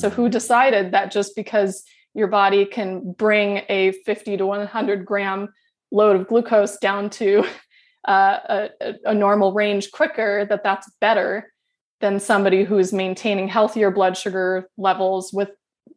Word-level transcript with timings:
So, 0.00 0.08
who 0.08 0.30
decided 0.30 0.92
that 0.92 1.10
just 1.10 1.36
because 1.36 1.84
your 2.14 2.26
body 2.26 2.64
can 2.64 3.12
bring 3.12 3.60
a 3.68 3.92
50 4.06 4.38
to 4.38 4.46
100 4.46 5.04
gram 5.04 5.52
load 5.92 6.16
of 6.16 6.26
glucose 6.26 6.78
down 6.78 7.10
to 7.10 7.44
uh, 8.08 8.68
a, 8.80 8.94
a 9.04 9.12
normal 9.12 9.52
range 9.52 9.90
quicker, 9.90 10.46
that 10.48 10.64
that's 10.64 10.90
better 11.02 11.52
than 12.00 12.18
somebody 12.18 12.64
who's 12.64 12.94
maintaining 12.94 13.46
healthier 13.46 13.90
blood 13.90 14.16
sugar 14.16 14.70
levels 14.78 15.34
with 15.34 15.50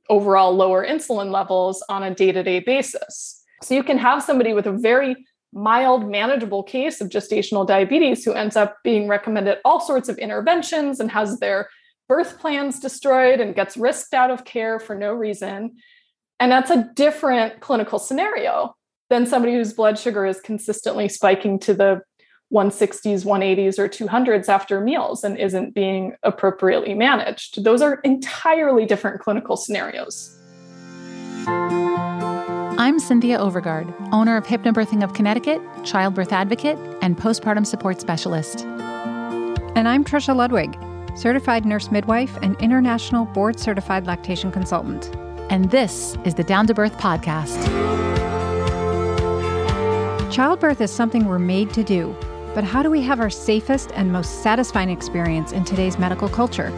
overall 0.09 0.53
lower 0.53 0.85
insulin 0.85 1.31
levels 1.31 1.81
on 1.87 2.03
a 2.03 2.13
day 2.13 2.33
to 2.33 2.43
day 2.43 2.59
basis. 2.59 3.41
So 3.61 3.73
you 3.73 3.83
can 3.83 3.97
have 3.99 4.21
somebody 4.21 4.53
with 4.53 4.67
a 4.67 4.73
very 4.73 5.15
mild, 5.53 6.11
manageable 6.11 6.63
case 6.63 6.99
of 6.99 7.07
gestational 7.07 7.65
diabetes 7.65 8.25
who 8.25 8.33
ends 8.33 8.57
up 8.57 8.75
being 8.83 9.07
recommended 9.07 9.59
all 9.63 9.79
sorts 9.79 10.09
of 10.09 10.17
interventions 10.17 10.99
and 10.99 11.09
has 11.09 11.39
their 11.39 11.69
birth 12.13 12.37
plans 12.37 12.79
destroyed 12.79 13.39
and 13.39 13.55
gets 13.55 13.75
risked 13.75 14.13
out 14.13 14.29
of 14.29 14.45
care 14.45 14.79
for 14.79 14.93
no 14.93 15.11
reason. 15.11 15.75
And 16.39 16.51
that's 16.51 16.69
a 16.69 16.91
different 16.93 17.59
clinical 17.59 17.97
scenario 17.97 18.75
than 19.09 19.25
somebody 19.25 19.55
whose 19.55 19.73
blood 19.73 19.97
sugar 19.97 20.23
is 20.23 20.39
consistently 20.39 21.09
spiking 21.09 21.57
to 21.61 21.73
the 21.73 22.01
160s, 22.53 23.25
180s, 23.25 23.79
or 23.79 23.89
200s 23.89 24.47
after 24.47 24.79
meals 24.79 25.23
and 25.23 25.39
isn't 25.39 25.73
being 25.73 26.13
appropriately 26.21 26.93
managed. 26.93 27.63
Those 27.63 27.81
are 27.81 27.95
entirely 28.01 28.85
different 28.85 29.19
clinical 29.19 29.57
scenarios. 29.57 30.37
I'm 32.77 32.99
Cynthia 32.99 33.39
Overgard, 33.39 33.91
owner 34.11 34.37
of 34.37 34.45
Hypnobirthing 34.45 35.03
of 35.03 35.15
Connecticut, 35.15 35.59
childbirth 35.83 36.31
advocate, 36.31 36.77
and 37.01 37.17
postpartum 37.17 37.65
support 37.65 37.99
specialist. 37.99 38.65
And 39.75 39.87
I'm 39.87 40.05
Trisha 40.05 40.35
Ludwig, 40.35 40.77
certified 41.15 41.65
nurse 41.65 41.91
midwife 41.91 42.37
and 42.41 42.55
international 42.59 43.25
board 43.25 43.59
certified 43.59 44.05
lactation 44.05 44.51
consultant. 44.51 45.15
And 45.49 45.71
this 45.71 46.17
is 46.25 46.35
the 46.35 46.43
Down 46.43 46.67
to 46.67 46.73
Birth 46.73 46.97
podcast. 46.97 47.61
Childbirth 50.31 50.81
is 50.81 50.91
something 50.91 51.25
we're 51.25 51.39
made 51.39 51.73
to 51.73 51.83
do 51.83 52.15
but 52.53 52.63
how 52.63 52.83
do 52.83 52.91
we 52.91 53.01
have 53.01 53.19
our 53.19 53.29
safest 53.31 53.91
and 53.95 54.11
most 54.11 54.43
satisfying 54.43 54.89
experience 54.89 55.51
in 55.51 55.65
today's 55.65 55.97
medical 55.97 56.29
culture? 56.29 56.69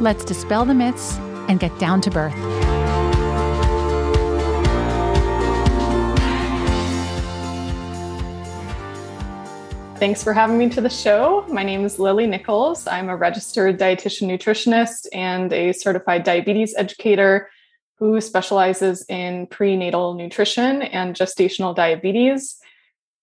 Let's 0.00 0.24
dispel 0.24 0.64
the 0.64 0.74
myths 0.74 1.16
and 1.48 1.58
get 1.58 1.76
down 1.78 2.00
to 2.02 2.10
birth. 2.10 2.83
Thanks 10.04 10.22
for 10.22 10.34
having 10.34 10.58
me 10.58 10.68
to 10.68 10.82
the 10.82 10.90
show. 10.90 11.46
My 11.48 11.62
name 11.62 11.82
is 11.86 11.98
Lily 11.98 12.26
Nichols. 12.26 12.86
I'm 12.86 13.08
a 13.08 13.16
registered 13.16 13.78
dietitian 13.78 14.28
nutritionist 14.28 15.06
and 15.14 15.50
a 15.50 15.72
certified 15.72 16.24
diabetes 16.24 16.74
educator 16.76 17.48
who 17.98 18.20
specializes 18.20 19.06
in 19.08 19.46
prenatal 19.46 20.12
nutrition 20.12 20.82
and 20.82 21.16
gestational 21.16 21.74
diabetes. 21.74 22.58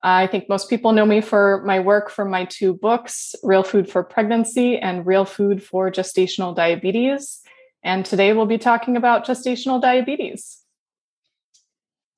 I 0.01 0.25
think 0.25 0.49
most 0.49 0.71
people 0.71 0.91
know 0.91 1.05
me 1.05 1.21
for 1.21 1.61
my 1.67 1.79
work 1.79 2.09
from 2.09 2.31
my 2.31 2.45
two 2.45 2.73
books, 2.73 3.35
Real 3.43 3.61
Food 3.61 3.87
for 3.87 4.03
Pregnancy 4.03 4.79
and 4.79 5.05
Real 5.05 5.23
Food 5.23 5.61
for 5.61 5.91
Gestational 5.91 6.55
Diabetes. 6.55 7.41
And 7.83 8.03
today 8.03 8.33
we'll 8.33 8.47
be 8.47 8.57
talking 8.57 8.97
about 8.97 9.23
gestational 9.23 9.79
diabetes. 9.79 10.60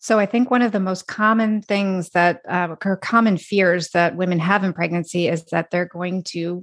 So, 0.04 0.20
I 0.20 0.26
think 0.26 0.52
one 0.52 0.62
of 0.62 0.74
the 0.74 0.82
most 0.82 1.08
common 1.08 1.62
things 1.62 2.10
that, 2.10 2.42
uh, 2.50 2.76
or 2.84 2.98
common 2.98 3.38
fears 3.38 3.92
that 3.92 4.18
women 4.18 4.38
have 4.38 4.66
in 4.66 4.74
pregnancy 4.74 5.30
is 5.30 5.46
that 5.46 5.72
they're 5.72 5.86
going 5.86 6.24
to 6.24 6.62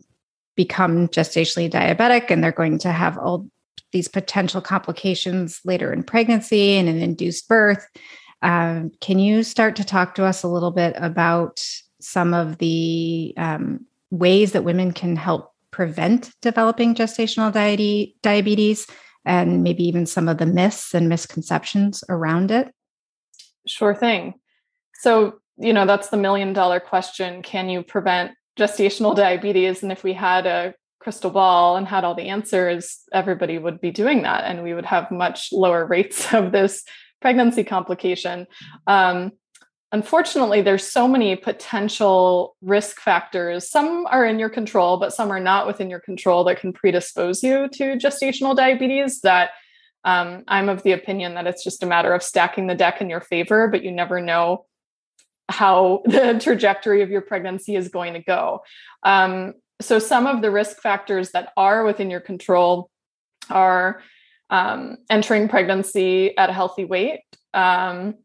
become 0.57 1.09
gestationally 1.09 1.71
diabetic 1.71 2.31
and 2.31 2.45
they're 2.45 2.53
going 2.53 2.79
to 2.81 2.93
have 2.93 3.17
all 3.17 3.47
these 3.93 4.09
potential 4.09 4.61
complications 4.61 5.59
later 5.65 5.91
in 5.91 6.03
pregnancy 6.03 6.73
and 6.73 6.87
an 6.87 7.01
induced 7.01 7.49
birth. 7.49 7.87
Um, 8.43 8.91
can 9.01 9.19
you 9.19 9.43
start 9.43 9.75
to 9.77 9.85
talk 9.85 10.17
to 10.17 10.25
us 10.27 10.43
a 10.43 10.49
little 10.49 10.71
bit 10.71 10.93
about 10.99 11.67
some 11.99 12.35
of 12.35 12.59
the 12.59 13.33
um, 13.39 13.87
ways 14.11 14.53
that 14.53 14.65
women 14.65 14.93
can 14.93 15.17
help 15.17 15.55
prevent 15.71 16.31
developing 16.43 16.95
gestational 16.95 17.51
diabetes 18.21 18.87
and 19.25 19.63
maybe 19.63 19.85
even 19.85 20.05
some 20.05 20.29
of 20.29 20.37
the 20.37 20.45
myths 20.45 20.93
and 20.93 21.09
misconceptions 21.09 22.05
around 22.11 22.51
it? 22.51 22.71
Sure 23.67 23.95
thing. 23.95 24.35
So, 25.01 25.41
you 25.57 25.73
know, 25.73 25.87
that's 25.87 26.09
the 26.09 26.17
million 26.17 26.53
dollar 26.53 26.81
question. 26.81 27.43
Can 27.43 27.69
you 27.69 27.83
prevent 27.83 28.33
gestational 28.59 29.15
diabetes? 29.25 29.83
And 29.83 29.93
if 29.93 30.05
we 30.05 30.13
had 30.13 30.47
a 30.47 30.75
crystal 31.01 31.31
ball 31.31 31.77
and 31.77 31.87
had 31.87 32.05
all 32.05 32.15
the 32.15 32.29
answers, 32.29 33.01
everybody 33.13 33.59
would 33.59 33.81
be 33.81 33.91
doing 33.91 34.23
that. 34.23 34.45
And 34.45 34.63
we 34.63 34.75
would 34.75 34.87
have 34.87 35.11
much 35.11 35.49
lower 35.53 35.87
rates 35.87 36.33
of 36.33 36.53
this 36.53 36.85
pregnancy 37.21 37.65
complication. 37.65 38.47
Um, 38.87 39.33
unfortunately, 39.93 40.63
there's 40.63 40.87
so 40.87 41.09
many 41.09 41.37
potential 41.37 42.57
risk 42.63 43.01
factors. 43.01 43.69
Some 43.69 44.07
are 44.07 44.25
in 44.25 44.39
your 44.39 44.51
control, 44.51 44.99
but 44.99 45.13
some 45.13 45.31
are 45.31 45.41
not 45.41 45.67
within 45.67 45.91
your 45.91 46.01
control 46.01 46.45
that 46.45 46.61
can 46.61 46.73
predispose 46.73 47.43
you 47.43 47.69
to 47.75 47.97
gestational 47.97 48.57
diabetes. 48.57 49.21
That 49.21 49.51
um, 50.05 50.45
I'm 50.49 50.69
of 50.69 50.83
the 50.83 50.93
opinion 50.93 51.35
that 51.35 51.47
it's 51.47 51.63
just 51.63 51.83
a 51.83 51.87
matter 51.87 52.15
of 52.15 52.23
stacking 52.23 52.67
the 52.67 52.75
deck 52.75 53.01
in 53.01 53.11
your 53.11 53.21
favor, 53.21 53.69
but 53.69 53.83
you 53.83 53.93
never 53.93 54.21
know 54.21 54.67
how 55.49 56.03
the 56.07 56.39
trajectory 56.43 57.03
of 57.03 57.11
your 57.11 57.21
pregnancy 57.21 57.77
is 57.77 57.89
going 57.89 58.15
to 58.15 58.23
go. 58.23 58.63
Um, 59.03 59.55
so, 59.81 59.99
some 59.99 60.27
of 60.27 60.43
the 60.43 60.51
risk 60.51 60.81
factors 60.81 61.31
that 61.31 61.53
are 61.57 61.85
within 61.85 62.11
your 62.11 62.21
control 62.21 62.91
are 63.49 64.03
um, 64.51 64.99
entering 65.09 65.49
pregnancy 65.49 66.37
at 66.37 66.51
a 66.51 66.53
healthy 66.53 66.85
weight. 66.85 67.21
Um, 67.55 68.17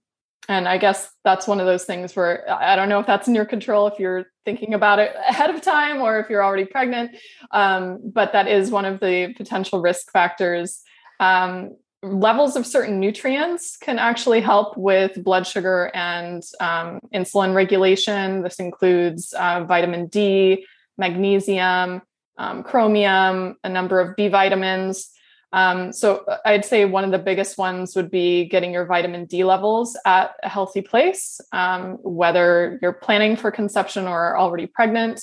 and 0.48 0.68
I 0.68 0.78
guess 0.78 1.10
that's 1.24 1.48
one 1.48 1.60
of 1.60 1.66
those 1.66 1.86
things 1.86 2.16
where 2.16 2.46
I 2.52 2.76
don't 2.76 2.90
know 2.90 3.00
if 3.00 3.08
that's 3.08 3.28
in 3.28 3.34
your 3.34 3.46
control 3.46 3.88
if 3.88 4.00
you're 4.00 4.26
thinking 4.44 4.76
about 4.76 5.00
it 5.00 5.16
ahead 5.28 5.50
of 5.50 5.62
time 5.62 6.02
or 6.02 6.20
if 6.20 6.30
you're 6.30 6.44
already 6.44 6.66
pregnant. 6.66 7.16
Um, 7.52 8.00
but 8.14 8.34
that 8.34 8.48
is 8.48 8.70
one 8.70 8.86
of 8.86 9.00
the 9.00 9.34
potential 9.36 9.82
risk 9.82 10.12
factors. 10.12 10.84
Um, 11.20 11.76
levels 12.04 12.56
of 12.56 12.66
certain 12.66 13.00
nutrients 13.00 13.78
can 13.78 13.98
actually 13.98 14.42
help 14.42 14.78
with 14.78 15.24
blood 15.24 15.48
sugar 15.48 15.92
and 15.94 16.44
um, 16.60 17.00
insulin 17.14 17.56
regulation. 17.56 18.44
This 18.44 18.60
includes 18.60 19.34
uh, 19.34 19.64
vitamin 19.64 20.08
D, 20.08 20.66
magnesium, 20.98 22.02
um, 22.38 22.64
chromium, 22.64 23.56
a 23.64 23.70
number 23.70 24.00
of 24.00 24.16
B 24.16 24.28
vitamins. 24.28 25.10
Um, 25.52 25.94
so 25.94 26.18
uh, 26.26 26.38
I'd 26.46 26.66
say 26.66 26.86
one 26.86 27.06
of 27.06 27.12
the 27.12 27.18
biggest 27.18 27.58
ones 27.58 27.96
would 27.96 28.12
be 28.12 28.46
getting 28.46 28.74
your 28.74 28.86
vitamin 28.86 29.26
D 29.26 29.44
levels 29.44 29.98
at 30.06 30.36
a 30.44 30.50
healthy 30.50 30.82
place, 30.82 31.40
um, 31.54 31.98
whether 32.04 32.78
you're 32.82 32.94
planning 32.94 33.36
for 33.36 33.52
conception 33.52 34.06
or 34.06 34.38
already 34.38 34.68
pregnant. 34.68 35.22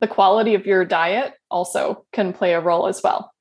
The 0.00 0.08
quality 0.08 0.54
of 0.54 0.66
your 0.66 0.84
diet 0.84 1.34
also 1.50 2.06
can 2.12 2.32
play 2.32 2.54
a 2.54 2.60
role 2.60 2.86
as 2.86 3.02
well. 3.02 3.32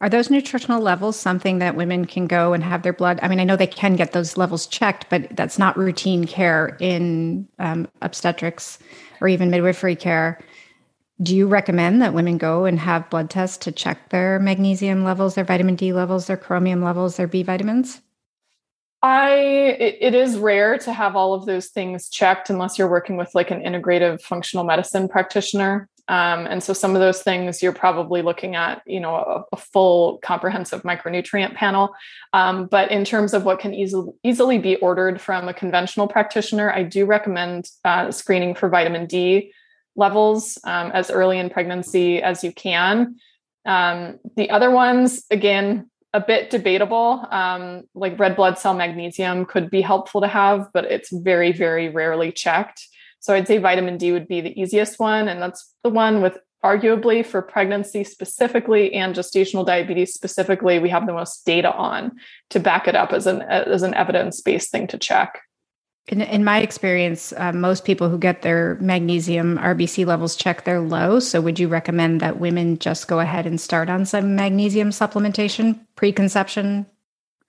Are 0.00 0.10
those 0.10 0.28
nutritional 0.30 0.80
levels 0.80 1.18
something 1.18 1.58
that 1.58 1.74
women 1.74 2.04
can 2.04 2.26
go 2.26 2.52
and 2.52 2.62
have 2.62 2.82
their 2.82 2.92
blood? 2.92 3.18
I 3.22 3.28
mean, 3.28 3.40
I 3.40 3.44
know 3.44 3.56
they 3.56 3.66
can 3.66 3.96
get 3.96 4.12
those 4.12 4.36
levels 4.36 4.66
checked, 4.66 5.06
but 5.08 5.34
that's 5.34 5.58
not 5.58 5.76
routine 5.76 6.26
care 6.26 6.76
in 6.80 7.48
um, 7.58 7.88
obstetrics 8.02 8.78
or 9.20 9.28
even 9.28 9.50
midwifery 9.50 9.96
care. 9.96 10.38
Do 11.22 11.34
you 11.34 11.46
recommend 11.46 12.02
that 12.02 12.12
women 12.12 12.36
go 12.36 12.66
and 12.66 12.78
have 12.78 13.08
blood 13.08 13.30
tests 13.30 13.56
to 13.58 13.72
check 13.72 14.10
their 14.10 14.38
magnesium 14.38 15.02
levels, 15.02 15.34
their 15.34 15.44
vitamin 15.44 15.74
D 15.74 15.94
levels, 15.94 16.26
their 16.26 16.36
chromium 16.36 16.82
levels, 16.82 17.16
their 17.16 17.26
B 17.26 17.42
vitamins? 17.42 18.02
I 19.02 19.30
it, 19.78 19.98
it 20.00 20.14
is 20.14 20.36
rare 20.36 20.76
to 20.78 20.92
have 20.92 21.16
all 21.16 21.32
of 21.32 21.46
those 21.46 21.68
things 21.68 22.08
checked 22.08 22.50
unless 22.50 22.78
you're 22.78 22.90
working 22.90 23.16
with 23.16 23.34
like 23.34 23.50
an 23.50 23.62
integrative 23.62 24.20
functional 24.20 24.64
medicine 24.64 25.08
practitioner. 25.08 25.88
Um, 26.08 26.46
and 26.46 26.62
so 26.62 26.72
some 26.72 26.94
of 26.94 27.00
those 27.00 27.22
things 27.22 27.62
you're 27.62 27.72
probably 27.72 28.22
looking 28.22 28.54
at, 28.54 28.82
you 28.86 29.00
know, 29.00 29.16
a, 29.16 29.44
a 29.52 29.56
full 29.56 30.18
comprehensive 30.18 30.82
micronutrient 30.82 31.54
panel. 31.54 31.94
Um, 32.32 32.66
but 32.66 32.90
in 32.92 33.04
terms 33.04 33.34
of 33.34 33.44
what 33.44 33.58
can 33.58 33.74
easily 33.74 34.12
easily 34.22 34.58
be 34.58 34.76
ordered 34.76 35.20
from 35.20 35.48
a 35.48 35.54
conventional 35.54 36.06
practitioner, 36.06 36.70
I 36.70 36.84
do 36.84 37.06
recommend 37.06 37.68
uh, 37.84 38.12
screening 38.12 38.54
for 38.54 38.68
vitamin 38.68 39.06
D 39.06 39.52
levels 39.96 40.58
um, 40.64 40.92
as 40.92 41.10
early 41.10 41.38
in 41.38 41.50
pregnancy 41.50 42.22
as 42.22 42.44
you 42.44 42.52
can. 42.52 43.16
Um, 43.64 44.20
the 44.36 44.50
other 44.50 44.70
ones, 44.70 45.24
again, 45.30 45.90
a 46.12 46.20
bit 46.20 46.50
debatable. 46.50 47.26
Um, 47.30 47.82
like 47.94 48.18
red 48.18 48.36
blood 48.36 48.58
cell 48.58 48.74
magnesium 48.74 49.44
could 49.44 49.70
be 49.70 49.80
helpful 49.80 50.20
to 50.20 50.28
have, 50.28 50.68
but 50.72 50.84
it's 50.84 51.10
very, 51.10 51.52
very 51.52 51.88
rarely 51.88 52.30
checked. 52.32 52.86
So 53.20 53.34
I'd 53.34 53.46
say 53.46 53.58
vitamin 53.58 53.98
D 53.98 54.12
would 54.12 54.28
be 54.28 54.40
the 54.40 54.58
easiest 54.60 54.98
one. 54.98 55.28
And 55.28 55.42
that's 55.42 55.72
the 55.82 55.90
one 55.90 56.22
with 56.22 56.38
arguably 56.64 57.24
for 57.24 57.42
pregnancy 57.42 58.02
specifically 58.02 58.92
and 58.92 59.14
gestational 59.14 59.64
diabetes 59.64 60.12
specifically, 60.12 60.78
we 60.78 60.88
have 60.88 61.06
the 61.06 61.12
most 61.12 61.46
data 61.46 61.72
on 61.72 62.12
to 62.50 62.58
back 62.58 62.88
it 62.88 62.96
up 62.96 63.12
as 63.12 63.26
an, 63.26 63.42
as 63.42 63.82
an 63.82 63.94
evidence 63.94 64.40
based 64.40 64.70
thing 64.70 64.86
to 64.88 64.98
check. 64.98 65.42
In, 66.08 66.20
in 66.20 66.44
my 66.44 66.60
experience, 66.60 67.32
uh, 67.36 67.52
most 67.52 67.84
people 67.84 68.08
who 68.08 68.18
get 68.18 68.42
their 68.42 68.76
magnesium 68.80 69.58
RBC 69.58 70.06
levels 70.06 70.36
check, 70.36 70.64
they're 70.64 70.80
low. 70.80 71.18
So, 71.18 71.40
would 71.40 71.58
you 71.58 71.66
recommend 71.66 72.20
that 72.20 72.38
women 72.38 72.78
just 72.78 73.08
go 73.08 73.18
ahead 73.18 73.44
and 73.44 73.60
start 73.60 73.90
on 73.90 74.06
some 74.06 74.36
magnesium 74.36 74.90
supplementation 74.90 75.80
preconception 75.96 76.86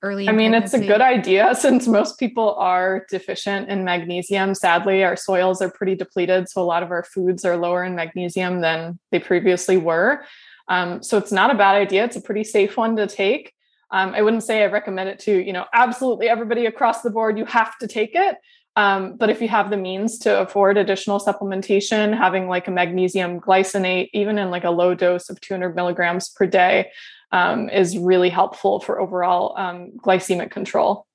early? 0.01 0.27
I 0.27 0.31
mean, 0.31 0.51
pregnancy? 0.51 0.77
it's 0.77 0.85
a 0.85 0.87
good 0.87 1.01
idea 1.01 1.55
since 1.59 1.87
most 1.87 2.19
people 2.19 2.55
are 2.55 3.05
deficient 3.09 3.69
in 3.69 3.83
magnesium. 3.83 4.55
Sadly, 4.55 5.03
our 5.03 5.15
soils 5.15 5.61
are 5.61 5.69
pretty 5.69 5.95
depleted. 5.95 6.49
So, 6.49 6.61
a 6.61 6.65
lot 6.65 6.83
of 6.83 6.91
our 6.91 7.03
foods 7.03 7.45
are 7.45 7.57
lower 7.57 7.83
in 7.83 7.95
magnesium 7.95 8.61
than 8.61 8.99
they 9.11 9.19
previously 9.19 9.77
were. 9.77 10.23
Um, 10.67 11.01
so, 11.03 11.17
it's 11.17 11.31
not 11.31 11.51
a 11.51 11.57
bad 11.57 11.75
idea. 11.75 12.03
It's 12.05 12.15
a 12.15 12.21
pretty 12.21 12.43
safe 12.43 12.77
one 12.77 12.95
to 12.97 13.07
take. 13.07 13.53
Um, 13.91 14.13
I 14.13 14.21
wouldn't 14.21 14.43
say 14.43 14.63
I 14.63 14.67
recommend 14.67 15.09
it 15.09 15.19
to, 15.19 15.31
you 15.31 15.53
know, 15.53 15.65
absolutely 15.73 16.27
everybody 16.27 16.65
across 16.65 17.01
the 17.01 17.09
board, 17.09 17.37
you 17.37 17.45
have 17.45 17.77
to 17.77 17.87
take 17.87 18.11
it. 18.15 18.35
Um, 18.75 19.15
but 19.17 19.31
if 19.31 19.41
you 19.41 19.47
have 19.47 19.71
the 19.71 19.77
means 19.77 20.19
to 20.19 20.39
afford 20.39 20.77
additional 20.77 21.19
supplementation, 21.19 22.15
having 22.15 22.47
like 22.47 22.67
a 22.67 22.71
magnesium 22.71 23.41
glycinate, 23.41 24.09
even 24.13 24.37
in 24.37 24.51
like 24.51 24.65
a 24.65 24.69
low 24.69 24.93
dose 24.93 25.31
of 25.31 25.41
200 25.41 25.75
milligrams 25.75 26.29
per 26.29 26.45
day, 26.45 26.91
um, 27.31 27.69
is 27.69 27.97
really 27.97 28.29
helpful 28.29 28.79
for 28.79 28.99
overall 28.99 29.57
um, 29.57 29.91
glycemic 29.97 30.51
control. 30.51 31.05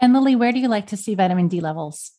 And 0.00 0.12
Lily, 0.12 0.36
where 0.36 0.52
do 0.52 0.58
you 0.58 0.68
like 0.68 0.88
to 0.88 0.96
see 0.96 1.14
vitamin 1.14 1.48
D 1.48 1.60
levels? 1.60 2.12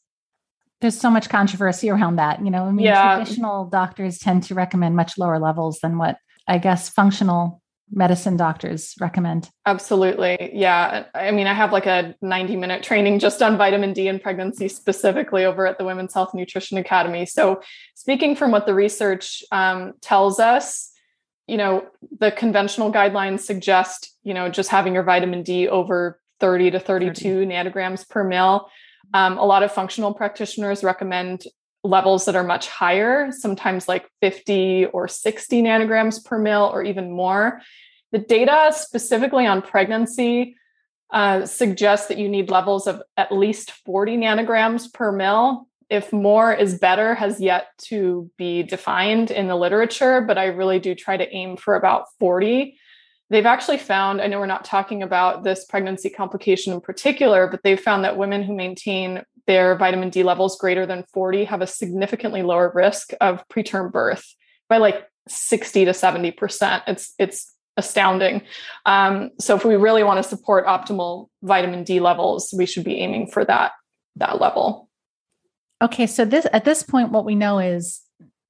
There's 0.81 0.99
so 0.99 1.09
much 1.09 1.29
controversy 1.29 1.89
around 1.89 2.17
that. 2.17 2.43
You 2.43 2.51
know, 2.51 2.65
I 2.65 2.71
mean, 2.71 2.85
yeah. 2.85 3.15
traditional 3.15 3.65
doctors 3.65 4.19
tend 4.19 4.43
to 4.43 4.55
recommend 4.55 4.95
much 4.95 5.17
lower 5.17 5.39
levels 5.39 5.79
than 5.79 5.97
what 5.97 6.17
I 6.47 6.57
guess 6.57 6.89
functional 6.89 7.61
medicine 7.91 8.35
doctors 8.35 8.95
recommend. 8.99 9.49
Absolutely. 9.65 10.51
Yeah. 10.53 11.05
I 11.15 11.31
mean, 11.31 11.47
I 11.47 11.53
have 11.53 11.71
like 11.71 11.85
a 11.85 12.15
90 12.21 12.55
minute 12.57 12.83
training 12.83 13.19
just 13.19 13.41
on 13.41 13.57
vitamin 13.57 13.93
D 13.93 14.07
and 14.07 14.21
pregnancy 14.21 14.67
specifically 14.67 15.45
over 15.45 15.65
at 15.65 15.77
the 15.77 15.85
Women's 15.85 16.13
Health 16.13 16.33
Nutrition 16.33 16.77
Academy. 16.77 17.25
So, 17.25 17.61
speaking 17.95 18.35
from 18.35 18.51
what 18.51 18.65
the 18.65 18.73
research 18.73 19.43
um, 19.51 19.93
tells 20.01 20.39
us, 20.39 20.91
you 21.47 21.57
know, 21.57 21.87
the 22.19 22.31
conventional 22.31 22.91
guidelines 22.91 23.39
suggest, 23.41 24.15
you 24.23 24.33
know, 24.33 24.49
just 24.49 24.69
having 24.69 24.93
your 24.93 25.03
vitamin 25.03 25.43
D 25.43 25.67
over 25.67 26.19
30 26.39 26.71
to 26.71 26.79
32 26.79 27.13
30. 27.13 27.45
nanograms 27.45 28.07
per 28.07 28.23
mil. 28.23 28.69
Um, 29.13 29.37
a 29.37 29.45
lot 29.45 29.63
of 29.63 29.71
functional 29.71 30.13
practitioners 30.13 30.83
recommend 30.83 31.45
levels 31.83 32.25
that 32.25 32.35
are 32.35 32.43
much 32.43 32.67
higher, 32.67 33.31
sometimes 33.31 33.87
like 33.87 34.09
50 34.21 34.87
or 34.87 35.07
60 35.07 35.61
nanograms 35.61 36.23
per 36.23 36.37
mil 36.37 36.69
or 36.73 36.83
even 36.83 37.11
more. 37.11 37.61
The 38.11 38.19
data 38.19 38.73
specifically 38.75 39.45
on 39.45 39.61
pregnancy 39.61 40.57
uh, 41.11 41.45
suggests 41.45 42.07
that 42.07 42.17
you 42.17 42.27
need 42.27 42.49
levels 42.49 42.87
of 42.87 43.01
at 43.15 43.31
least 43.31 43.71
40 43.71 44.17
nanograms 44.17 44.91
per 44.91 45.11
mil. 45.11 45.67
If 45.89 46.11
more 46.11 46.53
is 46.53 46.77
better, 46.77 47.15
has 47.15 47.39
yet 47.39 47.67
to 47.85 48.29
be 48.37 48.63
defined 48.63 49.31
in 49.31 49.47
the 49.47 49.55
literature, 49.55 50.21
but 50.21 50.37
I 50.37 50.45
really 50.45 50.79
do 50.79 50.95
try 50.95 51.15
to 51.15 51.29
aim 51.33 51.55
for 51.55 51.75
about 51.75 52.05
40. 52.19 52.77
They've 53.29 53.45
actually 53.45 53.77
found, 53.77 54.21
I 54.21 54.27
know 54.27 54.39
we're 54.39 54.45
not 54.45 54.65
talking 54.65 55.03
about 55.03 55.43
this 55.43 55.65
pregnancy 55.65 56.09
complication 56.09 56.73
in 56.73 56.81
particular, 56.81 57.47
but 57.47 57.63
they've 57.63 57.79
found 57.79 58.03
that 58.03 58.17
women 58.17 58.43
who 58.43 58.53
maintain 58.53 59.23
their 59.47 59.75
vitamin 59.75 60.09
D 60.09 60.23
levels 60.23 60.57
greater 60.57 60.85
than 60.85 61.05
40 61.13 61.45
have 61.45 61.61
a 61.61 61.67
significantly 61.67 62.41
lower 62.41 62.71
risk 62.73 63.11
of 63.21 63.47
preterm 63.47 63.91
birth 63.91 64.35
by 64.69 64.77
like 64.77 65.07
60 65.27 65.85
to 65.85 65.91
70%. 65.91 66.83
It's 66.87 67.13
it's 67.17 67.53
astounding. 67.77 68.41
Um, 68.85 69.31
so 69.39 69.55
if 69.55 69.63
we 69.63 69.75
really 69.75 70.03
want 70.03 70.21
to 70.21 70.27
support 70.27 70.65
optimal 70.65 71.27
vitamin 71.43 71.83
D 71.83 71.99
levels, 71.99 72.53
we 72.57 72.65
should 72.65 72.83
be 72.83 72.97
aiming 72.97 73.27
for 73.27 73.45
that 73.45 73.71
that 74.15 74.41
level. 74.41 74.86
Okay, 75.81 76.07
so 76.07 76.25
this 76.25 76.47
at 76.53 76.65
this 76.65 76.83
point 76.83 77.11
what 77.11 77.25
we 77.25 77.35
know 77.35 77.59
is 77.59 78.01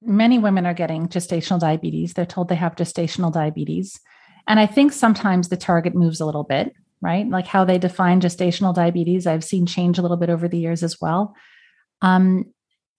many 0.02 0.38
women 0.38 0.66
are 0.66 0.74
getting 0.74 1.08
gestational 1.08 1.60
diabetes. 1.60 2.14
They're 2.14 2.26
told 2.26 2.48
they 2.48 2.54
have 2.54 2.76
gestational 2.76 3.32
diabetes. 3.32 4.00
And 4.46 4.58
I 4.58 4.66
think 4.66 4.92
sometimes 4.92 5.48
the 5.48 5.56
target 5.56 5.94
moves 5.94 6.20
a 6.20 6.26
little 6.26 6.44
bit 6.44 6.74
right? 7.00 7.28
Like 7.28 7.46
how 7.46 7.64
they 7.64 7.78
define 7.78 8.20
gestational 8.20 8.74
diabetes, 8.74 9.26
I've 9.26 9.44
seen 9.44 9.66
change 9.66 9.98
a 9.98 10.02
little 10.02 10.16
bit 10.16 10.30
over 10.30 10.48
the 10.48 10.58
years 10.58 10.82
as 10.82 11.00
well. 11.00 11.34
Um, 12.02 12.46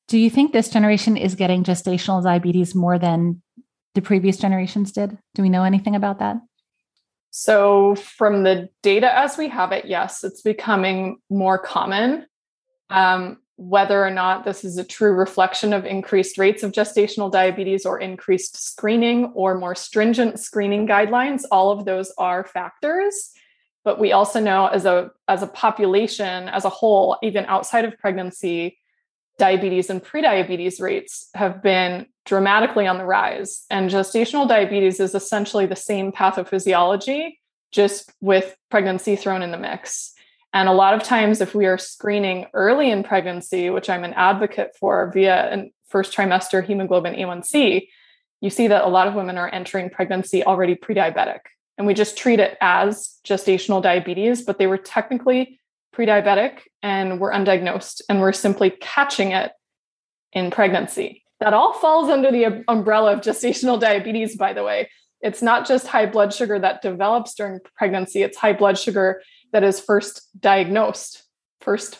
do 0.07 0.17
you 0.17 0.29
think 0.29 0.51
this 0.51 0.69
generation 0.69 1.17
is 1.17 1.35
getting 1.35 1.63
gestational 1.63 2.23
diabetes 2.23 2.73
more 2.73 2.97
than 2.97 3.41
the 3.95 4.01
previous 4.01 4.37
generations 4.37 4.91
did? 4.91 5.17
Do 5.35 5.41
we 5.41 5.49
know 5.49 5.63
anything 5.63 5.95
about 5.95 6.19
that? 6.19 6.37
So, 7.31 7.93
from 7.95 8.43
the 8.43 8.69
data 8.81 9.15
as 9.15 9.37
we 9.37 9.49
have 9.49 9.71
it, 9.71 9.85
yes, 9.85 10.23
it's 10.23 10.41
becoming 10.41 11.19
more 11.29 11.59
common. 11.59 12.25
Um, 12.89 13.37
whether 13.59 14.01
or 14.01 14.09
not 14.09 14.45
this 14.45 14.63
is 14.63 14.77
a 14.77 14.85
true 14.85 15.11
reflection 15.11 15.73
of 15.73 15.85
increased 15.85 16.38
rates 16.38 16.63
of 16.63 16.71
gestational 16.71 17.29
diabetes 17.29 17.85
or 17.85 18.00
increased 18.00 18.56
screening 18.56 19.25
or 19.35 19.57
more 19.57 19.75
stringent 19.75 20.39
screening 20.39 20.88
guidelines, 20.88 21.44
all 21.51 21.69
of 21.69 21.83
those 21.83 22.09
are 22.17 22.45
factors. 22.45 23.31
But 23.83 24.00
we 24.00 24.13
also 24.13 24.39
know 24.39 24.67
as 24.67 24.85
a 24.85 25.11
as 25.27 25.44
a 25.44 25.47
population 25.47 26.47
as 26.47 26.63
a 26.63 26.69
whole 26.69 27.17
even 27.21 27.45
outside 27.47 27.83
of 27.83 27.97
pregnancy 27.97 28.77
diabetes 29.38 29.89
and 29.89 30.01
prediabetes 30.01 30.81
rates 30.81 31.29
have 31.33 31.62
been 31.62 32.05
dramatically 32.25 32.88
on 32.88 32.97
the 32.97 33.05
rise. 33.05 33.65
And 33.69 33.89
gestational 33.89 34.47
diabetes 34.47 35.01
is 35.01 35.15
essentially 35.15 35.65
the 35.65 35.75
same 35.75 36.13
pathophysiology 36.13 37.39
just 37.71 38.13
with 38.21 38.55
pregnancy 38.71 39.17
thrown 39.17 39.41
in 39.41 39.51
the 39.51 39.57
mix 39.57 40.13
and 40.54 40.68
a 40.68 40.74
lot 40.74 40.94
of 40.94 41.04
times 41.04 41.42
if 41.42 41.54
we 41.54 41.66
are 41.66 41.78
screening 41.78 42.46
early 42.54 42.90
in 42.92 43.04
pregnancy 43.04 43.69
which 43.69 43.90
i'm 43.90 44.04
an 44.04 44.13
advocate 44.13 44.75
for 44.80 45.12
via 45.13 45.54
a 45.54 45.72
first 45.88 46.16
trimester 46.16 46.63
hemoglobin 46.66 47.16
a1c 47.16 47.88
you 48.42 48.50
see 48.50 48.68
that 48.68 48.84
a 48.84 48.88
lot 48.88 49.07
of 49.07 49.16
women 49.16 49.38
are 49.38 49.54
entering 49.54 49.90
pregnancy 49.90 50.44
already 50.44 50.75
pre-diabetic 50.75 51.40
and 51.80 51.88
we 51.88 51.94
just 51.94 52.18
treat 52.18 52.42
it 52.42 52.57
as 52.60 53.19
gestational 53.25 53.81
diabetes, 53.81 54.42
but 54.42 54.60
they 54.60 54.68
were 54.68 54.78
technically 54.78 55.62
pre-diabetic 55.94 56.60
and 56.84 57.22
were 57.22 57.31
undiagnosed 57.31 58.01
and 58.10 58.19
we're 58.19 58.34
simply 58.34 58.69
catching 58.81 59.31
it 59.31 59.54
in 60.34 60.51
pregnancy. 60.51 61.24
That 61.40 61.54
all 61.54 61.72
falls 61.72 62.10
under 62.10 62.31
the 62.34 62.66
umbrella 62.68 63.13
of 63.13 63.22
gestational 63.22 63.80
diabetes, 63.80 64.36
by 64.36 64.51
the 64.51 64.63
way. 64.63 64.90
It's 65.22 65.42
not 65.42 65.66
just 65.66 65.88
high 65.88 66.06
blood 66.06 66.34
sugar 66.34 66.60
that 66.60 66.81
develops 66.81 67.34
during 67.34 67.60
pregnancy, 67.78 68.24
it's 68.24 68.38
high 68.38 68.54
blood 68.54 68.78
sugar 68.78 69.22
that 69.51 69.63
is 69.63 69.80
first 69.80 70.28
diagnosed, 70.40 71.24
first 71.62 72.00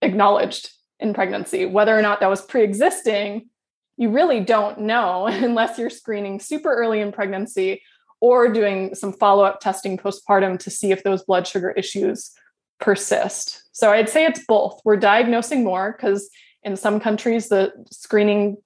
acknowledged 0.00 0.70
in 1.00 1.14
pregnancy. 1.14 1.66
Whether 1.66 1.96
or 1.96 2.02
not 2.02 2.20
that 2.20 2.30
was 2.30 2.42
pre 2.42 2.62
existing, 2.62 3.48
you 3.96 4.10
really 4.10 4.40
don't 4.40 4.80
know 4.80 5.26
unless 5.30 5.78
you're 5.78 5.90
screening 5.90 6.40
super 6.40 6.72
early 6.72 7.00
in 7.00 7.12
pregnancy 7.12 7.82
or 8.20 8.52
doing 8.52 8.94
some 8.94 9.12
follow 9.12 9.44
up 9.44 9.60
testing 9.60 9.98
postpartum 9.98 10.58
to 10.60 10.70
see 10.70 10.92
if 10.92 11.02
those 11.02 11.24
blood 11.24 11.46
sugar 11.46 11.70
issues 11.72 12.32
persist. 12.78 13.62
So 13.72 13.90
I'd 13.90 14.08
say 14.08 14.24
it's 14.24 14.44
both. 14.46 14.80
We're 14.84 14.96
diagnosing 14.96 15.64
more 15.64 15.92
because 15.92 16.30
in 16.62 16.76
some 16.76 17.00
countries, 17.00 17.48
the 17.48 17.72
screening 17.90 18.58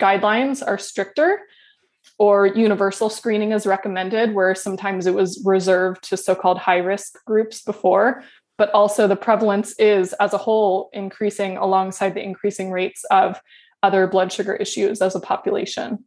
guidelines 0.00 0.66
are 0.66 0.78
stricter 0.78 1.40
or 2.18 2.46
universal 2.46 3.08
screening 3.08 3.52
is 3.52 3.66
recommended, 3.66 4.34
where 4.34 4.54
sometimes 4.54 5.06
it 5.06 5.14
was 5.14 5.42
reserved 5.44 6.02
to 6.08 6.16
so 6.16 6.34
called 6.34 6.58
high 6.58 6.78
risk 6.78 7.14
groups 7.24 7.62
before. 7.62 8.22
But 8.58 8.70
also, 8.72 9.08
the 9.08 9.16
prevalence 9.16 9.74
is 9.78 10.12
as 10.14 10.32
a 10.32 10.38
whole 10.38 10.90
increasing 10.92 11.56
alongside 11.56 12.14
the 12.14 12.22
increasing 12.22 12.70
rates 12.70 13.04
of 13.10 13.40
other 13.82 14.06
blood 14.06 14.32
sugar 14.32 14.54
issues 14.54 15.02
as 15.02 15.14
a 15.14 15.20
population. 15.20 16.04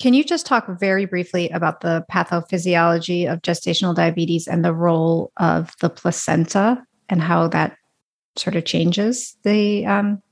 Can 0.00 0.14
you 0.14 0.24
just 0.24 0.46
talk 0.46 0.66
very 0.80 1.04
briefly 1.04 1.50
about 1.50 1.82
the 1.82 2.04
pathophysiology 2.10 3.30
of 3.30 3.42
gestational 3.42 3.94
diabetes 3.94 4.48
and 4.48 4.64
the 4.64 4.72
role 4.72 5.30
of 5.36 5.74
the 5.80 5.90
placenta 5.90 6.82
and 7.10 7.20
how 7.20 7.48
that 7.48 7.76
sort 8.36 8.56
of 8.56 8.64
changes 8.64 9.36
the, 9.42 9.84
um, 9.84 10.22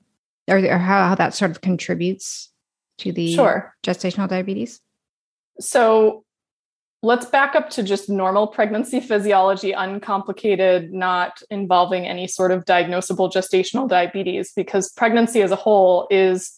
or, 0.49 0.59
or 0.59 0.79
how, 0.79 1.09
how 1.09 1.15
that 1.15 1.35
sort 1.35 1.51
of 1.51 1.61
contributes 1.61 2.51
to 2.99 3.13
the 3.13 3.35
sure. 3.35 3.75
gestational 3.85 4.29
diabetes? 4.29 4.81
So 5.61 6.25
let's 7.03 7.27
back 7.27 7.55
up 7.55 7.71
to 7.71 7.83
just 7.83 8.09
normal 8.09 8.47
pregnancy 8.47 9.01
physiology, 9.01 9.73
uncomplicated, 9.73 10.93
not 10.93 11.43
involving 11.51 12.07
any 12.07 12.27
sort 12.27 12.51
of 12.51 12.65
diagnosable 12.65 13.33
gestational 13.33 13.89
diabetes, 13.89 14.53
because 14.55 14.93
pregnancy 14.93 15.43
as 15.43 15.51
a 15.51 15.57
whole 15.57 16.07
is 16.11 16.55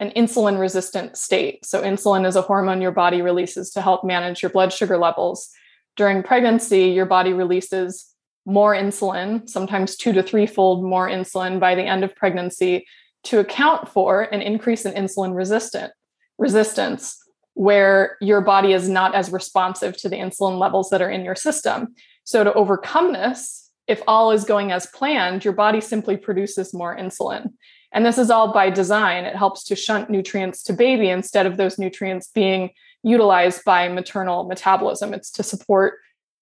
an 0.00 0.10
insulin 0.16 0.58
resistant 0.58 1.16
state. 1.16 1.64
So, 1.64 1.82
insulin 1.82 2.26
is 2.26 2.36
a 2.36 2.42
hormone 2.42 2.82
your 2.82 2.90
body 2.90 3.22
releases 3.22 3.70
to 3.72 3.80
help 3.80 4.04
manage 4.04 4.42
your 4.42 4.50
blood 4.50 4.72
sugar 4.72 4.98
levels. 4.98 5.48
During 5.96 6.24
pregnancy, 6.24 6.86
your 6.86 7.06
body 7.06 7.32
releases 7.32 8.10
more 8.46 8.74
insulin, 8.74 9.48
sometimes 9.48 9.96
two 9.96 10.12
to 10.12 10.22
threefold 10.22 10.84
more 10.84 11.08
insulin 11.08 11.60
by 11.60 11.74
the 11.74 11.84
end 11.84 12.04
of 12.04 12.14
pregnancy 12.14 12.84
to 13.24 13.38
account 13.38 13.88
for 13.88 14.22
an 14.22 14.42
increase 14.42 14.84
in 14.84 14.92
insulin 14.92 15.34
resistant 15.34 15.92
resistance 16.38 17.18
where 17.54 18.16
your 18.20 18.40
body 18.40 18.72
is 18.72 18.88
not 18.88 19.14
as 19.14 19.30
responsive 19.30 19.96
to 19.96 20.08
the 20.08 20.16
insulin 20.16 20.58
levels 20.58 20.90
that 20.90 21.00
are 21.00 21.10
in 21.10 21.24
your 21.24 21.36
system. 21.36 21.94
So 22.24 22.42
to 22.42 22.52
overcome 22.54 23.12
this, 23.12 23.70
if 23.86 24.02
all 24.08 24.32
is 24.32 24.44
going 24.44 24.72
as 24.72 24.86
planned, 24.86 25.44
your 25.44 25.52
body 25.52 25.80
simply 25.80 26.16
produces 26.16 26.74
more 26.74 26.96
insulin. 26.96 27.52
And 27.92 28.04
this 28.04 28.18
is 28.18 28.30
all 28.30 28.52
by 28.52 28.70
design. 28.70 29.24
It 29.24 29.36
helps 29.36 29.62
to 29.64 29.76
shunt 29.76 30.10
nutrients 30.10 30.64
to 30.64 30.72
baby 30.72 31.08
instead 31.08 31.46
of 31.46 31.56
those 31.56 31.78
nutrients 31.78 32.28
being 32.28 32.70
utilized 33.04 33.64
by 33.64 33.88
maternal 33.88 34.44
metabolism. 34.44 35.14
It's 35.14 35.30
to 35.32 35.42
support 35.42 35.94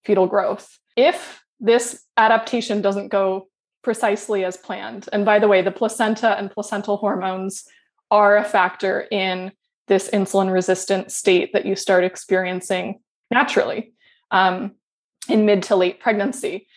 fetal 0.03 0.25
growth. 0.25 0.79
If 0.95 1.43
this 1.59 2.03
adaptation 2.17 2.81
doesn't 2.81 3.09
go 3.09 3.49
precisely 3.83 4.45
as 4.45 4.57
planned, 4.57 5.09
and 5.13 5.25
by 5.25 5.39
the 5.39 5.47
way, 5.47 5.61
the 5.61 5.71
placenta 5.71 6.37
and 6.37 6.51
placental 6.51 6.97
hormones 6.97 7.65
are 8.09 8.37
a 8.37 8.43
factor 8.43 9.01
in 9.11 9.51
this 9.87 10.09
insulin 10.11 10.51
resistant 10.51 11.11
state 11.11 11.51
that 11.53 11.65
you 11.65 11.75
start 11.75 12.03
experiencing 12.03 12.99
naturally 13.31 13.93
um, 14.31 14.75
in 15.27 15.45
mid 15.45 15.63
to 15.63 15.75
late 15.75 15.99
pregnancy. 15.99 16.67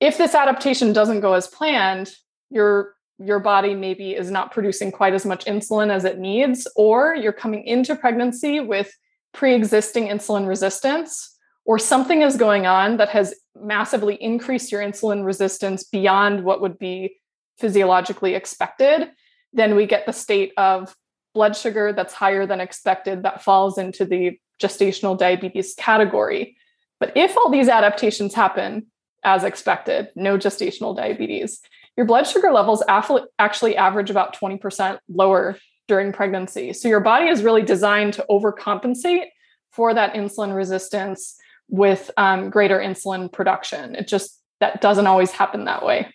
If 0.00 0.16
this 0.16 0.34
adaptation 0.34 0.92
doesn't 0.92 1.20
go 1.20 1.34
as 1.34 1.46
planned, 1.46 2.12
your 2.50 2.94
your 3.18 3.40
body 3.40 3.74
maybe 3.74 4.14
is 4.14 4.30
not 4.30 4.52
producing 4.52 4.92
quite 4.92 5.12
as 5.12 5.26
much 5.26 5.44
insulin 5.44 5.90
as 5.90 6.04
it 6.04 6.18
needs, 6.18 6.68
or 6.76 7.14
you're 7.14 7.32
coming 7.32 7.64
into 7.64 7.96
pregnancy 7.96 8.60
with 8.60 8.90
pre 9.34 9.54
existing 9.54 10.06
insulin 10.06 10.46
resistance, 10.46 11.36
or 11.68 11.78
something 11.78 12.22
is 12.22 12.38
going 12.38 12.66
on 12.66 12.96
that 12.96 13.10
has 13.10 13.34
massively 13.54 14.14
increased 14.14 14.72
your 14.72 14.80
insulin 14.80 15.22
resistance 15.22 15.84
beyond 15.84 16.42
what 16.42 16.62
would 16.62 16.78
be 16.78 17.14
physiologically 17.58 18.34
expected, 18.34 19.10
then 19.52 19.76
we 19.76 19.84
get 19.84 20.06
the 20.06 20.12
state 20.12 20.54
of 20.56 20.96
blood 21.34 21.54
sugar 21.54 21.92
that's 21.92 22.14
higher 22.14 22.46
than 22.46 22.58
expected 22.58 23.22
that 23.22 23.44
falls 23.44 23.76
into 23.76 24.06
the 24.06 24.40
gestational 24.58 25.16
diabetes 25.16 25.74
category. 25.74 26.56
But 27.00 27.12
if 27.14 27.36
all 27.36 27.50
these 27.50 27.68
adaptations 27.68 28.32
happen 28.32 28.86
as 29.22 29.44
expected, 29.44 30.08
no 30.16 30.38
gestational 30.38 30.96
diabetes, 30.96 31.60
your 31.98 32.06
blood 32.06 32.26
sugar 32.26 32.50
levels 32.50 32.82
actually 32.88 33.76
average 33.76 34.08
about 34.08 34.34
20% 34.34 35.00
lower 35.10 35.58
during 35.86 36.14
pregnancy. 36.14 36.72
So 36.72 36.88
your 36.88 37.00
body 37.00 37.28
is 37.28 37.42
really 37.42 37.62
designed 37.62 38.14
to 38.14 38.24
overcompensate 38.30 39.26
for 39.70 39.92
that 39.92 40.14
insulin 40.14 40.56
resistance 40.56 41.36
with 41.68 42.10
um, 42.16 42.50
greater 42.50 42.78
insulin 42.78 43.30
production. 43.30 43.94
It 43.94 44.08
just 44.08 44.40
that 44.60 44.80
doesn't 44.80 45.06
always 45.06 45.30
happen 45.30 45.64
that 45.64 45.84
way. 45.84 46.12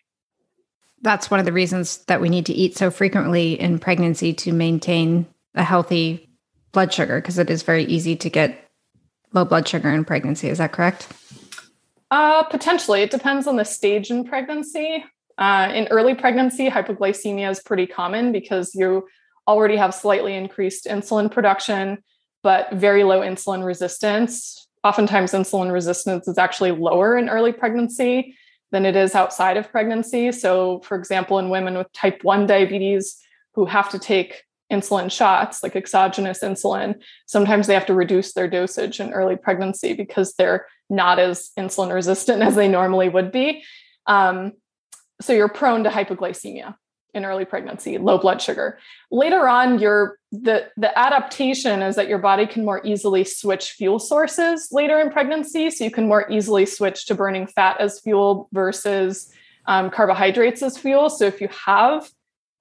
That's 1.02 1.30
one 1.30 1.40
of 1.40 1.46
the 1.46 1.54
reasons 1.54 1.98
that 2.06 2.22
we 2.22 2.30
need 2.30 2.46
to 2.48 2.54
eat 2.54 2.78
so 2.78 2.90
frequently 2.90 3.60
in 3.60 3.80
pregnancy 3.80 4.34
to 4.34 4.54
maintain 4.54 5.28
a 5.56 5.64
healthy 5.64 6.30
blood 6.72 6.94
sugar 6.94 7.22
because 7.22 7.38
it 7.38 7.50
is 7.50 7.64
very 7.64 7.84
easy 7.86 8.16
to 8.16 8.30
get 8.30 8.70
low 9.34 9.46
blood 9.46 9.68
sugar 9.68 9.90
in 9.90 10.06
pregnancy. 10.06 10.50
Is 10.50 10.58
that 10.58 10.72
correct? 10.72 11.08
Uh, 12.12 12.44
potentially. 12.44 13.02
It 13.02 13.12
depends 13.12 13.48
on 13.48 13.56
the 13.56 13.66
stage 13.66 14.12
in 14.12 14.24
pregnancy. 14.24 15.04
Uh, 15.38 15.72
in 15.74 15.88
early 15.88 16.14
pregnancy, 16.14 16.70
hypoglycemia 16.70 17.50
is 17.50 17.60
pretty 17.60 17.88
common 17.88 18.32
because 18.32 18.76
you 18.76 19.08
already 19.48 19.76
have 19.76 19.94
slightly 19.94 20.36
increased 20.36 20.86
insulin 20.86 21.32
production, 21.32 22.04
but 22.44 22.72
very 22.72 23.04
low 23.04 23.22
insulin 23.22 23.66
resistance. 23.66 24.68
Oftentimes, 24.84 25.32
insulin 25.32 25.72
resistance 25.72 26.28
is 26.28 26.38
actually 26.38 26.72
lower 26.72 27.18
in 27.18 27.30
early 27.30 27.54
pregnancy 27.54 28.36
than 28.72 28.86
it 28.86 28.96
is 28.96 29.16
outside 29.16 29.56
of 29.56 29.72
pregnancy. 29.72 30.32
So, 30.32 30.82
for 30.82 30.98
example, 30.98 31.40
in 31.40 31.50
women 31.50 31.78
with 31.78 31.92
type 31.94 32.24
1 32.24 32.48
diabetes 32.48 33.18
who 33.54 33.66
have 33.66 33.90
to 33.92 34.00
take 34.00 34.44
insulin 34.72 35.12
shots, 35.12 35.64
like 35.64 35.76
exogenous 35.76 36.40
insulin, 36.42 37.02
sometimes 37.28 37.68
they 37.68 37.76
have 37.76 37.86
to 37.86 37.94
reduce 37.94 38.34
their 38.34 38.48
dosage 38.48 39.00
in 39.00 39.14
early 39.14 39.36
pregnancy 39.36 39.94
because 39.94 40.34
they're 40.34 40.66
not 40.90 41.20
as 41.20 41.52
insulin 41.58 41.94
resistant 41.94 42.42
as 42.44 42.56
they 42.56 42.68
normally 42.68 43.10
would 43.10 43.32
be. 43.32 43.64
Um, 44.06 44.54
so, 45.22 45.32
you're 45.32 45.50
prone 45.50 45.86
to 45.86 45.90
hypoglycemia 45.90 46.76
in 47.14 47.26
early 47.26 47.46
pregnancy, 47.46 47.98
low 47.98 48.18
blood 48.18 48.42
sugar. 48.42 48.80
Later 49.12 49.48
on, 49.48 49.80
your 49.80 50.18
the 50.32 50.70
the 50.78 50.98
adaptation 50.98 51.82
is 51.82 51.96
that 51.96 52.08
your 52.08 52.18
body 52.18 52.48
can 52.48 52.66
more 52.66 52.86
easily 52.86 53.24
switch 53.24 53.72
fuel 53.72 54.00
sources 54.00 54.70
later 54.72 55.00
in 55.00 55.12
pregnancy, 55.12 55.70
so 55.70 55.84
you 55.84 55.92
can 55.92 56.08
more 56.08 56.30
easily 56.32 56.66
switch 56.66 57.06
to 57.06 57.16
burning 57.16 57.48
fat 57.48 57.80
as 57.80 58.00
fuel 58.00 58.50
versus 58.52 59.32
um, 59.66 59.90
carbohydrates 59.90 60.62
as 60.64 60.78
fuel. 60.78 61.10
So 61.10 61.26
if 61.26 61.40
you 61.40 61.50
have 61.66 62.10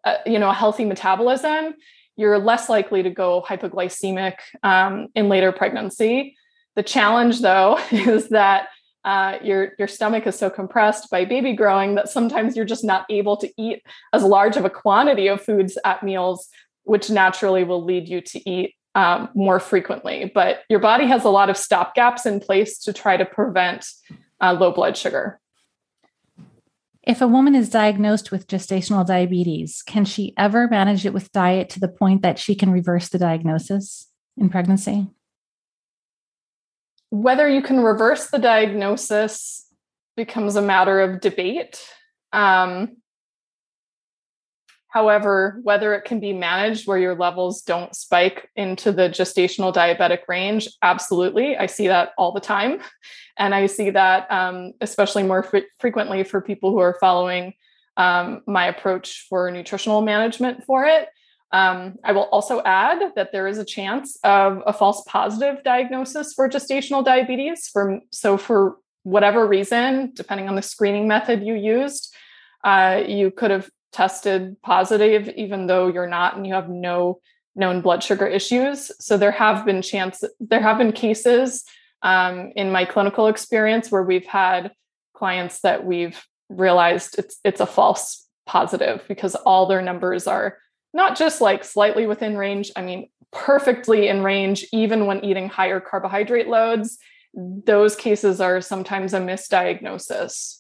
a, 0.05 0.17
you 0.27 0.39
know 0.39 0.51
a 0.51 0.55
healthy 0.55 0.85
metabolism, 0.85 1.75
you're 2.17 2.39
less 2.39 2.69
likely 2.69 3.03
to 3.03 3.11
go 3.11 3.43
hypoglycemic 3.47 4.35
um, 4.63 5.09
in 5.15 5.29
later 5.29 5.53
pregnancy. 5.53 6.37
The 6.75 6.83
challenge, 6.83 7.41
though, 7.41 7.79
is 7.91 8.29
that 8.31 8.69
uh, 9.05 9.39
your 9.43 9.73
your 9.79 9.89
stomach 9.89 10.27
is 10.27 10.39
so 10.39 10.49
compressed 10.49 11.11
by 11.11 11.25
baby 11.25 11.55
growing 11.55 11.97
that 11.97 12.09
sometimes 12.09 12.57
you're 12.57 12.65
just 12.65 12.85
not 12.85 13.05
able 13.11 13.37
to 13.37 13.51
eat 13.59 13.83
as 14.13 14.23
large 14.23 14.57
of 14.57 14.65
a 14.65 14.71
quantity 14.71 15.27
of 15.27 15.43
foods 15.43 15.77
at 15.85 16.03
meals, 16.03 16.49
which 16.85 17.11
naturally 17.11 17.65
will 17.65 17.85
lead 17.85 18.09
you 18.09 18.21
to 18.21 18.51
eat 18.51 18.75
um, 18.95 19.29
more 19.35 19.59
frequently. 19.59 20.31
But 20.33 20.61
your 20.69 20.79
body 20.79 21.07
has 21.07 21.25
a 21.25 21.31
lot 21.31 21.51
of 21.51 21.57
stop 21.57 21.95
gaps 21.95 22.27
in 22.27 22.41
place 22.41 22.79
to 22.81 22.93
try 22.93 23.17
to 23.17 23.25
prevent 23.25 23.87
uh, 24.41 24.53
low 24.53 24.71
blood 24.71 24.97
sugar. 24.97 25.41
If 27.03 27.21
a 27.21 27.27
woman 27.27 27.57
is 27.57 27.69
diagnosed 27.69 28.31
with 28.31 28.47
gestational 28.47 29.05
diabetes, 29.05 29.83
can 29.85 30.05
she 30.05 30.35
ever 30.39 30.69
manage 30.69 31.05
it 31.05 31.13
with 31.13 31.33
diet 31.33 31.69
to 31.71 31.81
the 31.81 31.89
point 31.89 32.23
that 32.23 32.39
she 32.39 32.55
can 32.55 32.71
reverse 32.71 33.09
the 33.09 33.19
diagnosis 33.19 34.07
in 34.37 34.49
pregnancy? 34.49 35.09
Whether 37.13 37.47
you 37.47 37.61
can 37.61 37.81
reverse 37.81 38.29
the 38.29 38.39
diagnosis 38.39 39.67
becomes 40.17 40.57
a 40.57 40.63
matter 40.63 40.99
of 40.99 41.21
debate. 41.21 41.87
Um, 42.33 42.97
however, 44.89 45.61
whether 45.63 45.93
it 45.93 46.07
can 46.07 46.21
be 46.21 46.33
managed 46.33 46.89
where 46.89 46.97
your 46.97 47.15
levels 47.15 47.61
don't 47.61 47.95
spike 47.95 48.49
into 48.57 48.93
the 48.93 49.11
gestational 49.11 49.75
diabetic 49.75 50.21
range, 50.27 50.67
absolutely. 50.81 51.55
I 51.55 51.67
see 51.67 51.87
that 51.87 52.13
all 52.17 52.33
the 52.33 52.41
time. 52.41 52.81
And 53.37 53.55
I 53.55 53.67
see 53.67 53.91
that 53.91 54.33
um, 54.33 54.73
especially 54.81 55.23
more 55.23 55.43
fre- 55.43 55.69
frequently 55.81 56.25
for 56.25 56.41
people 56.41 56.71
who 56.71 56.79
are 56.79 56.97
following 56.99 57.53
um, 57.99 58.41
my 58.47 58.69
approach 58.69 59.27
for 59.29 59.51
nutritional 59.51 60.01
management 60.01 60.65
for 60.65 60.87
it. 60.87 61.11
Um, 61.53 61.97
I 62.03 62.13
will 62.13 62.29
also 62.33 62.63
add 62.63 63.13
that 63.15 63.31
there 63.33 63.47
is 63.47 63.59
a 63.59 63.65
chance 63.65 64.19
of 64.25 64.63
a 64.67 64.73
false 64.73 65.03
positive 65.07 65.63
diagnosis 65.63 66.33
for 66.33 66.49
gestational 66.49 67.05
diabetes. 67.05 67.69
For, 67.69 68.01
so, 68.11 68.39
for 68.39 68.77
whatever 69.03 69.47
reason, 69.47 70.13
depending 70.15 70.49
on 70.49 70.57
the 70.57 70.63
screening 70.63 71.09
method 71.09 71.43
you 71.43 71.55
used, 71.55 72.15
uh, 72.65 73.03
you 73.07 73.31
could 73.31 73.51
have 73.51 73.69
tested 73.93 74.57
positive 74.63 75.29
even 75.37 75.67
though 75.67 75.87
you're 75.87 76.07
not 76.07 76.37
and 76.37 76.47
you 76.47 76.55
have 76.55 76.69
no 76.69 77.21
known 77.55 77.83
blood 77.83 78.03
sugar 78.03 78.27
issues. 78.27 78.91
So 78.99 79.17
there 79.17 79.31
have 79.31 79.65
been 79.65 79.83
chance 79.83 80.25
there 80.41 80.61
have 80.61 80.79
been 80.79 80.93
cases 80.93 81.65
um, 82.03 82.53
in 82.57 82.73
my 82.73 82.85
clinical 82.85 83.27
experience 83.27 83.91
where 83.91 84.03
we've 84.03 84.27
had 84.27 84.73
clients 85.15 85.61
that 85.61 85.85
we've 85.85 86.25
realized 86.49 87.19
it's 87.19 87.39
it's 87.45 87.61
a 87.61 87.67
false 87.67 88.27
positive 88.47 89.05
because 89.09 89.35
all 89.35 89.67
their 89.67 89.83
numbers 89.83 90.27
are 90.27 90.59
not 90.93 91.17
just 91.17 91.41
like 91.41 91.65
slightly 91.65 92.07
within 92.07 92.37
range, 92.37 92.71
I 92.77 92.83
mean, 92.83 93.09
perfectly 93.31 94.09
in 94.09 94.23
range, 94.23 94.67
even 94.73 95.07
when 95.07 95.25
eating 95.25 95.49
higher 95.49 95.81
carbohydrate 95.81 96.49
loads. 96.49 96.99
Those 97.35 97.97
cases 97.97 98.41
are 98.41 98.61
sometimes 98.61 99.15
a 99.15 99.21
misdiagnosis. 99.21 100.59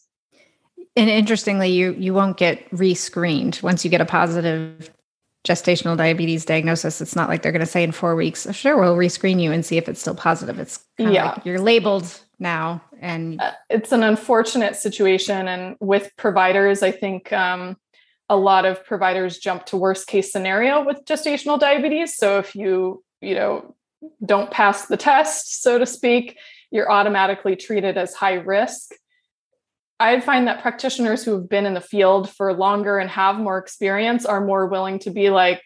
And 0.96 1.08
interestingly, 1.10 1.70
you 1.70 1.92
you 1.98 2.14
won't 2.14 2.36
get 2.36 2.66
re-screened 2.72 3.60
once 3.62 3.84
you 3.84 3.90
get 3.90 4.00
a 4.00 4.06
positive 4.06 4.90
gestational 5.44 5.96
diabetes 5.96 6.44
diagnosis. 6.44 7.00
It's 7.00 7.16
not 7.16 7.28
like 7.28 7.42
they're 7.42 7.52
going 7.52 7.60
to 7.60 7.66
say 7.66 7.82
in 7.82 7.92
four 7.92 8.14
weeks, 8.14 8.46
sure, 8.54 8.78
we'll 8.78 8.96
rescreen 8.96 9.40
you 9.40 9.52
and 9.52 9.64
see 9.64 9.76
if 9.76 9.88
it's 9.88 10.00
still 10.00 10.14
positive. 10.14 10.58
It's 10.58 10.80
yeah, 10.98 11.32
like 11.32 11.44
you're 11.44 11.60
labeled 11.60 12.20
now, 12.38 12.82
and 13.00 13.40
uh, 13.40 13.52
it's 13.68 13.92
an 13.92 14.02
unfortunate 14.02 14.76
situation. 14.76 15.48
And 15.48 15.76
with 15.80 16.10
providers, 16.16 16.82
I 16.82 16.90
think 16.90 17.32
um, 17.32 17.76
a 18.32 18.36
lot 18.36 18.64
of 18.64 18.82
providers 18.86 19.36
jump 19.36 19.66
to 19.66 19.76
worst 19.76 20.06
case 20.06 20.32
scenario 20.32 20.82
with 20.82 21.04
gestational 21.04 21.60
diabetes. 21.60 22.16
So 22.16 22.38
if 22.38 22.56
you, 22.56 23.04
you 23.20 23.34
know, 23.34 23.74
don't 24.24 24.50
pass 24.50 24.86
the 24.86 24.96
test, 24.96 25.62
so 25.62 25.78
to 25.78 25.84
speak, 25.84 26.38
you're 26.70 26.90
automatically 26.90 27.56
treated 27.56 27.98
as 27.98 28.14
high 28.14 28.36
risk. 28.36 28.92
I 30.00 30.18
find 30.20 30.48
that 30.48 30.62
practitioners 30.62 31.22
who 31.22 31.34
have 31.34 31.48
been 31.50 31.66
in 31.66 31.74
the 31.74 31.82
field 31.82 32.30
for 32.30 32.54
longer 32.54 32.96
and 32.98 33.10
have 33.10 33.36
more 33.36 33.58
experience 33.58 34.24
are 34.24 34.42
more 34.42 34.66
willing 34.66 34.98
to 35.00 35.10
be 35.10 35.28
like, 35.28 35.60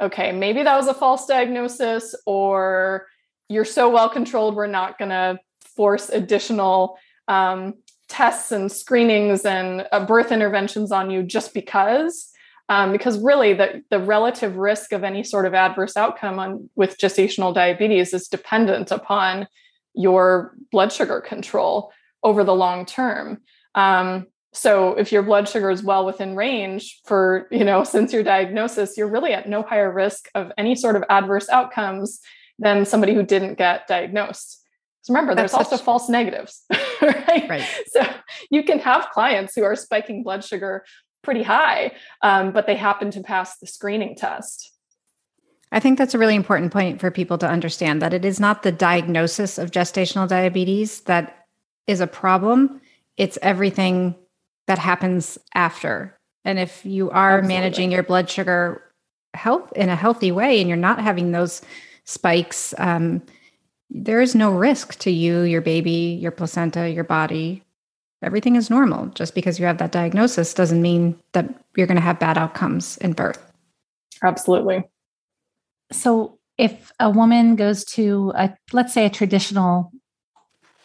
okay, 0.00 0.32
maybe 0.32 0.64
that 0.64 0.76
was 0.76 0.88
a 0.88 0.94
false 0.94 1.26
diagnosis, 1.26 2.16
or 2.26 3.06
you're 3.48 3.64
so 3.64 3.88
well 3.88 4.08
controlled, 4.08 4.56
we're 4.56 4.66
not 4.66 4.98
going 4.98 5.10
to 5.10 5.38
force 5.76 6.08
additional 6.08 6.98
um, 7.28 7.74
tests 8.12 8.52
and 8.52 8.70
screenings 8.70 9.44
and 9.46 9.86
uh, 9.90 10.04
birth 10.04 10.30
interventions 10.30 10.92
on 10.92 11.10
you 11.10 11.22
just 11.22 11.54
because 11.54 12.28
um, 12.68 12.92
because 12.92 13.18
really 13.18 13.54
the, 13.54 13.82
the 13.90 13.98
relative 13.98 14.56
risk 14.56 14.92
of 14.92 15.02
any 15.02 15.24
sort 15.24 15.46
of 15.46 15.54
adverse 15.54 15.96
outcome 15.96 16.38
on 16.38 16.70
with 16.76 16.98
gestational 16.98 17.54
diabetes 17.54 18.14
is 18.14 18.28
dependent 18.28 18.90
upon 18.90 19.48
your 19.94 20.54
blood 20.70 20.92
sugar 20.92 21.20
control 21.20 21.90
over 22.22 22.44
the 22.44 22.54
long 22.54 22.84
term 22.86 23.40
um, 23.74 24.26
So 24.52 24.94
if 24.94 25.10
your 25.12 25.22
blood 25.22 25.48
sugar 25.48 25.70
is 25.70 25.82
well 25.82 26.04
within 26.04 26.36
range 26.36 27.00
for, 27.06 27.48
you 27.50 27.64
know, 27.64 27.84
since 27.84 28.12
your 28.12 28.22
diagnosis, 28.22 28.96
you're 28.98 29.08
really 29.08 29.32
at 29.32 29.48
no 29.48 29.62
higher 29.62 29.90
risk 29.90 30.28
of 30.34 30.52
any 30.58 30.74
sort 30.74 30.96
of 30.96 31.04
adverse 31.08 31.48
outcomes 31.48 32.20
than 32.58 32.84
somebody 32.84 33.14
who 33.14 33.22
didn't 33.22 33.56
get 33.56 33.86
diagnosed. 33.86 34.61
So 35.02 35.12
remember, 35.12 35.34
there's 35.34 35.52
That's 35.52 35.72
also 35.72 35.82
false 35.82 36.08
negatives, 36.08 36.62
right? 37.02 37.48
right? 37.48 37.68
So 37.88 38.06
you 38.50 38.62
can 38.62 38.78
have 38.78 39.10
clients 39.10 39.54
who 39.54 39.64
are 39.64 39.74
spiking 39.74 40.22
blood 40.22 40.44
sugar 40.44 40.84
pretty 41.22 41.42
high, 41.42 41.92
um, 42.22 42.52
but 42.52 42.66
they 42.66 42.76
happen 42.76 43.10
to 43.12 43.20
pass 43.20 43.58
the 43.58 43.66
screening 43.66 44.14
test. 44.14 44.70
I 45.72 45.80
think 45.80 45.98
that's 45.98 46.14
a 46.14 46.18
really 46.18 46.36
important 46.36 46.72
point 46.72 47.00
for 47.00 47.10
people 47.10 47.38
to 47.38 47.48
understand 47.48 48.02
that 48.02 48.14
it 48.14 48.24
is 48.24 48.38
not 48.38 48.62
the 48.62 48.70
diagnosis 48.70 49.58
of 49.58 49.70
gestational 49.70 50.28
diabetes 50.28 51.00
that 51.02 51.46
is 51.86 52.00
a 52.00 52.06
problem. 52.06 52.80
It's 53.16 53.38
everything 53.42 54.14
that 54.66 54.78
happens 54.78 55.38
after. 55.54 56.18
And 56.44 56.58
if 56.58 56.84
you 56.84 57.10
are 57.10 57.38
Absolutely. 57.38 57.54
managing 57.54 57.92
your 57.92 58.02
blood 58.02 58.30
sugar 58.30 58.82
health 59.34 59.72
in 59.74 59.88
a 59.88 59.96
healthy 59.96 60.30
way 60.30 60.60
and 60.60 60.68
you're 60.68 60.76
not 60.76 61.00
having 61.00 61.32
those 61.32 61.62
spikes, 62.04 62.74
um, 62.78 63.22
there 63.94 64.20
is 64.20 64.34
no 64.34 64.50
risk 64.50 64.98
to 65.00 65.10
you, 65.10 65.42
your 65.42 65.60
baby, 65.60 66.18
your 66.20 66.30
placenta, 66.30 66.90
your 66.90 67.04
body. 67.04 67.62
Everything 68.22 68.56
is 68.56 68.70
normal. 68.70 69.06
Just 69.08 69.34
because 69.34 69.58
you 69.58 69.66
have 69.66 69.78
that 69.78 69.92
diagnosis 69.92 70.54
doesn't 70.54 70.80
mean 70.80 71.18
that 71.32 71.46
you're 71.76 71.86
going 71.86 71.96
to 71.96 72.02
have 72.02 72.18
bad 72.18 72.38
outcomes 72.38 72.96
in 72.98 73.12
birth. 73.12 73.52
Absolutely. 74.24 74.84
So 75.90 76.38
if 76.56 76.90
a 76.98 77.10
woman 77.10 77.56
goes 77.56 77.84
to 77.84 78.32
a 78.34 78.54
let's 78.72 78.94
say 78.94 79.04
a 79.04 79.10
traditional 79.10 79.92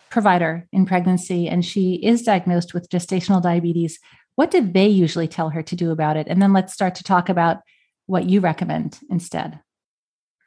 provider 0.09 0.67
in 0.71 0.85
pregnancy 0.85 1.47
and 1.47 1.63
she 1.63 1.95
is 1.95 2.23
diagnosed 2.23 2.73
with 2.73 2.89
gestational 2.89 3.41
diabetes, 3.41 3.99
what 4.35 4.51
did 4.51 4.73
they 4.73 4.87
usually 4.87 5.27
tell 5.27 5.49
her 5.49 5.63
to 5.63 5.75
do 5.75 5.91
about 5.91 6.17
it? 6.17 6.27
And 6.27 6.41
then 6.41 6.51
let's 6.51 6.73
start 6.73 6.95
to 6.95 7.03
talk 7.03 7.29
about 7.29 7.57
what 8.05 8.29
you 8.29 8.41
recommend 8.41 8.99
instead. 9.09 9.59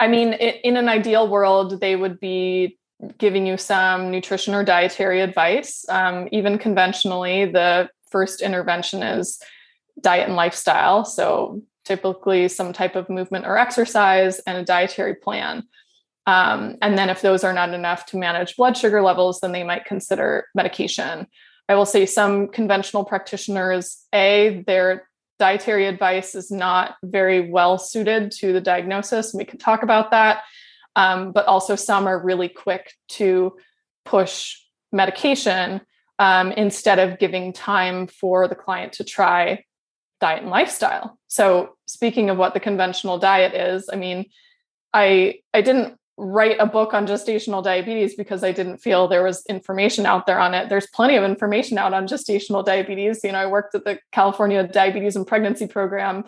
I 0.01 0.09
mean, 0.09 0.33
in 0.33 0.79
an 0.79 0.89
ideal 0.89 1.29
world, 1.29 1.81
they 1.81 1.95
would 1.95 2.19
be 2.19 2.79
giving 3.19 3.47
you 3.47 3.59
some 3.59 4.11
nutrition 4.11 4.55
or 4.55 4.65
dietary 4.65 5.21
advice. 5.21 5.85
Um, 5.91 6.29
even 6.33 6.59
conventionally, 6.59 7.45
the 7.45 7.91
first 8.11 8.41
intervention 8.41 9.03
is 9.03 9.41
diet 10.01 10.27
and 10.27 10.37
lifestyle. 10.37 11.05
So, 11.05 11.63
typically 11.85 12.47
some 12.47 12.73
type 12.73 12.95
of 12.95 13.09
movement 13.09 13.47
or 13.47 13.59
exercise 13.59 14.39
and 14.41 14.59
a 14.59 14.65
dietary 14.65 15.15
plan. 15.15 15.65
Um, 16.27 16.77
and 16.81 16.97
then, 16.97 17.11
if 17.11 17.21
those 17.21 17.45
are 17.45 17.53
not 17.53 17.75
enough 17.75 18.07
to 18.07 18.17
manage 18.17 18.57
blood 18.57 18.79
sugar 18.79 19.03
levels, 19.03 19.41
then 19.41 19.53
they 19.53 19.65
might 19.65 19.85
consider 19.85 20.47
medication. 20.55 21.27
I 21.69 21.75
will 21.75 21.87
say 21.87 22.07
some 22.07 22.49
conventional 22.49 23.05
practitioners, 23.05 24.05
A, 24.15 24.65
their 24.67 25.10
dietary 25.41 25.87
advice 25.87 26.35
is 26.35 26.51
not 26.51 26.97
very 27.03 27.51
well 27.51 27.79
suited 27.79 28.31
to 28.31 28.53
the 28.53 28.61
diagnosis. 28.61 29.35
We 29.35 29.47
can 29.47 29.59
talk 29.59 29.83
about 29.83 30.13
that. 30.13 30.43
Um, 30.95 31.33
but 31.33 31.47
also, 31.47 31.77
some 31.77 32.07
are 32.07 32.23
really 32.23 32.49
quick 32.49 32.93
to 33.11 33.57
push 34.05 34.57
medication 34.93 35.81
um, 36.19 36.53
instead 36.53 36.99
of 36.99 37.19
giving 37.19 37.53
time 37.53 38.07
for 38.07 38.47
the 38.47 38.55
client 38.55 38.93
to 38.95 39.05
try 39.05 39.65
diet 40.21 40.43
and 40.43 40.51
lifestyle. 40.51 41.19
So 41.29 41.77
speaking 41.87 42.29
of 42.29 42.37
what 42.37 42.53
the 42.55 42.61
conventional 42.61 43.19
diet 43.19 43.55
is, 43.55 43.89
I 43.91 43.97
mean, 43.97 44.27
I 44.93 45.41
I 45.55 45.63
didn't 45.63 45.97
write 46.17 46.57
a 46.61 46.67
book 46.67 46.93
on 46.93 47.07
gestational 47.07 47.65
diabetes 47.65 48.15
because 48.15 48.45
I 48.45 48.53
didn't 48.53 48.79
feel 48.79 49.09
there 49.09 49.23
was 49.23 49.45
information 49.47 50.05
out 50.05 50.27
there 50.27 50.39
on 50.39 50.55
it. 50.55 50.69
There's 50.69 50.87
plenty 50.89 51.17
of 51.17 51.25
information 51.25 51.79
out 51.79 51.95
on 51.95 52.07
gestational 52.07 52.65
diabetes. 52.65 53.21
You 53.25 53.33
know, 53.33 53.39
I 53.39 53.47
worked 53.47 53.75
at 53.75 53.85
the 53.85 53.99
California 54.13 54.67
Diabetes 54.67 55.17
and 55.17 55.27
Pregnancy 55.27 55.67
Program 55.67 56.25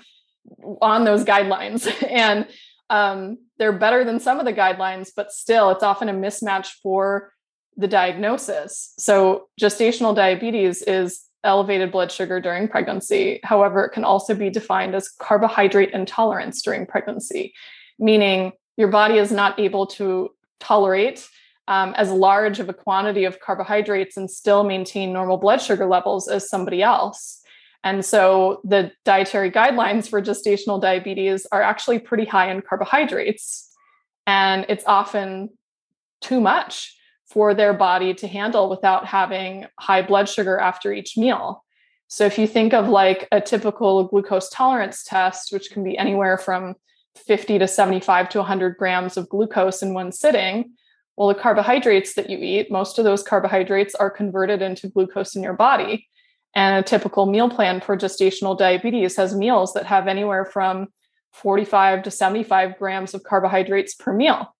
on 0.80 1.04
those 1.04 1.24
guidelines, 1.24 1.90
and 2.10 2.46
um, 2.90 3.38
they're 3.58 3.72
better 3.72 4.04
than 4.04 4.20
some 4.20 4.38
of 4.38 4.44
the 4.44 4.52
guidelines, 4.52 5.10
but 5.14 5.32
still, 5.32 5.70
it's 5.70 5.82
often 5.82 6.08
a 6.08 6.14
mismatch 6.14 6.68
for 6.82 7.32
the 7.76 7.88
diagnosis. 7.88 8.92
So, 8.98 9.48
gestational 9.60 10.14
diabetes 10.14 10.82
is 10.82 11.22
elevated 11.44 11.90
blood 11.90 12.12
sugar 12.12 12.40
during 12.40 12.68
pregnancy. 12.68 13.40
However, 13.42 13.84
it 13.84 13.90
can 13.90 14.04
also 14.04 14.34
be 14.34 14.50
defined 14.50 14.94
as 14.94 15.08
carbohydrate 15.08 15.90
intolerance 15.92 16.62
during 16.62 16.86
pregnancy, 16.86 17.54
meaning 17.98 18.52
your 18.76 18.88
body 18.88 19.18
is 19.18 19.30
not 19.30 19.58
able 19.58 19.86
to 19.86 20.30
tolerate 20.60 21.26
um, 21.68 21.94
as 21.96 22.10
large 22.10 22.60
of 22.60 22.68
a 22.68 22.74
quantity 22.74 23.24
of 23.24 23.40
carbohydrates 23.40 24.16
and 24.16 24.30
still 24.30 24.64
maintain 24.64 25.12
normal 25.12 25.36
blood 25.36 25.60
sugar 25.60 25.86
levels 25.86 26.28
as 26.28 26.48
somebody 26.48 26.82
else. 26.82 27.40
And 27.84 28.04
so 28.04 28.60
the 28.64 28.92
dietary 29.04 29.50
guidelines 29.50 30.08
for 30.08 30.22
gestational 30.22 30.80
diabetes 30.80 31.46
are 31.50 31.62
actually 31.62 31.98
pretty 31.98 32.24
high 32.24 32.50
in 32.50 32.62
carbohydrates. 32.62 33.68
And 34.26 34.66
it's 34.68 34.84
often 34.86 35.50
too 36.20 36.40
much 36.40 36.96
for 37.26 37.54
their 37.54 37.72
body 37.72 38.14
to 38.14 38.28
handle 38.28 38.68
without 38.68 39.06
having 39.06 39.66
high 39.80 40.02
blood 40.02 40.28
sugar 40.28 40.58
after 40.58 40.92
each 40.92 41.16
meal. 41.16 41.64
So 42.06 42.26
if 42.26 42.38
you 42.38 42.46
think 42.46 42.74
of 42.74 42.88
like 42.88 43.26
a 43.32 43.40
typical 43.40 44.04
glucose 44.04 44.50
tolerance 44.50 45.02
test, 45.02 45.50
which 45.52 45.70
can 45.70 45.82
be 45.82 45.96
anywhere 45.96 46.36
from 46.36 46.74
50 47.16 47.58
to 47.58 47.68
75 47.68 48.28
to 48.30 48.38
100 48.38 48.76
grams 48.76 49.16
of 49.16 49.28
glucose 49.28 49.82
in 49.82 49.94
one 49.94 50.12
sitting, 50.12 50.72
well, 51.16 51.28
the 51.28 51.34
carbohydrates 51.34 52.14
that 52.14 52.30
you 52.30 52.38
eat, 52.38 52.70
most 52.70 52.98
of 52.98 53.04
those 53.04 53.22
carbohydrates 53.22 53.94
are 53.94 54.10
converted 54.10 54.62
into 54.62 54.88
glucose 54.88 55.36
in 55.36 55.42
your 55.42 55.52
body. 55.52 56.08
And 56.54 56.78
a 56.78 56.86
typical 56.86 57.26
meal 57.26 57.50
plan 57.50 57.80
for 57.80 57.96
gestational 57.96 58.56
diabetes 58.56 59.16
has 59.16 59.34
meals 59.34 59.74
that 59.74 59.86
have 59.86 60.06
anywhere 60.06 60.44
from 60.44 60.88
45 61.32 62.02
to 62.04 62.10
75 62.10 62.78
grams 62.78 63.14
of 63.14 63.22
carbohydrates 63.24 63.94
per 63.94 64.12
meal. 64.12 64.54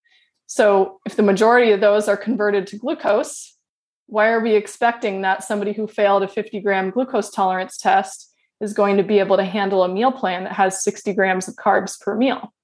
So, 0.47 1.01
if 1.07 1.17
the 1.17 1.23
majority 1.23 1.73
of 1.73 1.81
those 1.81 2.09
are 2.09 2.17
converted 2.17 2.67
to 2.69 2.79
glucose, 2.79 3.57
why 4.07 4.29
are 4.29 4.41
we 4.41 4.55
expecting 4.55 5.23
that 5.23 5.45
somebody 5.45 5.73
who 5.73 5.87
failed 5.87 6.23
a 6.23 6.29
50 6.29 6.61
gram 6.61 6.91
glucose 6.91 7.31
tolerance 7.31 7.79
test 7.79 8.32
is 8.63 8.73
going 8.73 8.97
to 8.97 9.03
be 9.03 9.19
able 9.19 9.37
to 9.37 9.45
handle 9.45 9.85
a 9.85 9.89
meal 9.89 10.13
plan 10.13 10.45
that 10.45 10.53
has 10.53 10.83
60 10.83 11.13
grams 11.13 11.49
of 11.49 11.57
carbs 11.57 12.01
per 12.01 12.17
meal? 12.17 12.55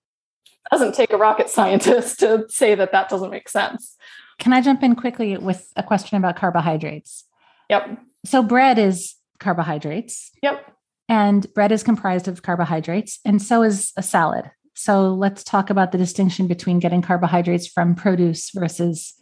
It 0.46 0.70
doesn't 0.70 0.94
take 0.94 1.12
a 1.12 1.18
rocket 1.18 1.50
scientist 1.50 2.20
to 2.20 2.46
say 2.48 2.74
that 2.74 2.92
that 2.92 3.08
doesn't 3.08 3.30
make 3.30 3.48
sense. 3.48 3.96
Can 4.38 4.52
I 4.52 4.60
jump 4.60 4.82
in 4.82 4.94
quickly 4.94 5.36
with 5.36 5.70
a 5.76 5.82
question 5.82 6.16
about 6.16 6.36
carbohydrates? 6.36 7.24
Yep. 7.68 7.98
So, 8.24 8.42
bread 8.42 8.78
is 8.78 9.16
carbohydrates. 9.40 10.30
Yep. 10.42 10.72
And 11.08 11.52
bread 11.54 11.72
is 11.72 11.82
comprised 11.82 12.28
of 12.28 12.42
carbohydrates, 12.42 13.18
and 13.24 13.42
so 13.42 13.62
is 13.62 13.92
a 13.96 14.02
salad. 14.02 14.50
So 14.78 15.12
let's 15.12 15.42
talk 15.42 15.70
about 15.70 15.90
the 15.90 15.98
distinction 15.98 16.46
between 16.46 16.78
getting 16.78 17.02
carbohydrates 17.02 17.66
from 17.66 17.96
produce 17.96 18.50
versus, 18.50 19.14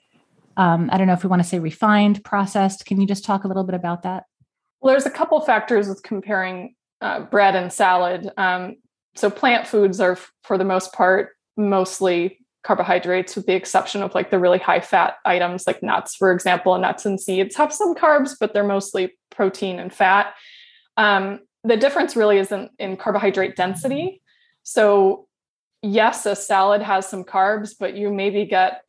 um, 0.58 0.90
I 0.92 0.98
don't 0.98 1.06
know 1.06 1.14
if 1.14 1.24
we 1.24 1.30
want 1.30 1.40
to 1.40 1.48
say 1.48 1.58
refined, 1.60 2.22
processed. 2.24 2.84
Can 2.84 3.00
you 3.00 3.06
just 3.06 3.24
talk 3.24 3.44
a 3.44 3.48
little 3.48 3.64
bit 3.64 3.74
about 3.74 4.02
that? 4.02 4.24
Well, 4.80 4.92
there's 4.92 5.06
a 5.06 5.10
couple 5.10 5.40
factors 5.40 5.88
with 5.88 6.02
comparing 6.02 6.74
uh, 7.00 7.20
bread 7.20 7.56
and 7.56 7.72
salad. 7.72 8.30
Um, 8.36 8.76
so 9.14 9.30
plant 9.30 9.66
foods 9.66 10.00
are, 10.00 10.18
for 10.42 10.58
the 10.58 10.64
most 10.64 10.92
part, 10.92 11.30
mostly 11.56 12.38
carbohydrates, 12.64 13.36
with 13.36 13.46
the 13.46 13.54
exception 13.54 14.02
of 14.02 14.14
like 14.14 14.30
the 14.30 14.38
really 14.38 14.58
high 14.58 14.80
fat 14.80 15.16
items 15.24 15.66
like 15.66 15.82
nuts, 15.82 16.16
for 16.16 16.32
example. 16.32 16.74
And 16.74 16.82
nuts 16.82 17.06
and 17.06 17.20
seeds 17.20 17.56
have 17.56 17.72
some 17.72 17.94
carbs, 17.94 18.36
but 18.38 18.52
they're 18.52 18.64
mostly 18.64 19.16
protein 19.30 19.78
and 19.78 19.92
fat. 19.92 20.34
Um, 20.96 21.40
the 21.64 21.76
difference 21.76 22.16
really 22.16 22.38
isn't 22.38 22.72
in 22.78 22.96
carbohydrate 22.96 23.56
density. 23.56 24.20
So 24.62 25.28
yes, 25.82 26.26
a 26.26 26.36
salad 26.36 26.82
has 26.82 27.08
some 27.08 27.24
carbs, 27.24 27.74
but 27.78 27.94
you 27.94 28.12
maybe 28.12 28.44
get 28.44 28.82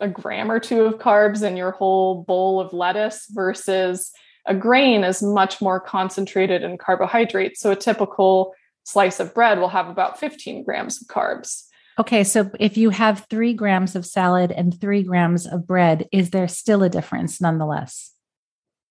a 0.00 0.08
gram 0.08 0.50
or 0.50 0.60
two 0.60 0.82
of 0.82 0.98
carbs 0.98 1.42
in 1.42 1.56
your 1.56 1.70
whole 1.72 2.22
bowl 2.22 2.60
of 2.60 2.72
lettuce 2.72 3.26
versus 3.30 4.12
a 4.46 4.54
grain 4.54 5.04
is 5.04 5.22
much 5.22 5.60
more 5.60 5.80
concentrated 5.80 6.62
in 6.62 6.78
carbohydrates. 6.78 7.60
So 7.60 7.70
a 7.70 7.76
typical 7.76 8.54
slice 8.84 9.20
of 9.20 9.34
bread 9.34 9.58
will 9.58 9.68
have 9.68 9.88
about 9.88 10.18
15 10.20 10.64
grams 10.64 11.00
of 11.00 11.08
carbs. 11.08 11.64
Okay, 11.98 12.24
so 12.24 12.50
if 12.58 12.76
you 12.76 12.90
have 12.90 13.26
three 13.30 13.54
grams 13.54 13.94
of 13.94 14.04
salad 14.04 14.50
and 14.50 14.78
three 14.78 15.02
grams 15.02 15.46
of 15.46 15.66
bread, 15.66 16.08
is 16.12 16.30
there 16.30 16.48
still 16.48 16.82
a 16.82 16.88
difference 16.88 17.40
nonetheless? 17.40 18.14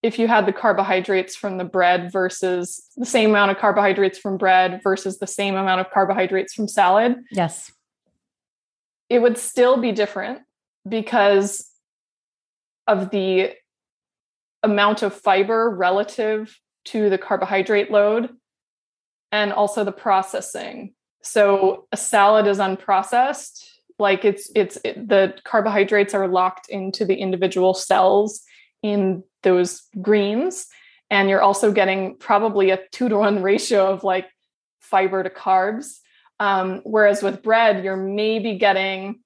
if 0.04 0.20
you 0.20 0.28
had 0.28 0.46
the 0.46 0.54
carbohydrates 0.54 1.34
from 1.34 1.58
the 1.58 1.64
bread 1.64 2.12
versus 2.12 2.90
the 2.98 3.06
same 3.06 3.30
amount 3.30 3.52
of 3.52 3.58
carbohydrates 3.58 4.20
from 4.20 4.38
bread 4.38 4.82
versus 4.84 5.18
the 5.18 5.26
same 5.26 5.56
amount 5.56 5.80
of 5.80 5.90
carbohydrates 5.92 6.54
from 6.54 6.68
salad. 6.68 7.16
Yes. 7.32 7.72
It 9.10 9.22
would 9.22 9.38
still 9.38 9.78
be 9.78 9.94
different 9.94 10.40
because 10.88 11.70
of 12.86 13.12
the 13.12 13.54
amount 14.64 15.04
of 15.04 15.14
fiber 15.14 15.70
relative 15.70 16.58
to 16.86 17.10
the 17.10 17.18
carbohydrate 17.18 17.92
load 17.92 18.30
and 19.32 19.54
also 19.54 19.84
the 19.84 19.92
processing. 19.92 20.94
So 21.22 21.88
a 21.92 21.98
salad 21.98 22.48
is 22.48 22.58
unprocessed, 22.58 23.64
like 24.00 24.26
it's 24.26 24.52
it's 24.56 24.78
it, 24.84 25.08
the 25.08 25.36
carbohydrates 25.44 26.14
are 26.14 26.28
locked 26.28 26.70
into 26.70 27.06
the 27.06 27.16
individual 27.16 27.74
cells 27.74 28.42
in 28.82 29.24
those 29.44 29.84
greens 30.02 30.68
And 31.10 31.30
you're 31.30 31.42
also 31.42 31.72
getting 31.72 32.18
probably 32.18 32.72
a 32.72 32.80
two 32.92 33.10
to 33.10 33.18
one 33.18 33.42
ratio 33.52 33.92
of 33.92 34.04
like 34.04 34.28
fiber 34.80 35.24
to 35.24 35.30
carbs. 35.30 36.00
Um, 36.40 36.82
whereas 36.84 37.22
with 37.24 37.44
bread, 37.44 37.84
you're 37.84 37.96
maybe 37.96 38.58
getting, 38.58 39.22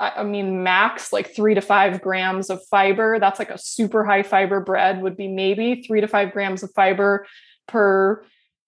I 0.00 0.22
mean, 0.24 0.62
max 0.62 1.12
like 1.12 1.34
three 1.34 1.54
to 1.54 1.60
five 1.60 2.00
grams 2.00 2.48
of 2.48 2.64
fiber. 2.70 3.18
That's 3.18 3.38
like 3.38 3.50
a 3.50 3.58
super 3.58 4.04
high 4.04 4.22
fiber 4.22 4.60
bread 4.60 5.02
would 5.02 5.16
be 5.16 5.28
maybe 5.28 5.82
three 5.82 6.00
to 6.00 6.08
five 6.08 6.32
grams 6.32 6.62
of 6.62 6.72
fiber 6.72 7.26
per 7.68 8.24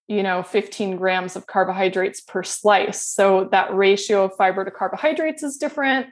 you 0.07 0.21
know 0.21 0.43
15 0.43 0.97
grams 0.97 1.35
of 1.35 1.47
carbohydrates 1.47 2.21
per 2.21 2.43
slice. 2.43 3.03
So 3.03 3.49
that 3.51 3.73
ratio 3.73 4.25
of 4.25 4.35
fiber 4.35 4.63
to 4.63 4.71
carbohydrates 4.71 5.41
is 5.41 5.57
different. 5.57 6.07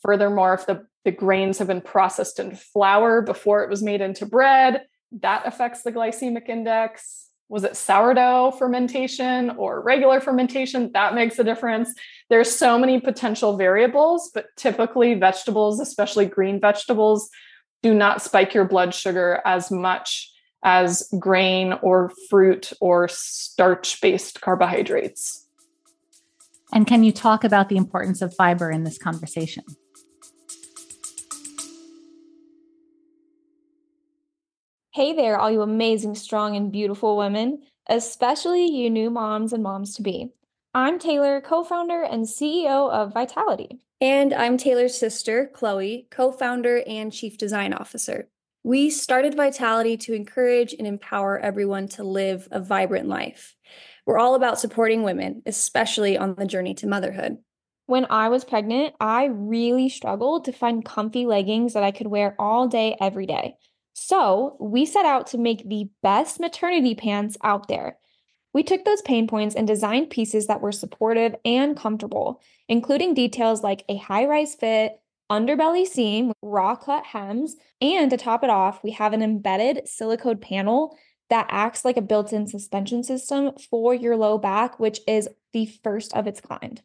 Furthermore 0.00 0.54
if 0.54 0.66
the, 0.66 0.86
the 1.04 1.12
grains 1.12 1.58
have 1.58 1.68
been 1.68 1.82
processed 1.82 2.40
in 2.40 2.56
flour 2.56 3.20
before 3.20 3.62
it 3.62 3.70
was 3.70 3.82
made 3.82 4.00
into 4.00 4.24
bread 4.24 4.86
that 5.20 5.46
affects 5.46 5.82
the 5.82 5.92
glycemic 5.92 6.48
index 6.48 7.28
was 7.52 7.64
it 7.64 7.76
sourdough 7.76 8.50
fermentation 8.58 9.50
or 9.50 9.82
regular 9.82 10.20
fermentation 10.20 10.90
that 10.92 11.14
makes 11.14 11.38
a 11.38 11.44
difference 11.44 11.92
there's 12.30 12.50
so 12.50 12.78
many 12.78 12.98
potential 12.98 13.56
variables 13.56 14.30
but 14.32 14.46
typically 14.56 15.14
vegetables 15.14 15.78
especially 15.78 16.24
green 16.24 16.58
vegetables 16.58 17.28
do 17.82 17.92
not 17.92 18.22
spike 18.22 18.54
your 18.54 18.64
blood 18.64 18.94
sugar 18.94 19.42
as 19.44 19.70
much 19.70 20.32
as 20.62 21.08
grain 21.18 21.72
or 21.82 22.12
fruit 22.30 22.72
or 22.80 23.08
starch 23.08 24.00
based 24.00 24.40
carbohydrates. 24.40 25.46
And 26.72 26.86
can 26.86 27.02
you 27.02 27.12
talk 27.12 27.44
about 27.44 27.68
the 27.68 27.76
importance 27.76 28.22
of 28.22 28.34
fiber 28.34 28.70
in 28.70 28.84
this 28.84 28.96
conversation? 28.96 29.64
Hey 34.94 35.14
there, 35.14 35.38
all 35.38 35.50
you 35.50 35.62
amazing, 35.62 36.16
strong, 36.16 36.54
and 36.54 36.70
beautiful 36.70 37.16
women, 37.16 37.62
especially 37.88 38.66
you 38.66 38.90
new 38.90 39.08
moms 39.08 39.54
and 39.54 39.62
moms 39.62 39.94
to 39.94 40.02
be. 40.02 40.34
I'm 40.74 40.98
Taylor, 40.98 41.40
co 41.40 41.64
founder 41.64 42.02
and 42.02 42.26
CEO 42.26 42.90
of 42.90 43.14
Vitality. 43.14 43.78
And 44.02 44.34
I'm 44.34 44.58
Taylor's 44.58 44.94
sister, 44.94 45.50
Chloe, 45.54 46.08
co 46.10 46.30
founder 46.30 46.82
and 46.86 47.10
chief 47.10 47.38
design 47.38 47.72
officer. 47.72 48.28
We 48.64 48.90
started 48.90 49.34
Vitality 49.34 49.96
to 49.96 50.12
encourage 50.12 50.74
and 50.74 50.86
empower 50.86 51.38
everyone 51.38 51.88
to 51.88 52.04
live 52.04 52.46
a 52.50 52.60
vibrant 52.60 53.08
life. 53.08 53.56
We're 54.04 54.18
all 54.18 54.34
about 54.34 54.60
supporting 54.60 55.04
women, 55.04 55.42
especially 55.46 56.18
on 56.18 56.34
the 56.34 56.44
journey 56.44 56.74
to 56.74 56.86
motherhood. 56.86 57.38
When 57.86 58.06
I 58.10 58.28
was 58.28 58.44
pregnant, 58.44 58.94
I 59.00 59.24
really 59.24 59.88
struggled 59.88 60.44
to 60.44 60.52
find 60.52 60.84
comfy 60.84 61.24
leggings 61.24 61.72
that 61.72 61.82
I 61.82 61.92
could 61.92 62.08
wear 62.08 62.36
all 62.38 62.68
day, 62.68 62.94
every 63.00 63.24
day. 63.24 63.56
So 63.92 64.56
we 64.60 64.86
set 64.86 65.04
out 65.04 65.26
to 65.28 65.38
make 65.38 65.68
the 65.68 65.88
best 66.02 66.40
maternity 66.40 66.94
pants 66.94 67.36
out 67.42 67.68
there. 67.68 67.98
We 68.54 68.62
took 68.62 68.84
those 68.84 69.02
pain 69.02 69.26
points 69.26 69.54
and 69.54 69.66
designed 69.66 70.10
pieces 70.10 70.46
that 70.46 70.60
were 70.60 70.72
supportive 70.72 71.34
and 71.44 71.76
comfortable, 71.76 72.40
including 72.68 73.14
details 73.14 73.62
like 73.62 73.84
a 73.88 73.96
high 73.96 74.26
rise 74.26 74.54
fit, 74.54 75.00
underbelly 75.30 75.86
seam, 75.86 76.32
raw 76.42 76.76
cut 76.76 77.06
hems, 77.06 77.56
and 77.80 78.10
to 78.10 78.16
top 78.16 78.44
it 78.44 78.50
off, 78.50 78.84
we 78.84 78.90
have 78.90 79.14
an 79.14 79.22
embedded 79.22 79.88
silicone 79.88 80.38
panel 80.38 80.96
that 81.30 81.46
acts 81.48 81.84
like 81.84 81.96
a 81.96 82.02
built 82.02 82.32
in 82.32 82.46
suspension 82.46 83.02
system 83.02 83.52
for 83.70 83.94
your 83.94 84.16
low 84.16 84.36
back, 84.36 84.78
which 84.78 85.00
is 85.08 85.28
the 85.54 85.66
first 85.82 86.14
of 86.14 86.26
its 86.26 86.42
kind. 86.42 86.82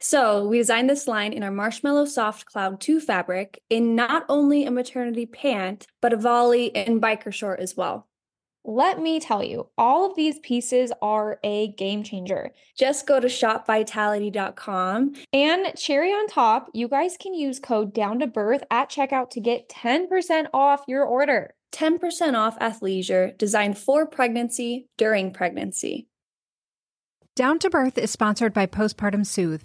So, 0.00 0.46
we 0.46 0.58
designed 0.58 0.90
this 0.90 1.06
line 1.06 1.32
in 1.32 1.42
our 1.42 1.50
Marshmallow 1.50 2.06
Soft 2.06 2.46
Cloud 2.46 2.80
2 2.80 3.00
fabric 3.00 3.60
in 3.70 3.94
not 3.94 4.24
only 4.28 4.64
a 4.64 4.70
maternity 4.70 5.26
pant, 5.26 5.86
but 6.00 6.12
a 6.12 6.16
volley 6.16 6.74
and 6.74 7.00
biker 7.00 7.32
short 7.32 7.60
as 7.60 7.76
well. 7.76 8.08
Let 8.66 8.98
me 8.98 9.20
tell 9.20 9.44
you, 9.44 9.68
all 9.76 10.06
of 10.06 10.16
these 10.16 10.38
pieces 10.38 10.90
are 11.02 11.38
a 11.44 11.68
game 11.72 12.02
changer. 12.02 12.52
Just 12.78 13.06
go 13.06 13.20
to 13.20 13.26
shopvitality.com. 13.26 15.12
And 15.34 15.76
cherry 15.76 16.10
on 16.10 16.26
top, 16.28 16.70
you 16.72 16.88
guys 16.88 17.18
can 17.20 17.34
use 17.34 17.60
code 17.60 17.92
down 17.92 18.20
to 18.20 18.26
birth 18.26 18.64
at 18.70 18.90
checkout 18.90 19.28
to 19.30 19.40
get 19.40 19.68
10% 19.68 20.46
off 20.54 20.84
your 20.88 21.04
order. 21.04 21.54
10% 21.72 22.34
off 22.34 22.58
athleisure 22.58 23.36
designed 23.36 23.76
for 23.76 24.06
pregnancy 24.06 24.88
during 24.96 25.32
pregnancy. 25.32 26.08
Down 27.34 27.58
to 27.58 27.68
Birth 27.68 27.98
is 27.98 28.12
sponsored 28.12 28.54
by 28.54 28.66
Postpartum 28.66 29.26
Soothe. 29.26 29.64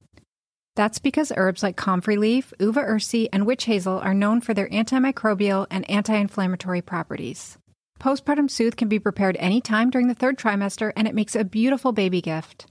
That's 0.81 0.97
because 0.97 1.31
herbs 1.37 1.61
like 1.61 1.75
comfrey 1.75 2.17
leaf, 2.17 2.53
uva 2.59 2.81
ursi, 2.81 3.29
and 3.31 3.45
witch 3.45 3.65
hazel 3.65 3.99
are 3.99 4.15
known 4.15 4.41
for 4.41 4.55
their 4.55 4.67
antimicrobial 4.67 5.67
and 5.69 5.87
anti 5.87 6.15
inflammatory 6.15 6.81
properties. 6.81 7.59
Postpartum 7.99 8.49
Soothe 8.49 8.77
can 8.77 8.87
be 8.87 8.97
prepared 8.97 9.37
anytime 9.37 9.91
during 9.91 10.07
the 10.07 10.15
third 10.15 10.39
trimester, 10.39 10.91
and 10.95 11.07
it 11.07 11.13
makes 11.13 11.35
a 11.35 11.43
beautiful 11.43 11.91
baby 11.91 12.19
gift. 12.19 12.65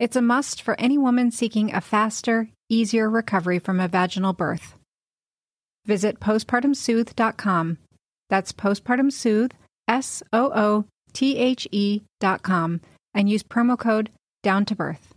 It's 0.00 0.16
a 0.16 0.20
must 0.20 0.60
for 0.60 0.74
any 0.80 0.98
woman 0.98 1.30
seeking 1.30 1.72
a 1.72 1.80
faster, 1.80 2.48
easier 2.68 3.08
recovery 3.08 3.60
from 3.60 3.78
a 3.78 3.86
vaginal 3.86 4.32
birth. 4.32 4.74
Visit 5.86 6.18
postpartumsoothe.com. 6.18 7.78
That's 8.28 8.50
postpartumsoothe, 8.52 9.52
S 9.86 10.24
O 10.32 10.50
O 10.52 10.84
T 11.12 11.36
H 11.36 11.68
E.com, 11.70 12.80
and 13.14 13.30
use 13.30 13.44
promo 13.44 13.78
code 13.78 14.10
down 14.42 14.64
to 14.64 14.74
birth. 14.74 15.14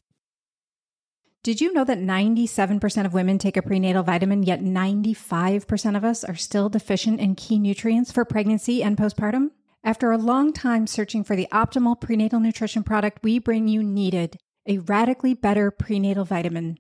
Did 1.44 1.60
you 1.60 1.74
know 1.74 1.84
that 1.84 2.00
97% 2.00 3.06
of 3.06 3.14
women 3.14 3.38
take 3.38 3.58
a 3.58 3.62
prenatal 3.62 4.02
vitamin, 4.02 4.44
yet 4.44 4.62
95% 4.62 5.98
of 5.98 6.06
us 6.06 6.24
are 6.24 6.36
still 6.36 6.70
deficient 6.70 7.20
in 7.20 7.36
key 7.36 7.60
nutrients 7.60 8.14
for 8.14 8.24
pregnancy 8.24 8.82
and 8.82 8.96
postpartum? 8.96 9.52
After 9.84 10.14
a 10.14 10.18
long 10.18 10.54
time 10.54 10.88
searching 10.88 11.22
for 11.22 11.36
the 11.36 11.50
optimal 11.52 12.00
prenatal 12.00 12.40
nutrition 12.40 12.82
product, 12.82 13.24
we 13.24 13.40
bring 13.40 13.68
you 13.68 13.84
Needed 13.84 14.38
a 14.66 14.78
radically 14.78 15.34
better 15.34 15.70
prenatal 15.70 16.24
vitamin. 16.24 16.78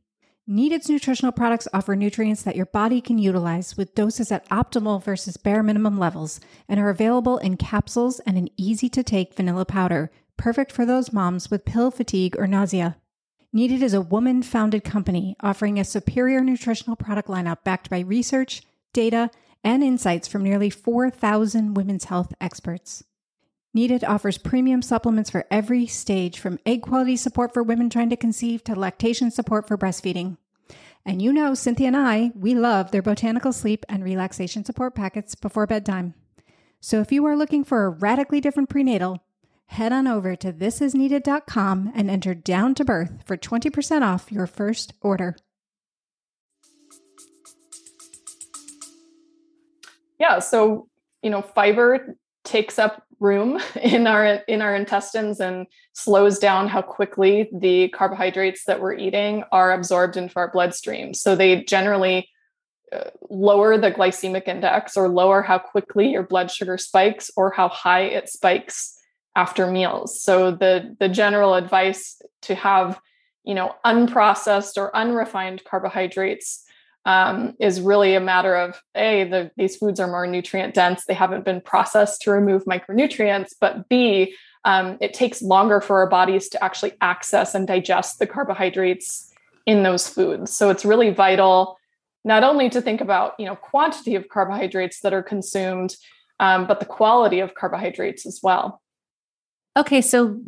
Needed's 0.47 0.88
nutritional 0.88 1.34
products 1.34 1.67
offer 1.73 1.93
nutrients 1.93 2.43
that 2.43 2.56
your 2.56 2.67
body 2.67 3.02
can 3.02 3.17
utilize 3.17 3.76
with 3.76 3.93
doses 3.95 4.32
at 4.32 4.47
optimal 4.47 5.04
versus 5.04 5.36
bare 5.36 5.62
minimum 5.62 5.99
levels 5.99 6.39
and 6.69 6.80
are 6.80 6.89
available 6.89 7.38
in 7.38 7.58
capsules 7.58 8.21
and 8.21 8.38
an 8.38 8.47
easy 8.56 8.88
to 8.88 9.04
take 9.04 9.36
vanilla 9.36 9.65
powder, 9.65 10.10
perfect 10.38 10.71
for 10.71 10.86
those 10.86 11.12
moms 11.12 11.52
with 11.52 11.65
pill 11.65 11.91
fatigue 11.91 12.38
or 12.39 12.47
nausea. 12.47 12.95
Needed 13.56 13.84
is 13.84 13.94
a 13.94 14.02
woman 14.02 14.42
founded 14.42 14.84
company 14.84 15.36
offering 15.39 15.80
a 15.80 15.86
superior 15.86 16.42
nutritional 16.42 16.96
product 16.96 17.28
lineup 17.28 17.63
backed 17.63 17.88
by 17.88 18.00
research, 18.00 18.63
data, 18.94 19.30
and 19.63 19.84
insights 19.84 20.28
from 20.28 20.42
nearly 20.42 20.72
4,000 20.72 21.76
women's 21.76 22.06
health 22.06 22.34
experts. 22.42 23.04
Needed 23.72 24.04
offers 24.04 24.39
premium 24.39 24.82
supplements 24.82 25.30
for 25.30 25.46
every 25.52 25.86
stage, 25.86 26.39
from 26.39 26.58
egg 26.66 26.82
quality 26.82 27.16
support 27.16 27.54
for 27.54 27.62
women 27.62 27.92
trying 27.92 28.10
to 28.10 28.18
conceive 28.18 28.63
to 28.63 28.74
lactation 28.76 29.30
support 29.30 29.68
for 29.68 29.78
breastfeeding. 29.78 30.38
And 31.06 31.22
you 31.22 31.32
know, 31.32 31.54
Cynthia 31.54 31.88
and 31.88 31.98
I, 31.98 32.32
we 32.34 32.56
love 32.56 32.89
their 32.89 33.04
botanical 33.04 33.54
sleep 33.54 33.86
and 33.88 34.04
relaxation 34.04 34.66
support 34.66 34.96
packets 34.96 35.36
before 35.36 35.68
bedtime. 35.68 36.16
So 36.80 37.02
if 37.02 37.12
you 37.12 37.24
are 37.28 37.38
looking 37.38 37.63
for 37.63 37.86
a 37.86 37.89
radically 37.89 38.42
different 38.42 38.70
prenatal, 38.70 39.24
head 39.67 39.91
on 39.91 40.08
over 40.08 40.36
to 40.36 40.54
thisisneeded.com 40.54 41.91
and 41.95 42.10
enter 42.10 42.34
down 42.34 42.76
to 42.76 42.86
birth 42.86 43.23
for 43.26 43.38
20% 43.38 44.02
off 44.02 44.32
your 44.32 44.47
first 44.47 44.93
order. 45.02 45.36
Yeah, 50.19 50.39
so 50.39 50.88
you 51.21 51.30
know, 51.30 51.41
fiber 51.41 52.17
takes 52.43 52.78
up 52.78 53.04
room 53.19 53.60
in 53.82 54.06
our 54.06 54.26
in 54.47 54.62
our 54.62 54.76
intestines 54.76 55.39
and 55.39 55.65
slows 55.93 56.38
down 56.38 56.67
how 56.67 56.82
quickly 56.82 57.49
the 57.54 57.88
carbohydrates 57.89 58.65
that 58.65 58.82
we're 58.82 58.93
eating 58.93 59.43
are 59.52 59.71
absorbed 59.71 60.17
into 60.17 60.36
our 60.36 60.52
bloodstream 60.52 61.13
so 61.13 61.36
they 61.36 61.63
generally 61.63 62.28
uh, 62.91 63.10
lower 63.30 63.78
the 63.78 63.91
glycemic 63.91 64.47
index 64.47 64.97
or 64.97 65.08
lower 65.08 65.41
how 65.41 65.58
quickly 65.58 66.10
your 66.10 66.23
blood 66.23 66.52
sugar 66.52 66.78
spikes 66.78 67.32
or 67.38 67.49
how 67.52 67.69
high 67.69 68.02
it 68.02 68.28
spikes 68.28 68.99
after 69.36 69.69
meals 69.69 70.22
so 70.22 70.52
the 70.52 70.96
the 71.00 71.10
general 71.10 71.54
advice 71.56 72.22
to 72.41 72.56
have 72.56 73.00
you 73.43 73.54
know 73.54 73.74
unprocessed 73.86 74.78
or 74.78 74.96
unrefined 74.96 75.63
carbohydrates 75.65 76.63
um, 77.06 77.54
is 77.60 77.82
really 77.82 78.15
a 78.15 78.22
matter 78.22 78.56
of 78.56 78.82
a 78.96 79.26
the, 79.26 79.52
these 79.58 79.76
foods 79.76 80.00
are 80.00 80.08
more 80.08 80.28
nutrient 80.28 80.74
dense 80.74 81.06
they 81.06 81.13
haven't 81.13 81.43
been 81.43 81.62
processed 81.62 82.22
to 82.22 82.32
remove 82.32 82.65
micronutrients 82.65 83.50
but 83.60 83.89
b 83.89 84.36
um, 84.65 84.98
it 85.02 85.13
takes 85.13 85.41
longer 85.41 85.82
for 85.82 86.00
our 86.00 86.08
bodies 86.08 86.48
to 86.50 86.63
actually 86.63 86.93
access 87.02 87.54
and 87.54 87.67
digest 87.67 88.19
the 88.19 88.28
carbohydrates 88.28 89.34
in 89.65 89.84
those 89.84 90.08
foods. 90.08 90.54
So 90.54 90.69
it's 90.69 90.86
really 90.86 91.10
vital 91.10 91.78
not 92.26 92.43
only 92.43 92.69
to 92.69 92.82
think 92.82 93.02
about 93.02 93.34
you 93.38 93.46
know 93.46 93.56
quantity 93.56 94.15
of 94.15 94.30
carbohydrates 94.30 95.02
that 95.02 95.13
are 95.13 95.24
consumed, 95.24 95.96
um, 96.39 96.67
but 96.67 96.80
the 96.80 96.86
quality 96.86 97.39
of 97.39 97.56
carbohydrates 97.56 98.26
as 98.26 98.39
well. 98.41 98.82
Okay, 99.76 100.02
so 100.02 100.40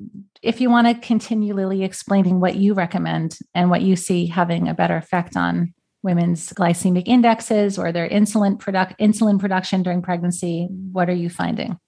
if 0.44 0.62
you 0.62 0.70
want 0.70 0.88
to 0.88 1.08
continue, 1.08 1.54
Lily, 1.56 1.84
explaining 1.84 2.40
what 2.40 2.56
you 2.56 2.76
recommend 2.76 3.40
and 3.56 3.70
what 3.70 3.82
you 3.82 3.96
see 3.96 4.28
having 4.28 4.68
a 4.68 4.76
better 4.76 4.98
effect 4.98 5.36
on 5.36 5.74
women's 6.04 6.54
glycemic 6.54 7.04
indexes 7.08 7.80
or 7.80 7.92
their 7.92 8.08
insulin 8.08 8.60
product 8.60 9.00
insulin 9.00 9.40
production 9.40 9.82
during 9.82 10.04
pregnancy, 10.04 10.68
what 10.92 11.10
are 11.10 11.16
you 11.16 11.30
finding? 11.30 11.80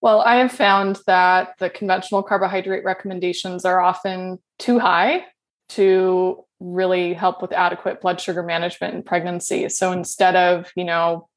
Well, 0.00 0.22
I 0.22 0.36
have 0.36 0.52
found 0.52 1.00
that 1.06 1.54
the 1.58 1.68
conventional 1.68 2.22
carbohydrate 2.22 2.84
recommendations 2.84 3.66
are 3.66 3.80
often 3.80 4.38
too 4.58 4.78
high 4.78 5.24
to 5.70 6.44
really 6.60 7.12
help 7.12 7.42
with 7.42 7.52
adequate 7.52 8.00
blood 8.00 8.20
sugar 8.20 8.42
management 8.42 8.94
in 8.94 9.02
pregnancy. 9.02 9.68
So 9.68 9.92
instead 9.92 10.36
of, 10.36 10.70
you 10.74 10.84
know, 10.84 11.28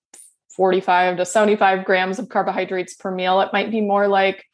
45 0.49 1.17
to 1.17 1.25
75 1.25 1.85
grams 1.85 2.19
of 2.19 2.29
carbohydrates 2.29 2.93
per 2.93 3.11
meal, 3.11 3.41
it 3.41 3.53
might 3.53 3.71
be 3.71 3.81
more 3.81 4.07
like 4.07 4.45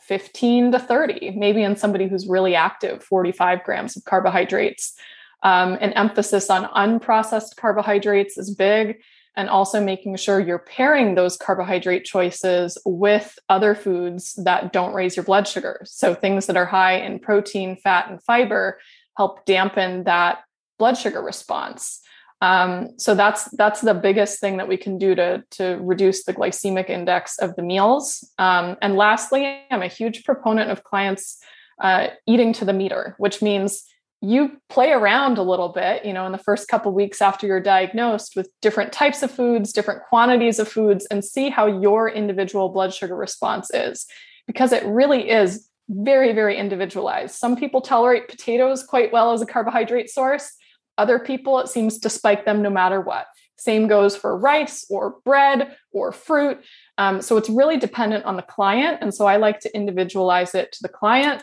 15 0.00 0.72
to 0.72 0.78
30, 0.78 1.32
maybe 1.36 1.62
in 1.62 1.76
somebody 1.76 2.08
who's 2.08 2.26
really 2.26 2.54
active, 2.54 3.02
45 3.02 3.62
grams 3.64 3.96
of 3.96 4.04
carbohydrates. 4.04 4.94
Um, 5.42 5.74
an 5.80 5.92
emphasis 5.94 6.50
on 6.50 6.64
unprocessed 6.64 7.56
carbohydrates 7.56 8.36
is 8.36 8.54
big 8.54 9.02
and 9.36 9.48
also 9.48 9.82
making 9.82 10.16
sure 10.16 10.40
you're 10.40 10.58
pairing 10.58 11.14
those 11.14 11.36
carbohydrate 11.36 12.04
choices 12.04 12.76
with 12.84 13.38
other 13.48 13.74
foods 13.74 14.34
that 14.44 14.72
don't 14.72 14.92
raise 14.92 15.16
your 15.16 15.24
blood 15.24 15.46
sugar. 15.46 15.80
So 15.84 16.14
things 16.14 16.46
that 16.46 16.56
are 16.56 16.66
high 16.66 16.96
in 16.96 17.20
protein, 17.20 17.76
fat, 17.76 18.10
and 18.10 18.22
fiber 18.22 18.78
help 19.16 19.46
dampen 19.46 20.04
that 20.04 20.40
blood 20.78 20.98
sugar 20.98 21.22
response. 21.22 22.00
Um, 22.42 22.98
so 22.98 23.14
that's 23.14 23.44
that's 23.56 23.82
the 23.82 23.94
biggest 23.94 24.40
thing 24.40 24.56
that 24.56 24.68
we 24.68 24.76
can 24.76 24.98
do 24.98 25.14
to 25.14 25.44
to 25.52 25.78
reduce 25.80 26.24
the 26.24 26.32
glycemic 26.32 26.88
index 26.88 27.38
of 27.38 27.54
the 27.56 27.62
meals. 27.62 28.26
Um, 28.38 28.76
and 28.80 28.96
lastly, 28.96 29.60
I'm 29.70 29.82
a 29.82 29.88
huge 29.88 30.24
proponent 30.24 30.70
of 30.70 30.82
clients 30.82 31.38
uh, 31.80 32.08
eating 32.26 32.52
to 32.54 32.64
the 32.64 32.72
meter, 32.72 33.14
which 33.18 33.42
means 33.42 33.84
you 34.22 34.60
play 34.68 34.92
around 34.92 35.38
a 35.38 35.42
little 35.42 35.70
bit, 35.70 36.04
you 36.04 36.12
know, 36.12 36.26
in 36.26 36.32
the 36.32 36.38
first 36.38 36.68
couple 36.68 36.92
weeks 36.92 37.22
after 37.22 37.46
you're 37.46 37.60
diagnosed 37.60 38.36
with 38.36 38.50
different 38.60 38.92
types 38.92 39.22
of 39.22 39.30
foods, 39.30 39.72
different 39.72 40.02
quantities 40.08 40.58
of 40.58 40.68
foods, 40.68 41.06
and 41.10 41.24
see 41.24 41.48
how 41.48 41.66
your 41.66 42.08
individual 42.08 42.68
blood 42.68 42.92
sugar 42.92 43.16
response 43.16 43.70
is. 43.72 44.06
Because 44.46 44.72
it 44.72 44.84
really 44.84 45.30
is 45.30 45.68
very, 45.88 46.32
very 46.32 46.56
individualized. 46.56 47.34
Some 47.34 47.56
people 47.56 47.80
tolerate 47.80 48.28
potatoes 48.28 48.82
quite 48.82 49.12
well 49.12 49.32
as 49.32 49.40
a 49.40 49.46
carbohydrate 49.46 50.10
source. 50.10 50.52
Other 51.00 51.18
people, 51.18 51.58
it 51.58 51.68
seems 51.68 51.98
to 52.00 52.10
spike 52.10 52.44
them 52.44 52.60
no 52.60 52.68
matter 52.70 53.00
what. 53.00 53.26
Same 53.56 53.88
goes 53.88 54.14
for 54.14 54.36
rice 54.36 54.86
or 54.90 55.16
bread 55.24 55.76
or 55.92 56.12
fruit. 56.12 56.62
Um, 56.98 57.22
so 57.22 57.36
it's 57.38 57.48
really 57.48 57.78
dependent 57.78 58.24
on 58.26 58.36
the 58.36 58.42
client. 58.42 58.98
And 59.00 59.14
so 59.14 59.26
I 59.26 59.36
like 59.36 59.60
to 59.60 59.74
individualize 59.74 60.54
it 60.54 60.72
to 60.72 60.82
the 60.82 60.88
client 60.88 61.42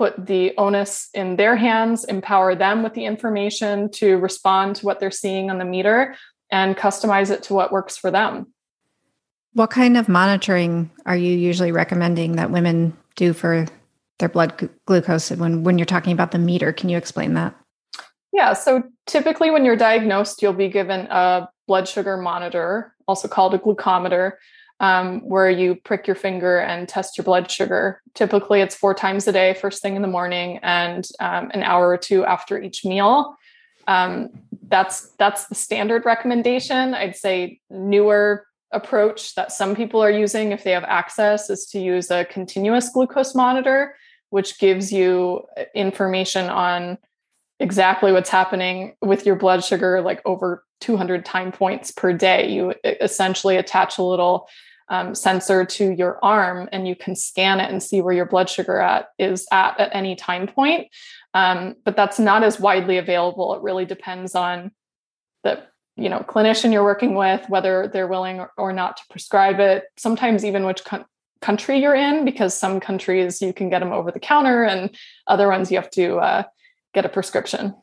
put 0.00 0.26
the 0.26 0.54
onus 0.56 1.10
in 1.14 1.36
their 1.36 1.56
hands, 1.56 2.04
empower 2.04 2.54
them 2.54 2.82
with 2.82 2.94
the 2.94 3.04
information 3.04 3.90
to 3.90 4.16
respond 4.16 4.76
to 4.76 4.86
what 4.86 5.00
they're 5.00 5.10
seeing 5.10 5.50
on 5.50 5.58
the 5.58 5.64
meter, 5.64 6.16
and 6.50 6.76
customize 6.76 7.30
it 7.30 7.42
to 7.42 7.54
what 7.54 7.72
works 7.72 7.96
for 7.96 8.10
them. 8.10 8.46
What 9.52 9.70
kind 9.70 9.96
of 9.96 10.08
monitoring 10.08 10.90
are 11.06 11.16
you 11.16 11.36
usually 11.36 11.72
recommending 11.72 12.36
that 12.36 12.50
women 12.50 12.96
do 13.16 13.32
for 13.32 13.66
their 14.20 14.28
blood 14.28 14.70
glucose 14.86 15.30
when, 15.30 15.64
when 15.64 15.76
you're 15.76 15.84
talking 15.84 16.12
about 16.12 16.30
the 16.30 16.38
meter? 16.38 16.72
Can 16.72 16.88
you 16.88 16.96
explain 16.96 17.34
that? 17.34 17.54
Yeah, 18.32 18.52
so 18.52 18.84
typically 19.06 19.50
when 19.50 19.64
you're 19.64 19.76
diagnosed, 19.76 20.40
you'll 20.40 20.52
be 20.52 20.68
given 20.68 21.06
a 21.10 21.48
blood 21.66 21.88
sugar 21.88 22.16
monitor, 22.16 22.94
also 23.08 23.28
called 23.28 23.54
a 23.54 23.58
glucometer 23.58 24.32
um, 24.80 25.20
where 25.20 25.50
you 25.50 25.74
prick 25.74 26.06
your 26.06 26.16
finger 26.16 26.58
and 26.58 26.88
test 26.88 27.18
your 27.18 27.24
blood 27.24 27.50
sugar. 27.50 28.00
Typically, 28.14 28.60
it's 28.60 28.74
four 28.74 28.94
times 28.94 29.28
a 29.28 29.32
day, 29.32 29.54
first 29.54 29.82
thing 29.82 29.94
in 29.94 30.02
the 30.02 30.08
morning, 30.08 30.58
and 30.62 31.06
um, 31.20 31.50
an 31.52 31.62
hour 31.62 31.88
or 31.88 31.98
two 31.98 32.24
after 32.24 32.60
each 32.60 32.84
meal. 32.84 33.36
Um, 33.86 34.30
that's 34.68 35.10
that's 35.18 35.46
the 35.46 35.54
standard 35.54 36.06
recommendation. 36.06 36.94
I'd 36.94 37.16
say 37.16 37.60
newer 37.68 38.46
approach 38.72 39.34
that 39.34 39.52
some 39.52 39.74
people 39.74 40.00
are 40.00 40.10
using 40.10 40.52
if 40.52 40.64
they 40.64 40.70
have 40.70 40.84
access 40.84 41.50
is 41.50 41.66
to 41.66 41.80
use 41.80 42.10
a 42.10 42.24
continuous 42.24 42.88
glucose 42.88 43.34
monitor, 43.34 43.96
which 44.30 44.58
gives 44.58 44.92
you 44.92 45.44
information 45.74 46.48
on 46.48 46.96
exactly 47.60 48.10
what's 48.10 48.30
happening 48.30 48.94
with 49.02 49.26
your 49.26 49.36
blood 49.36 49.62
sugar, 49.62 50.00
like 50.00 50.20
over 50.24 50.64
200 50.80 51.24
time 51.24 51.52
points 51.52 51.90
per 51.90 52.12
day. 52.12 52.50
You 52.50 52.74
essentially 52.84 53.56
attach 53.56 53.98
a 53.98 54.02
little 54.02 54.48
um, 54.88 55.14
sensor 55.14 55.64
to 55.64 55.92
your 55.92 56.18
arm 56.24 56.68
and 56.72 56.88
you 56.88 56.96
can 56.96 57.14
scan 57.14 57.60
it 57.60 57.70
and 57.70 57.80
see 57.80 58.00
where 58.00 58.14
your 58.14 58.26
blood 58.26 58.50
sugar 58.50 58.80
at 58.80 59.10
is 59.18 59.46
at 59.52 59.78
at 59.78 59.94
any 59.94 60.16
time 60.16 60.48
point. 60.48 60.88
Um, 61.32 61.76
but 61.84 61.94
that's 61.94 62.18
not 62.18 62.42
as 62.42 62.58
widely 62.58 62.98
available. 62.98 63.54
It 63.54 63.62
really 63.62 63.84
depends 63.84 64.34
on 64.34 64.72
the 65.44 65.62
you 65.96 66.08
know 66.08 66.20
clinician 66.20 66.72
you're 66.72 66.82
working 66.82 67.14
with 67.14 67.48
whether 67.48 67.88
they're 67.92 68.08
willing 68.08 68.44
or, 68.56 68.72
not 68.72 68.96
to 68.96 69.02
prescribe 69.10 69.60
it. 69.60 69.84
Sometimes 69.96 70.44
even 70.44 70.64
which 70.64 70.84
co- 70.84 71.04
country 71.40 71.78
you're 71.78 71.94
in 71.94 72.24
because 72.24 72.54
some 72.54 72.80
countries 72.80 73.40
you 73.40 73.52
can 73.52 73.70
get 73.70 73.78
them 73.78 73.92
over 73.92 74.10
the 74.10 74.20
counter 74.20 74.64
and 74.64 74.94
other 75.26 75.48
ones 75.48 75.70
you 75.70 75.76
have 75.76 75.90
to 75.90 76.16
uh, 76.16 76.42
get 76.94 77.04
a 77.04 77.08
prescription 77.08 77.74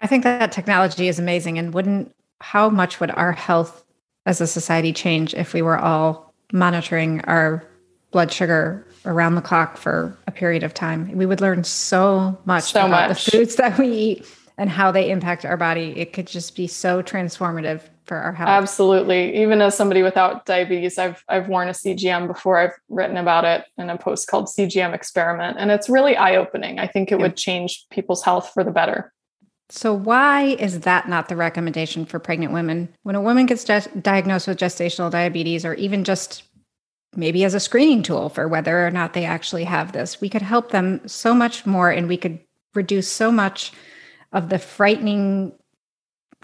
i 0.00 0.06
think 0.06 0.24
that 0.24 0.52
technology 0.52 1.08
is 1.08 1.18
amazing 1.18 1.58
and 1.58 1.74
wouldn't 1.74 2.14
how 2.40 2.68
much 2.68 3.00
would 3.00 3.10
our 3.12 3.32
health 3.32 3.84
as 4.26 4.40
a 4.40 4.46
society 4.46 4.92
change 4.92 5.34
if 5.34 5.54
we 5.54 5.62
were 5.62 5.78
all 5.78 6.34
monitoring 6.52 7.20
our 7.22 7.64
blood 8.10 8.32
sugar 8.32 8.86
around 9.04 9.34
the 9.34 9.42
clock 9.42 9.76
for 9.76 10.16
a 10.26 10.32
period 10.32 10.62
of 10.62 10.74
time. 10.74 11.10
We 11.12 11.26
would 11.26 11.40
learn 11.40 11.64
so 11.64 12.38
much 12.44 12.64
so 12.64 12.86
about 12.86 13.10
much. 13.10 13.24
the 13.24 13.30
foods 13.30 13.56
that 13.56 13.78
we 13.78 13.88
eat 13.88 14.26
and 14.58 14.70
how 14.70 14.90
they 14.90 15.10
impact 15.10 15.44
our 15.44 15.56
body. 15.56 15.92
It 15.96 16.12
could 16.12 16.26
just 16.26 16.56
be 16.56 16.66
so 16.66 17.02
transformative 17.02 17.82
for 18.04 18.16
our 18.16 18.32
health. 18.32 18.48
Absolutely. 18.48 19.42
Even 19.42 19.60
as 19.60 19.76
somebody 19.76 20.02
without 20.02 20.46
diabetes, 20.46 20.98
I've 20.98 21.22
I've 21.28 21.48
worn 21.48 21.68
a 21.68 21.72
CGM 21.72 22.26
before. 22.26 22.58
I've 22.58 22.74
written 22.88 23.16
about 23.16 23.44
it 23.44 23.64
in 23.76 23.90
a 23.90 23.98
post 23.98 24.28
called 24.28 24.46
CGM 24.46 24.94
Experiment, 24.94 25.56
and 25.58 25.70
it's 25.70 25.88
really 25.88 26.16
eye 26.16 26.36
opening. 26.36 26.78
I 26.78 26.86
think 26.86 27.10
it 27.10 27.16
yeah. 27.16 27.22
would 27.22 27.36
change 27.36 27.86
people's 27.90 28.22
health 28.22 28.50
for 28.54 28.64
the 28.64 28.70
better. 28.70 29.12
So, 29.68 29.92
why 29.92 30.42
is 30.44 30.80
that 30.80 31.08
not 31.08 31.28
the 31.28 31.36
recommendation 31.36 32.06
for 32.06 32.18
pregnant 32.20 32.52
women? 32.52 32.88
When 33.02 33.16
a 33.16 33.20
woman 33.20 33.46
gets 33.46 33.64
diagnosed 33.64 34.46
with 34.46 34.58
gestational 34.58 35.10
diabetes, 35.10 35.64
or 35.64 35.74
even 35.74 36.04
just 36.04 36.44
maybe 37.16 37.44
as 37.44 37.54
a 37.54 37.60
screening 37.60 38.02
tool 38.02 38.28
for 38.28 38.46
whether 38.46 38.86
or 38.86 38.90
not 38.90 39.14
they 39.14 39.24
actually 39.24 39.64
have 39.64 39.92
this, 39.92 40.20
we 40.20 40.28
could 40.28 40.42
help 40.42 40.70
them 40.70 41.00
so 41.08 41.34
much 41.34 41.66
more 41.66 41.90
and 41.90 42.08
we 42.08 42.16
could 42.16 42.38
reduce 42.74 43.10
so 43.10 43.32
much 43.32 43.72
of 44.36 44.50
the 44.50 44.58
frightening 44.58 45.52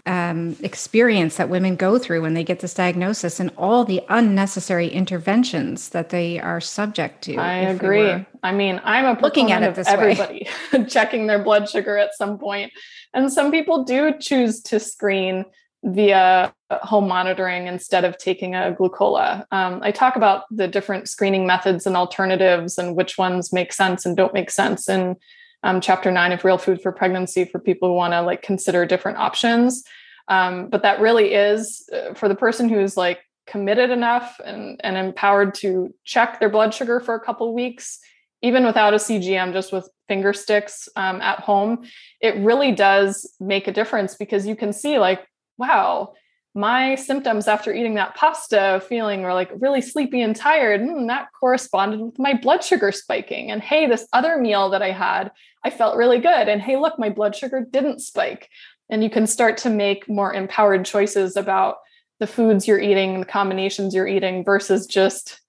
um, 0.07 0.57
experience 0.61 1.37
that 1.37 1.47
women 1.47 1.75
go 1.75 1.97
through 1.97 2.23
when 2.23 2.33
they 2.33 2.43
get 2.43 2.59
this 2.59 2.73
diagnosis 2.73 3.39
and 3.39 3.51
all 3.55 3.85
the 3.85 4.01
unnecessary 4.09 4.89
interventions 4.89 5.89
that 5.89 6.09
they 6.09 6.39
are 6.39 6.59
subject 6.59 7.23
to. 7.25 7.37
I 7.37 7.57
agree. 7.59 8.15
We 8.15 8.25
I 8.41 8.51
mean, 8.51 8.81
I'm 8.83 9.05
a 9.05 9.21
looking 9.21 9.51
at 9.51 9.61
it 9.61 9.77
of 9.77 9.87
everybody 9.87 10.49
checking 10.89 11.27
their 11.27 11.41
blood 11.41 11.69
sugar 11.69 11.97
at 11.97 12.15
some 12.15 12.37
point, 12.39 12.73
and 13.13 13.31
some 13.31 13.51
people 13.51 13.83
do 13.83 14.13
choose 14.19 14.61
to 14.63 14.79
screen 14.79 15.45
via 15.85 16.53
home 16.71 17.07
monitoring 17.07 17.67
instead 17.67 18.05
of 18.05 18.17
taking 18.17 18.55
a 18.55 18.75
glucola. 18.77 19.45
Um, 19.51 19.81
I 19.83 19.91
talk 19.91 20.15
about 20.15 20.45
the 20.49 20.67
different 20.67 21.07
screening 21.07 21.45
methods 21.45 21.85
and 21.85 21.95
alternatives 21.95 22.77
and 22.77 22.95
which 22.95 23.17
ones 23.17 23.53
make 23.53 23.71
sense 23.71 24.05
and 24.05 24.17
don't 24.17 24.33
make 24.33 24.49
sense 24.49 24.89
in 24.89 25.17
um, 25.63 25.81
chapter 25.81 26.11
nine 26.11 26.31
of 26.31 26.43
Real 26.43 26.57
Food 26.57 26.81
for 26.81 26.91
Pregnancy 26.91 27.45
for 27.45 27.59
people 27.59 27.89
who 27.89 27.95
want 27.95 28.13
to 28.13 28.21
like 28.21 28.41
consider 28.41 28.85
different 28.85 29.17
options. 29.17 29.83
Um, 30.27 30.69
but 30.69 30.83
that 30.83 30.99
really 30.99 31.33
is 31.33 31.89
uh, 31.93 32.13
for 32.13 32.29
the 32.29 32.35
person 32.35 32.69
who's 32.69 32.95
like 32.95 33.19
committed 33.47 33.89
enough 33.89 34.39
and, 34.43 34.79
and 34.83 34.97
empowered 34.97 35.53
to 35.55 35.93
check 36.05 36.39
their 36.39 36.49
blood 36.49 36.73
sugar 36.73 36.99
for 36.99 37.15
a 37.15 37.19
couple 37.19 37.53
weeks, 37.53 37.99
even 38.41 38.65
without 38.65 38.93
a 38.93 38.97
CGM, 38.97 39.53
just 39.53 39.73
with 39.73 39.89
finger 40.07 40.33
sticks 40.33 40.87
um, 40.95 41.21
at 41.21 41.39
home. 41.39 41.83
It 42.21 42.35
really 42.37 42.71
does 42.71 43.29
make 43.39 43.67
a 43.67 43.73
difference 43.73 44.15
because 44.15 44.47
you 44.47 44.55
can 44.55 44.71
see, 44.71 44.97
like, 44.97 45.27
wow, 45.57 46.13
my 46.55 46.95
symptoms 46.95 47.47
after 47.47 47.73
eating 47.73 47.95
that 47.95 48.15
pasta 48.15 48.81
feeling 48.87 49.23
were 49.23 49.33
like 49.33 49.51
really 49.57 49.81
sleepy 49.81 50.21
and 50.21 50.35
tired 50.35 50.81
mm, 50.81 51.07
that 51.07 51.29
corresponded 51.39 51.99
with 51.99 52.19
my 52.19 52.33
blood 52.33 52.63
sugar 52.63 52.91
spiking. 52.91 53.49
And 53.49 53.61
hey 53.61 53.87
this 53.87 54.07
other 54.13 54.37
meal 54.37 54.69
that 54.69 54.83
i 54.83 54.91
had 54.91 55.31
i 55.63 55.69
felt 55.69 55.97
really 55.97 56.19
good. 56.19 56.47
And 56.47 56.61
hey 56.61 56.77
look 56.77 56.99
my 56.99 57.09
blood 57.09 57.35
sugar 57.35 57.65
didn't 57.69 58.01
spike. 58.01 58.49
And 58.89 59.03
you 59.03 59.09
can 59.09 59.25
start 59.25 59.57
to 59.59 59.69
make 59.69 60.07
more 60.07 60.33
empowered 60.33 60.85
choices 60.85 61.35
about 61.35 61.77
the 62.19 62.27
foods 62.27 62.67
you're 62.67 62.79
eating 62.79 63.19
the 63.19 63.25
combinations 63.25 63.95
you're 63.95 64.07
eating 64.07 64.43
versus 64.43 64.85
just 64.85 65.41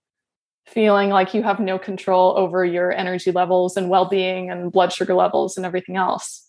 feeling 0.67 1.11
like 1.11 1.35
you 1.35 1.43
have 1.43 1.61
no 1.61 1.79
control 1.79 2.37
over 2.39 2.65
your 2.65 2.91
energy 2.91 3.31
levels 3.31 3.77
and 3.77 3.91
well-being 3.91 4.51
and 4.51 4.73
blood 4.73 4.93
sugar 4.93 5.15
levels 5.15 5.59
and 5.59 5.67
everything 5.67 5.97
else 5.97 6.44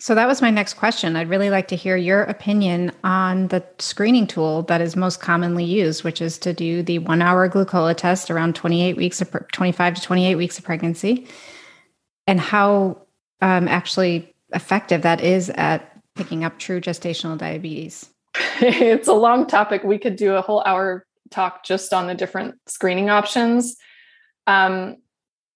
So 0.00 0.14
that 0.14 0.26
was 0.26 0.40
my 0.40 0.50
next 0.50 0.74
question. 0.74 1.14
I'd 1.14 1.28
really 1.28 1.50
like 1.50 1.68
to 1.68 1.76
hear 1.76 1.94
your 1.94 2.22
opinion 2.22 2.90
on 3.04 3.48
the 3.48 3.62
screening 3.78 4.26
tool 4.26 4.62
that 4.62 4.80
is 4.80 4.96
most 4.96 5.20
commonly 5.20 5.64
used, 5.64 6.04
which 6.04 6.22
is 6.22 6.38
to 6.38 6.54
do 6.54 6.82
the 6.82 7.00
one 7.00 7.20
hour 7.20 7.50
glucola 7.50 7.94
test 7.94 8.30
around 8.30 8.56
28 8.56 8.96
weeks 8.96 9.20
of 9.20 9.30
25 9.52 9.96
to 9.96 10.00
28 10.00 10.36
weeks 10.36 10.58
of 10.58 10.64
pregnancy 10.64 11.28
and 12.26 12.40
how 12.40 12.96
um, 13.42 13.68
actually 13.68 14.34
effective 14.54 15.02
that 15.02 15.20
is 15.20 15.50
at 15.50 16.00
picking 16.14 16.44
up 16.44 16.58
true 16.58 16.80
gestational 16.80 17.36
diabetes. 17.36 18.08
it's 18.62 19.08
a 19.08 19.12
long 19.12 19.46
topic. 19.46 19.84
We 19.84 19.98
could 19.98 20.16
do 20.16 20.34
a 20.34 20.40
whole 20.40 20.62
hour 20.64 21.04
talk 21.30 21.62
just 21.62 21.92
on 21.92 22.06
the 22.06 22.14
different 22.14 22.54
screening 22.66 23.10
options. 23.10 23.76
Um, 24.46 24.96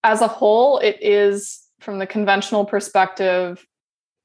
as 0.03 0.21
a 0.21 0.29
whole, 0.29 0.81
it 0.81 0.99
is 1.01 1.63
from 1.81 1.99
the 1.99 2.07
conventional 2.07 2.67
perspective 2.67 3.65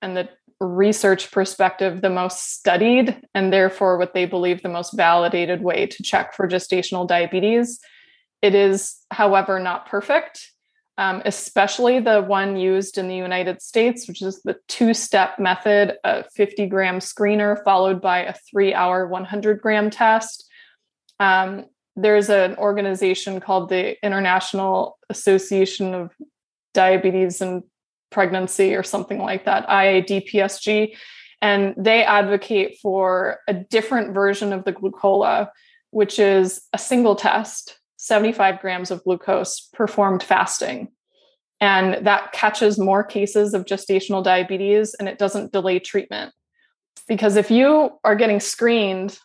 and 0.01 0.15
the 0.15 0.29
research 0.59 1.31
perspective 1.31 2.01
the 2.01 2.09
most 2.09 2.53
studied 2.53 3.17
and 3.33 3.51
therefore 3.53 3.97
what 3.97 4.13
they 4.13 4.25
believe 4.25 4.61
the 4.61 4.69
most 4.69 4.93
validated 4.93 5.61
way 5.61 5.85
to 5.85 6.03
check 6.03 6.33
for 6.33 6.47
gestational 6.47 7.07
diabetes. 7.07 7.79
It 8.41 8.55
is, 8.55 8.97
however, 9.11 9.59
not 9.59 9.87
perfect, 9.87 10.51
um, 10.97 11.21
especially 11.23 11.99
the 11.99 12.21
one 12.21 12.57
used 12.57 12.97
in 12.97 13.07
the 13.07 13.15
United 13.15 13.61
States, 13.61 14.07
which 14.07 14.21
is 14.21 14.41
the 14.41 14.57
two 14.67 14.93
step 14.93 15.39
method 15.39 15.97
a 16.03 16.25
50 16.35 16.67
gram 16.67 16.99
screener 16.99 17.63
followed 17.63 18.01
by 18.01 18.23
a 18.23 18.33
three 18.33 18.73
hour 18.73 19.07
100 19.07 19.61
gram 19.61 19.89
test. 19.89 20.45
Um, 21.19 21.65
there's 21.95 22.29
an 22.29 22.55
organization 22.55 23.39
called 23.39 23.69
the 23.69 24.03
International 24.05 24.97
Association 25.09 25.93
of 25.93 26.11
Diabetes 26.73 27.41
and 27.41 27.63
Pregnancy 28.11 28.75
or 28.75 28.83
something 28.83 29.19
like 29.19 29.45
that, 29.45 29.67
IADPSG. 29.67 30.95
And 31.41 31.73
they 31.77 32.03
advocate 32.03 32.77
for 32.81 33.39
a 33.47 33.53
different 33.53 34.13
version 34.13 34.51
of 34.51 34.65
the 34.65 34.73
glucola, 34.73 35.49
which 35.91 36.19
is 36.19 36.61
a 36.73 36.77
single 36.77 37.15
test, 37.15 37.79
75 37.97 38.59
grams 38.59 38.91
of 38.91 39.03
glucose 39.03 39.69
performed 39.73 40.23
fasting. 40.23 40.89
And 41.61 42.05
that 42.05 42.31
catches 42.31 42.77
more 42.77 43.03
cases 43.03 43.53
of 43.53 43.65
gestational 43.65 44.23
diabetes 44.23 44.93
and 44.93 45.09
it 45.09 45.17
doesn't 45.17 45.51
delay 45.51 45.79
treatment. 45.79 46.33
Because 47.07 47.35
if 47.35 47.51
you 47.51 47.91
are 48.03 48.15
getting 48.15 48.39
screened, 48.39 49.17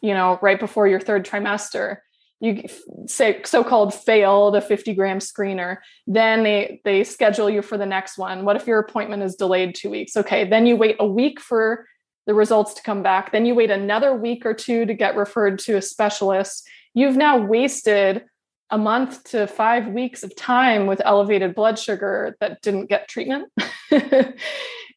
you 0.00 0.14
know, 0.14 0.38
right 0.42 0.58
before 0.58 0.88
your 0.88 1.00
third 1.00 1.24
trimester, 1.24 1.98
you 2.40 2.64
say 3.06 3.40
so-called 3.44 3.94
failed 3.94 4.56
a 4.56 4.60
50 4.60 4.94
gram 4.94 5.18
screener 5.18 5.78
then 6.06 6.42
they 6.42 6.80
they 6.84 7.02
schedule 7.02 7.48
you 7.48 7.62
for 7.62 7.78
the 7.78 7.86
next 7.86 8.18
one. 8.18 8.44
What 8.44 8.56
if 8.56 8.66
your 8.66 8.78
appointment 8.78 9.22
is 9.22 9.36
delayed 9.36 9.74
two 9.74 9.90
weeks? 9.90 10.16
Okay 10.16 10.48
then 10.48 10.66
you 10.66 10.76
wait 10.76 10.96
a 11.00 11.06
week 11.06 11.40
for 11.40 11.86
the 12.26 12.34
results 12.34 12.74
to 12.74 12.82
come 12.82 13.02
back. 13.02 13.32
Then 13.32 13.46
you 13.46 13.54
wait 13.54 13.70
another 13.70 14.14
week 14.14 14.44
or 14.44 14.52
two 14.52 14.84
to 14.84 14.94
get 14.94 15.16
referred 15.16 15.60
to 15.60 15.76
a 15.76 15.82
specialist. 15.82 16.68
You've 16.92 17.16
now 17.16 17.38
wasted 17.38 18.24
a 18.70 18.76
month 18.76 19.22
to 19.30 19.46
five 19.46 19.86
weeks 19.86 20.24
of 20.24 20.34
time 20.34 20.88
with 20.88 21.00
elevated 21.04 21.54
blood 21.54 21.78
sugar 21.78 22.36
that 22.40 22.62
didn't 22.62 22.86
get 22.86 23.08
treatment. 23.08 23.52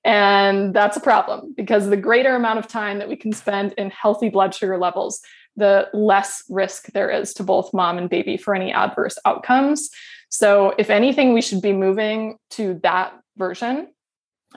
And 0.05 0.73
that's 0.73 0.95
a 0.95 1.01
problem 1.01 1.53
because 1.55 1.89
the 1.89 1.97
greater 1.97 2.35
amount 2.35 2.59
of 2.59 2.67
time 2.67 2.99
that 2.99 3.09
we 3.09 3.15
can 3.15 3.33
spend 3.33 3.73
in 3.73 3.89
healthy 3.89 4.29
blood 4.29 4.55
sugar 4.55 4.77
levels 4.77 5.21
the 5.59 5.89
less 5.93 6.43
risk 6.49 6.87
there 6.93 7.09
is 7.09 7.33
to 7.35 7.43
both 7.43 7.73
mom 7.73 7.97
and 7.97 8.09
baby 8.09 8.37
for 8.37 8.55
any 8.55 8.71
adverse 8.71 9.17
outcomes. 9.25 9.89
So, 10.29 10.73
if 10.77 10.89
anything, 10.89 11.33
we 11.33 11.41
should 11.41 11.61
be 11.61 11.73
moving 11.73 12.37
to 12.51 12.79
that 12.83 13.13
version 13.37 13.87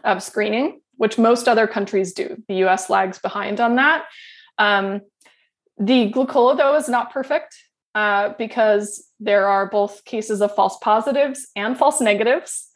of 0.04 0.22
screening, 0.22 0.80
which 0.96 1.18
most 1.18 1.48
other 1.48 1.66
countries 1.66 2.12
do. 2.12 2.42
The 2.48 2.64
US 2.66 2.88
lags 2.88 3.18
behind 3.18 3.60
on 3.60 3.76
that. 3.76 4.04
Um, 4.58 5.02
the 5.78 6.10
glucola, 6.12 6.56
though, 6.56 6.76
is 6.76 6.88
not 6.88 7.12
perfect 7.12 7.56
uh, 7.94 8.30
because 8.38 9.06
there 9.20 9.48
are 9.48 9.68
both 9.68 10.04
cases 10.04 10.40
of 10.40 10.54
false 10.54 10.78
positives 10.78 11.48
and 11.56 11.76
false 11.76 12.00
negatives. 12.00 12.68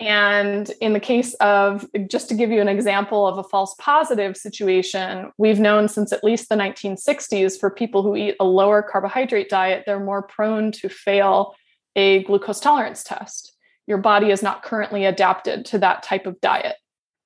And 0.00 0.70
in 0.80 0.92
the 0.92 1.00
case 1.00 1.34
of, 1.34 1.86
just 2.08 2.28
to 2.28 2.34
give 2.34 2.50
you 2.50 2.60
an 2.60 2.68
example 2.68 3.26
of 3.26 3.38
a 3.38 3.44
false 3.44 3.74
positive 3.78 4.36
situation, 4.36 5.30
we've 5.38 5.60
known 5.60 5.88
since 5.88 6.12
at 6.12 6.24
least 6.24 6.48
the 6.48 6.56
1960s 6.56 7.58
for 7.58 7.70
people 7.70 8.02
who 8.02 8.16
eat 8.16 8.36
a 8.40 8.44
lower 8.44 8.82
carbohydrate 8.82 9.48
diet, 9.48 9.84
they're 9.86 10.00
more 10.00 10.22
prone 10.22 10.72
to 10.72 10.88
fail 10.88 11.54
a 11.94 12.24
glucose 12.24 12.58
tolerance 12.58 13.04
test. 13.04 13.56
Your 13.86 13.98
body 13.98 14.30
is 14.30 14.42
not 14.42 14.64
currently 14.64 15.04
adapted 15.04 15.64
to 15.66 15.78
that 15.78 16.02
type 16.02 16.26
of 16.26 16.40
diet. 16.40 16.76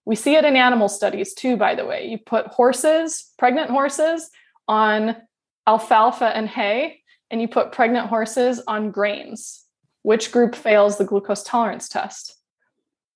We 0.05 0.17
see 0.17 0.37
it 0.37 0.45
in 0.45 0.57
animal 0.57 0.89
studies 0.89 1.35
too, 1.35 1.57
by 1.57 1.75
the 1.75 1.87
way. 1.87 2.07
You 2.07 2.19
put 2.19 2.47
horses, 2.47 3.33
pregnant 3.39 3.71
horses, 3.71 4.31
on 4.67 5.17
alfalfa 5.67 6.37
and 6.37 6.49
hay, 6.49 7.01
and 7.31 7.41
you 7.41 7.49
put 7.49 7.73
pregnant 7.73 8.09
horses 8.09 8.63
on 8.67 8.91
grains. 8.91 9.65
Which 10.03 10.33
group 10.33 10.55
fails 10.55 10.99
the 10.99 11.05
glucose 11.05 11.43
tolerance 11.43 11.89
test? 11.89 12.38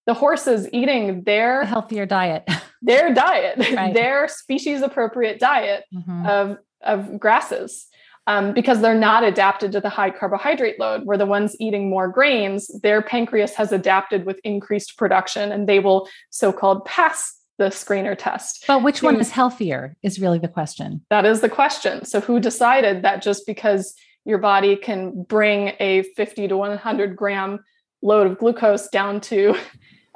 The 0.06 0.14
horses 0.14 0.68
eating 0.72 1.22
their 1.22 1.62
a 1.62 1.66
healthier 1.66 2.06
diet. 2.06 2.48
their 2.82 3.14
diet 3.14 3.58
right. 3.74 3.94
their 3.94 4.28
species 4.28 4.82
appropriate 4.82 5.38
diet 5.38 5.84
mm-hmm. 5.94 6.26
of 6.26 6.58
of 6.82 7.20
grasses 7.20 7.86
um, 8.26 8.52
because 8.52 8.80
they're 8.80 8.94
not 8.94 9.24
adapted 9.24 9.72
to 9.72 9.80
the 9.80 9.88
high 9.88 10.10
carbohydrate 10.10 10.78
load. 10.78 11.04
Where 11.04 11.18
the 11.18 11.26
ones 11.26 11.56
eating 11.60 11.90
more 11.90 12.08
grains. 12.08 12.68
Their 12.82 13.02
pancreas 13.02 13.54
has 13.54 13.72
adapted 13.72 14.26
with 14.26 14.40
increased 14.44 14.96
production 14.96 15.52
and 15.52 15.68
they 15.68 15.78
will 15.78 16.08
so-called 16.30 16.84
pass 16.84 17.38
the 17.58 17.66
screener 17.66 18.16
test. 18.16 18.64
But 18.66 18.82
which 18.82 19.02
one 19.02 19.20
is 19.20 19.30
healthier 19.30 19.96
is 20.02 20.20
really 20.20 20.38
the 20.38 20.48
question. 20.48 21.04
That 21.10 21.24
is 21.24 21.40
the 21.42 21.48
question. 21.48 22.04
So 22.04 22.20
who 22.20 22.40
decided 22.40 23.02
that 23.02 23.22
just 23.22 23.46
because 23.46 23.94
your 24.24 24.38
body 24.38 24.76
can 24.76 25.22
bring 25.24 25.74
a 25.78 26.02
50 26.16 26.48
to 26.48 26.56
100 26.56 27.16
gram 27.16 27.64
load 28.02 28.26
of 28.26 28.38
glucose 28.38 28.88
down 28.88 29.20
to 29.20 29.56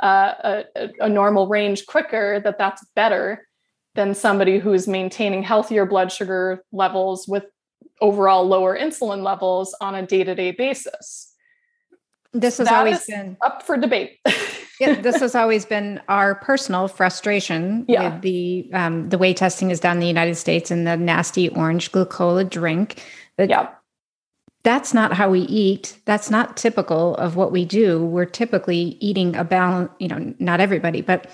uh, 0.03 0.63
a, 0.75 0.91
a 1.01 1.09
normal 1.09 1.47
range 1.47 1.87
quicker, 1.87 2.41
that 2.41 2.59
that's 2.59 2.85
better 2.95 3.47
than 3.95 4.15
somebody 4.15 4.59
who's 4.59 4.87
maintaining 4.87 5.43
healthier 5.43 5.87
blood 5.87 6.13
sugar 6.13 6.63
levels 6.71 7.27
with 7.27 7.45
overall 8.01 8.47
lower 8.47 8.79
insulin 8.79 9.23
levels 9.23 9.75
on 9.81 9.95
a 9.95 10.07
day-to-day 10.07 10.51
basis. 10.53 11.33
This 12.33 12.59
has 12.59 12.69
that 12.69 12.79
always 12.79 13.05
been 13.07 13.39
up 13.41 13.63
for 13.63 13.79
debate. 13.79 14.19
yeah, 14.81 15.01
this 15.01 15.21
has 15.21 15.35
always 15.35 15.65
been 15.65 16.03
our 16.09 16.35
personal 16.35 16.89
frustration 16.89 17.87
yeah. 17.89 18.13
with 18.13 18.23
the 18.23 18.69
um, 18.75 19.09
the 19.09 19.17
way 19.17 19.33
testing 19.33 19.71
is 19.71 19.81
done 19.81 19.97
in 19.97 20.01
the 20.01 20.07
United 20.07 20.35
States 20.35 20.71
and 20.71 20.87
the 20.87 20.99
nasty 20.99 21.49
orange 21.49 21.93
glucola 21.93 22.49
drink. 22.49 23.03
That 23.39 23.49
yeah 23.49 23.71
that's 24.67 24.93
not 24.93 25.13
how 25.13 25.31
we 25.31 25.43
eat. 25.43 25.97
That's 26.07 26.29
not 26.29 26.57
typical 26.57 27.15
of 27.19 27.37
what 27.37 27.53
we 27.53 27.65
do. 27.65 28.05
We're 28.05 28.25
typically 28.25 28.99
eating 28.99 29.37
a 29.37 29.45
balance, 29.45 29.93
you 30.01 30.09
know, 30.09 30.35
not 30.41 30.59
everybody, 30.59 31.03
but 31.03 31.31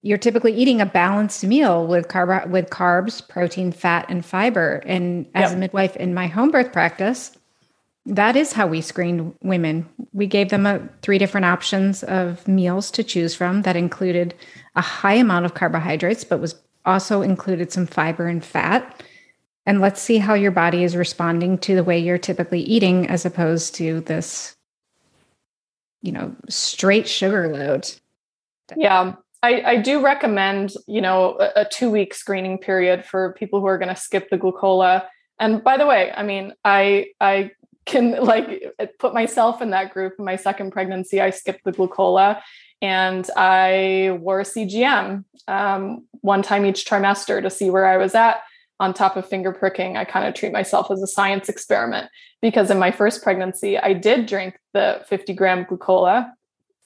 you're 0.00 0.16
typically 0.16 0.54
eating 0.54 0.80
a 0.80 0.86
balanced 0.86 1.44
meal 1.44 1.86
with 1.86 2.08
carb 2.08 2.48
with 2.48 2.70
carbs, 2.70 3.20
protein, 3.28 3.72
fat, 3.72 4.06
and 4.08 4.24
fiber. 4.24 4.82
And 4.86 5.26
as 5.34 5.50
yep. 5.50 5.58
a 5.58 5.60
midwife 5.60 5.96
in 5.96 6.14
my 6.14 6.28
home 6.28 6.50
birth 6.50 6.72
practice, 6.72 7.36
that 8.06 8.36
is 8.36 8.54
how 8.54 8.66
we 8.66 8.80
screened 8.80 9.34
women. 9.42 9.86
We 10.14 10.26
gave 10.26 10.48
them 10.48 10.64
a, 10.64 10.88
three 11.02 11.18
different 11.18 11.44
options 11.44 12.04
of 12.04 12.48
meals 12.48 12.90
to 12.92 13.04
choose 13.04 13.34
from 13.34 13.62
that 13.62 13.76
included 13.76 14.32
a 14.76 14.80
high 14.80 15.16
amount 15.16 15.44
of 15.44 15.52
carbohydrates, 15.52 16.24
but 16.24 16.40
was 16.40 16.54
also 16.86 17.20
included 17.20 17.70
some 17.70 17.86
fiber 17.86 18.26
and 18.26 18.42
fat 18.42 19.02
and 19.66 19.80
let's 19.80 20.00
see 20.00 20.18
how 20.18 20.34
your 20.34 20.52
body 20.52 20.84
is 20.84 20.96
responding 20.96 21.58
to 21.58 21.74
the 21.74 21.84
way 21.84 21.98
you're 21.98 22.18
typically 22.18 22.60
eating 22.60 23.08
as 23.08 23.26
opposed 23.26 23.74
to 23.74 24.00
this 24.00 24.56
you 26.02 26.12
know 26.12 26.34
straight 26.48 27.08
sugar 27.08 27.48
load. 27.48 27.90
Yeah 28.76 29.14
I, 29.42 29.62
I 29.62 29.76
do 29.76 30.02
recommend 30.02 30.74
you 30.86 31.00
know 31.00 31.36
a, 31.38 31.62
a 31.62 31.64
two 31.64 31.90
week 31.90 32.14
screening 32.14 32.58
period 32.58 33.04
for 33.04 33.34
people 33.34 33.60
who 33.60 33.66
are 33.66 33.78
going 33.78 33.94
to 33.94 34.00
skip 34.00 34.30
the 34.30 34.38
glucola. 34.38 35.06
And 35.38 35.62
by 35.62 35.76
the 35.76 35.86
way 35.86 36.12
i 36.12 36.22
mean 36.22 36.52
i 36.64 37.08
i 37.20 37.50
can 37.84 38.12
like 38.24 38.62
put 38.98 39.14
myself 39.14 39.62
in 39.62 39.70
that 39.70 39.92
group. 39.92 40.14
In 40.18 40.24
my 40.24 40.36
second 40.36 40.72
pregnancy 40.72 41.20
i 41.20 41.30
skipped 41.30 41.64
the 41.64 41.72
glucola 41.72 42.40
and 42.82 43.28
i 43.36 44.16
wore 44.20 44.40
a 44.40 44.44
cgm 44.44 45.24
um, 45.48 46.04
one 46.20 46.42
time 46.42 46.66
each 46.66 46.84
trimester 46.84 47.40
to 47.40 47.48
see 47.48 47.70
where 47.70 47.86
i 47.86 47.96
was 47.96 48.14
at 48.14 48.42
on 48.78 48.92
top 48.92 49.16
of 49.16 49.26
finger 49.26 49.52
pricking, 49.52 49.96
I 49.96 50.04
kind 50.04 50.26
of 50.26 50.34
treat 50.34 50.52
myself 50.52 50.90
as 50.90 51.02
a 51.02 51.06
science 51.06 51.48
experiment 51.48 52.10
because 52.42 52.70
in 52.70 52.78
my 52.78 52.90
first 52.90 53.22
pregnancy, 53.22 53.78
I 53.78 53.94
did 53.94 54.26
drink 54.26 54.58
the 54.74 55.02
50 55.08 55.32
gram 55.34 55.64
glucola 55.64 56.30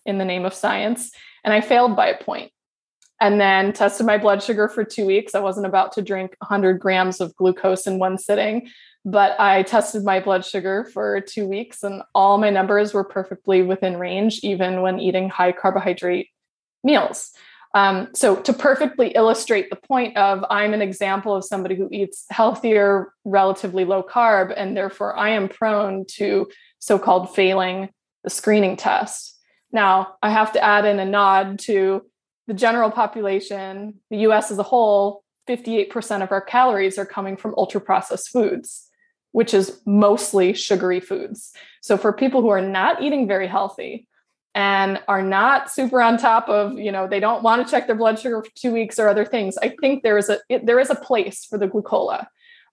in 0.06 0.18
the 0.18 0.24
name 0.24 0.44
of 0.44 0.54
science 0.54 1.10
and 1.44 1.52
I 1.52 1.60
failed 1.60 1.96
by 1.96 2.08
a 2.08 2.22
point. 2.22 2.52
And 3.22 3.38
then 3.38 3.74
tested 3.74 4.06
my 4.06 4.16
blood 4.16 4.42
sugar 4.42 4.66
for 4.66 4.82
two 4.82 5.04
weeks. 5.04 5.34
I 5.34 5.40
wasn't 5.40 5.66
about 5.66 5.92
to 5.92 6.02
drink 6.02 6.36
100 6.38 6.80
grams 6.80 7.20
of 7.20 7.36
glucose 7.36 7.86
in 7.86 7.98
one 7.98 8.16
sitting, 8.16 8.68
but 9.04 9.38
I 9.38 9.62
tested 9.62 10.04
my 10.04 10.20
blood 10.20 10.44
sugar 10.44 10.84
for 10.84 11.20
two 11.20 11.46
weeks 11.46 11.82
and 11.82 12.02
all 12.14 12.38
my 12.38 12.48
numbers 12.48 12.94
were 12.94 13.04
perfectly 13.04 13.60
within 13.60 13.98
range, 13.98 14.40
even 14.42 14.80
when 14.80 15.00
eating 15.00 15.28
high 15.28 15.52
carbohydrate 15.52 16.28
meals. 16.82 17.32
Um, 17.74 18.08
so, 18.14 18.36
to 18.36 18.52
perfectly 18.52 19.08
illustrate 19.08 19.70
the 19.70 19.76
point 19.76 20.16
of 20.16 20.44
I'm 20.50 20.74
an 20.74 20.82
example 20.82 21.36
of 21.36 21.44
somebody 21.44 21.76
who 21.76 21.88
eats 21.92 22.24
healthier, 22.30 23.12
relatively 23.24 23.84
low 23.84 24.02
carb, 24.02 24.52
and 24.56 24.76
therefore 24.76 25.16
I 25.16 25.30
am 25.30 25.48
prone 25.48 26.04
to 26.16 26.48
so 26.80 26.98
called 26.98 27.34
failing 27.34 27.90
the 28.24 28.30
screening 28.30 28.76
test. 28.76 29.38
Now, 29.72 30.16
I 30.22 30.30
have 30.30 30.52
to 30.54 30.64
add 30.64 30.84
in 30.84 30.98
a 30.98 31.04
nod 31.04 31.60
to 31.60 32.02
the 32.48 32.54
general 32.54 32.90
population, 32.90 33.94
the 34.10 34.18
US 34.28 34.50
as 34.50 34.58
a 34.58 34.64
whole, 34.64 35.22
58% 35.48 36.22
of 36.22 36.32
our 36.32 36.40
calories 36.40 36.98
are 36.98 37.06
coming 37.06 37.36
from 37.36 37.54
ultra 37.56 37.80
processed 37.80 38.30
foods, 38.30 38.88
which 39.30 39.54
is 39.54 39.80
mostly 39.86 40.52
sugary 40.52 40.98
foods. 40.98 41.52
So, 41.80 41.96
for 41.96 42.12
people 42.12 42.40
who 42.40 42.48
are 42.48 42.60
not 42.60 43.02
eating 43.02 43.28
very 43.28 43.46
healthy, 43.46 44.08
and 44.54 45.00
are 45.06 45.22
not 45.22 45.70
super 45.70 46.02
on 46.02 46.18
top 46.18 46.48
of 46.48 46.78
you 46.78 46.90
know 46.90 47.06
they 47.06 47.20
don't 47.20 47.42
want 47.42 47.64
to 47.64 47.70
check 47.70 47.86
their 47.86 47.96
blood 47.96 48.18
sugar 48.18 48.42
for 48.42 48.50
two 48.54 48.72
weeks 48.72 48.98
or 48.98 49.08
other 49.08 49.24
things. 49.24 49.56
I 49.58 49.74
think 49.80 50.02
there 50.02 50.18
is 50.18 50.28
a 50.28 50.38
it, 50.48 50.66
there 50.66 50.80
is 50.80 50.90
a 50.90 50.94
place 50.94 51.44
for 51.44 51.58
the 51.58 51.68
glucola. 51.68 52.26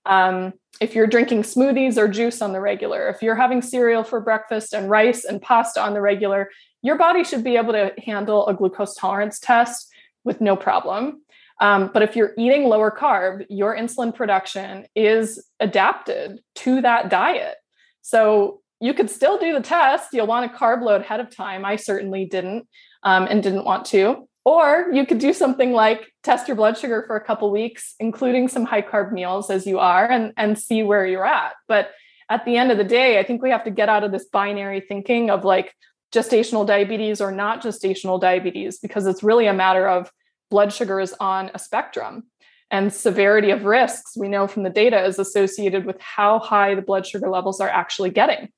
Um, 0.05 0.53
if 0.79 0.95
you're 0.95 1.07
drinking 1.07 1.43
smoothies 1.43 1.97
or 1.97 2.07
juice 2.07 2.41
on 2.41 2.53
the 2.53 2.61
regular 2.61 3.09
if 3.09 3.21
you're 3.21 3.35
having 3.35 3.61
cereal 3.61 4.03
for 4.03 4.21
breakfast 4.21 4.73
and 4.73 4.89
rice 4.89 5.25
and 5.25 5.41
pasta 5.41 5.81
on 5.81 5.93
the 5.93 6.01
regular 6.01 6.49
your 6.81 6.97
body 6.97 7.23
should 7.23 7.43
be 7.43 7.57
able 7.57 7.73
to 7.73 7.91
handle 8.05 8.47
a 8.47 8.53
glucose 8.53 8.95
tolerance 8.95 9.39
test 9.39 9.91
with 10.23 10.39
no 10.39 10.55
problem. 10.55 11.21
Um, 11.59 11.89
but 11.93 12.03
if 12.03 12.15
you're 12.15 12.33
eating 12.37 12.65
lower 12.65 12.91
carb 12.91 13.45
your 13.49 13.75
insulin 13.75 14.13
production 14.13 14.85
is 14.95 15.43
adapted 15.59 16.39
to 16.55 16.81
that 16.81 17.09
diet. 17.09 17.55
So 18.01 18.61
you 18.79 18.93
could 18.93 19.09
still 19.09 19.37
do 19.37 19.53
the 19.53 19.61
test. 19.61 20.13
You'll 20.13 20.27
want 20.27 20.51
to 20.51 20.57
carb 20.57 20.81
load 20.81 21.01
ahead 21.01 21.19
of 21.19 21.35
time. 21.35 21.65
I 21.65 21.75
certainly 21.75 22.25
didn't 22.25 22.67
um, 23.03 23.23
and 23.23 23.41
didn't 23.41 23.65
want 23.65 23.85
to. 23.87 24.27
Or 24.45 24.87
you 24.93 25.05
could 25.05 25.19
do 25.19 25.33
something 25.33 25.73
like 25.73 26.11
test 26.23 26.47
your 26.47 26.55
blood 26.55 26.77
sugar 26.77 27.03
for 27.05 27.17
a 27.17 27.23
couple 27.23 27.51
weeks, 27.51 27.95
including 27.99 28.47
some 28.47 28.65
high 28.65 28.81
carb 28.81 29.11
meals 29.11 29.49
as 29.49 29.65
you 29.65 29.79
are, 29.79 30.09
and, 30.09 30.31
and 30.37 30.57
see 30.57 30.83
where 30.83 31.05
you're 31.05 31.25
at. 31.25 31.53
But 31.67 31.91
at 32.29 32.45
the 32.45 32.55
end 32.55 32.71
of 32.71 32.77
the 32.77 32.83
day, 32.83 33.19
I 33.19 33.23
think 33.23 33.41
we 33.41 33.49
have 33.49 33.65
to 33.65 33.71
get 33.71 33.89
out 33.89 34.03
of 34.03 34.11
this 34.11 34.25
binary 34.25 34.79
thinking 34.79 35.29
of 35.29 35.43
like 35.43 35.73
gestational 36.13 36.65
diabetes 36.65 37.19
or 37.19 37.31
not 37.31 37.61
gestational 37.61 38.21
diabetes, 38.21 38.79
because 38.79 39.05
it's 39.05 39.23
really 39.23 39.47
a 39.47 39.53
matter 39.53 39.87
of 39.87 40.09
blood 40.49 40.71
sugar 40.71 41.01
is 41.01 41.13
on 41.19 41.51
a 41.53 41.59
spectrum 41.59 42.23
and 42.71 42.93
severity 42.93 43.51
of 43.51 43.65
risks 43.65 44.15
we 44.17 44.27
know 44.27 44.47
from 44.47 44.63
the 44.63 44.69
data 44.69 45.03
is 45.03 45.19
associated 45.19 45.85
with 45.85 45.99
how 45.99 46.39
high 46.39 46.75
the 46.75 46.81
blood 46.81 47.05
sugar 47.05 47.29
levels 47.29 47.59
are 47.59 47.69
actually 47.69 48.09
getting 48.09 48.49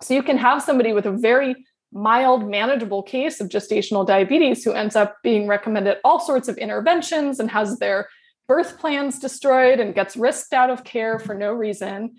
so 0.00 0.14
you 0.14 0.22
can 0.22 0.38
have 0.38 0.62
somebody 0.62 0.92
with 0.92 1.06
a 1.06 1.12
very 1.12 1.56
mild, 1.92 2.48
manageable 2.48 3.02
case 3.02 3.40
of 3.40 3.48
gestational 3.48 4.06
diabetes 4.06 4.62
who 4.62 4.72
ends 4.72 4.94
up 4.94 5.16
being 5.22 5.46
recommended 5.46 5.98
all 6.04 6.20
sorts 6.20 6.48
of 6.48 6.58
interventions 6.58 7.40
and 7.40 7.50
has 7.50 7.78
their 7.78 8.08
birth 8.46 8.78
plans 8.78 9.18
destroyed 9.18 9.80
and 9.80 9.94
gets 9.94 10.16
risked 10.16 10.52
out 10.52 10.70
of 10.70 10.84
care 10.84 11.18
for 11.18 11.34
no 11.34 11.52
reason. 11.52 12.16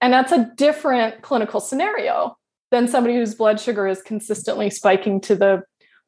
And 0.00 0.12
that's 0.12 0.32
a 0.32 0.50
different 0.56 1.22
clinical 1.22 1.60
scenario 1.60 2.36
than 2.70 2.88
somebody 2.88 3.16
whose 3.16 3.34
blood 3.34 3.60
sugar 3.60 3.86
is 3.86 4.02
consistently 4.02 4.70
spiking 4.70 5.20
to 5.22 5.34
the 5.34 5.62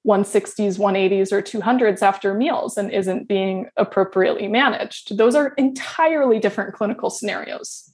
160s, 0.07 0.79
180s, 0.79 1.33
or 1.33 1.43
200s 1.43 2.03
after 2.03 2.35
meals 2.35 2.77
and 2.77 2.91
isn't 2.91 3.29
being 3.29 3.69
appropriately 3.77 4.49
managed. 4.49 5.17
Those 5.17 5.35
are 5.35 5.55
entirely 5.57 6.41
different 6.41 6.75
clinical 6.75 7.11
scenarios 7.11 7.92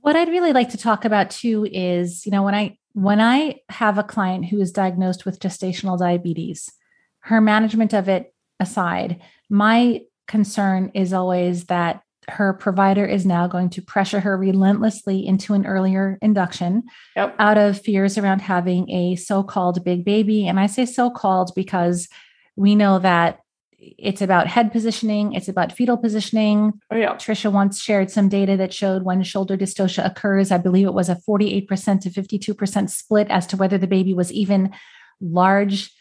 what 0.00 0.16
I'd 0.16 0.28
really 0.28 0.52
like 0.52 0.70
to 0.70 0.76
talk 0.76 1.04
about 1.04 1.30
too 1.30 1.66
is, 1.70 2.24
you 2.24 2.32
know, 2.32 2.42
when 2.42 2.54
I 2.54 2.78
when 2.92 3.20
I 3.20 3.60
have 3.68 3.98
a 3.98 4.02
client 4.02 4.46
who 4.46 4.60
is 4.60 4.72
diagnosed 4.72 5.24
with 5.24 5.40
gestational 5.40 5.98
diabetes, 5.98 6.70
her 7.20 7.40
management 7.40 7.92
of 7.92 8.08
it 8.08 8.34
aside, 8.58 9.20
my 9.48 10.02
concern 10.26 10.90
is 10.94 11.12
always 11.12 11.66
that 11.66 12.02
her 12.28 12.52
provider 12.52 13.06
is 13.06 13.24
now 13.24 13.46
going 13.46 13.70
to 13.70 13.82
pressure 13.82 14.20
her 14.20 14.36
relentlessly 14.36 15.26
into 15.26 15.54
an 15.54 15.66
earlier 15.66 16.18
induction 16.20 16.82
yep. 17.16 17.34
out 17.38 17.56
of 17.56 17.80
fears 17.80 18.18
around 18.18 18.40
having 18.40 18.90
a 18.90 19.16
so-called 19.16 19.82
big 19.82 20.04
baby 20.04 20.46
and 20.46 20.60
i 20.60 20.66
say 20.66 20.84
so-called 20.84 21.50
because 21.56 22.06
we 22.54 22.74
know 22.74 22.98
that 22.98 23.40
it's 23.78 24.20
about 24.20 24.48
head 24.48 24.72
positioning, 24.72 25.34
it's 25.34 25.48
about 25.48 25.72
fetal 25.72 25.96
positioning. 25.96 26.72
Oh, 26.90 26.96
yeah. 26.96 27.14
Trisha 27.14 27.52
once 27.52 27.80
shared 27.80 28.10
some 28.10 28.28
data 28.28 28.56
that 28.56 28.74
showed 28.74 29.04
when 29.04 29.22
shoulder 29.22 29.56
dystocia 29.56 30.04
occurs, 30.04 30.50
I 30.50 30.58
believe 30.58 30.86
it 30.86 30.94
was 30.94 31.08
a 31.08 31.14
48% 31.16 32.00
to 32.00 32.10
52% 32.10 32.90
split 32.90 33.28
as 33.30 33.46
to 33.48 33.56
whether 33.56 33.78
the 33.78 33.86
baby 33.86 34.14
was 34.14 34.32
even 34.32 34.72
large 35.20 35.92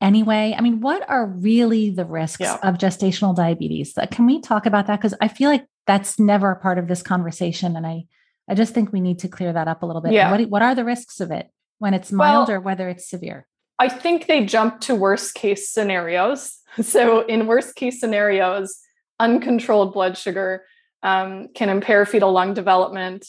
anyway. 0.00 0.54
I 0.56 0.60
mean, 0.62 0.80
what 0.80 1.08
are 1.08 1.26
really 1.26 1.90
the 1.90 2.04
risks 2.04 2.40
yeah. 2.40 2.58
of 2.62 2.78
gestational 2.78 3.36
diabetes? 3.36 3.94
Can 4.10 4.26
we 4.26 4.40
talk 4.40 4.64
about 4.64 4.86
that? 4.86 4.96
Because 4.96 5.14
I 5.20 5.28
feel 5.28 5.50
like 5.50 5.66
that's 5.86 6.18
never 6.18 6.50
a 6.52 6.60
part 6.60 6.78
of 6.78 6.88
this 6.88 7.02
conversation. 7.02 7.76
And 7.76 7.86
I, 7.86 8.04
I 8.48 8.54
just 8.54 8.72
think 8.72 8.92
we 8.92 9.00
need 9.00 9.18
to 9.20 9.28
clear 9.28 9.52
that 9.52 9.68
up 9.68 9.82
a 9.82 9.86
little 9.86 10.02
bit. 10.02 10.12
Yeah. 10.12 10.30
What, 10.30 10.48
what 10.48 10.62
are 10.62 10.74
the 10.74 10.84
risks 10.84 11.20
of 11.20 11.30
it 11.30 11.50
when 11.78 11.94
it's 11.94 12.12
mild 12.12 12.48
well, 12.48 12.56
or 12.56 12.60
whether 12.60 12.88
it's 12.88 13.08
severe? 13.08 13.47
I 13.78 13.88
think 13.88 14.26
they 14.26 14.44
jump 14.44 14.80
to 14.82 14.94
worst 14.94 15.34
case 15.34 15.68
scenarios. 15.68 16.54
So, 16.80 17.22
in 17.22 17.48
worst 17.48 17.74
case 17.74 17.98
scenarios, 17.98 18.78
uncontrolled 19.18 19.92
blood 19.92 20.16
sugar 20.16 20.64
um, 21.02 21.48
can 21.52 21.70
impair 21.70 22.06
fetal 22.06 22.30
lung 22.30 22.54
development, 22.54 23.26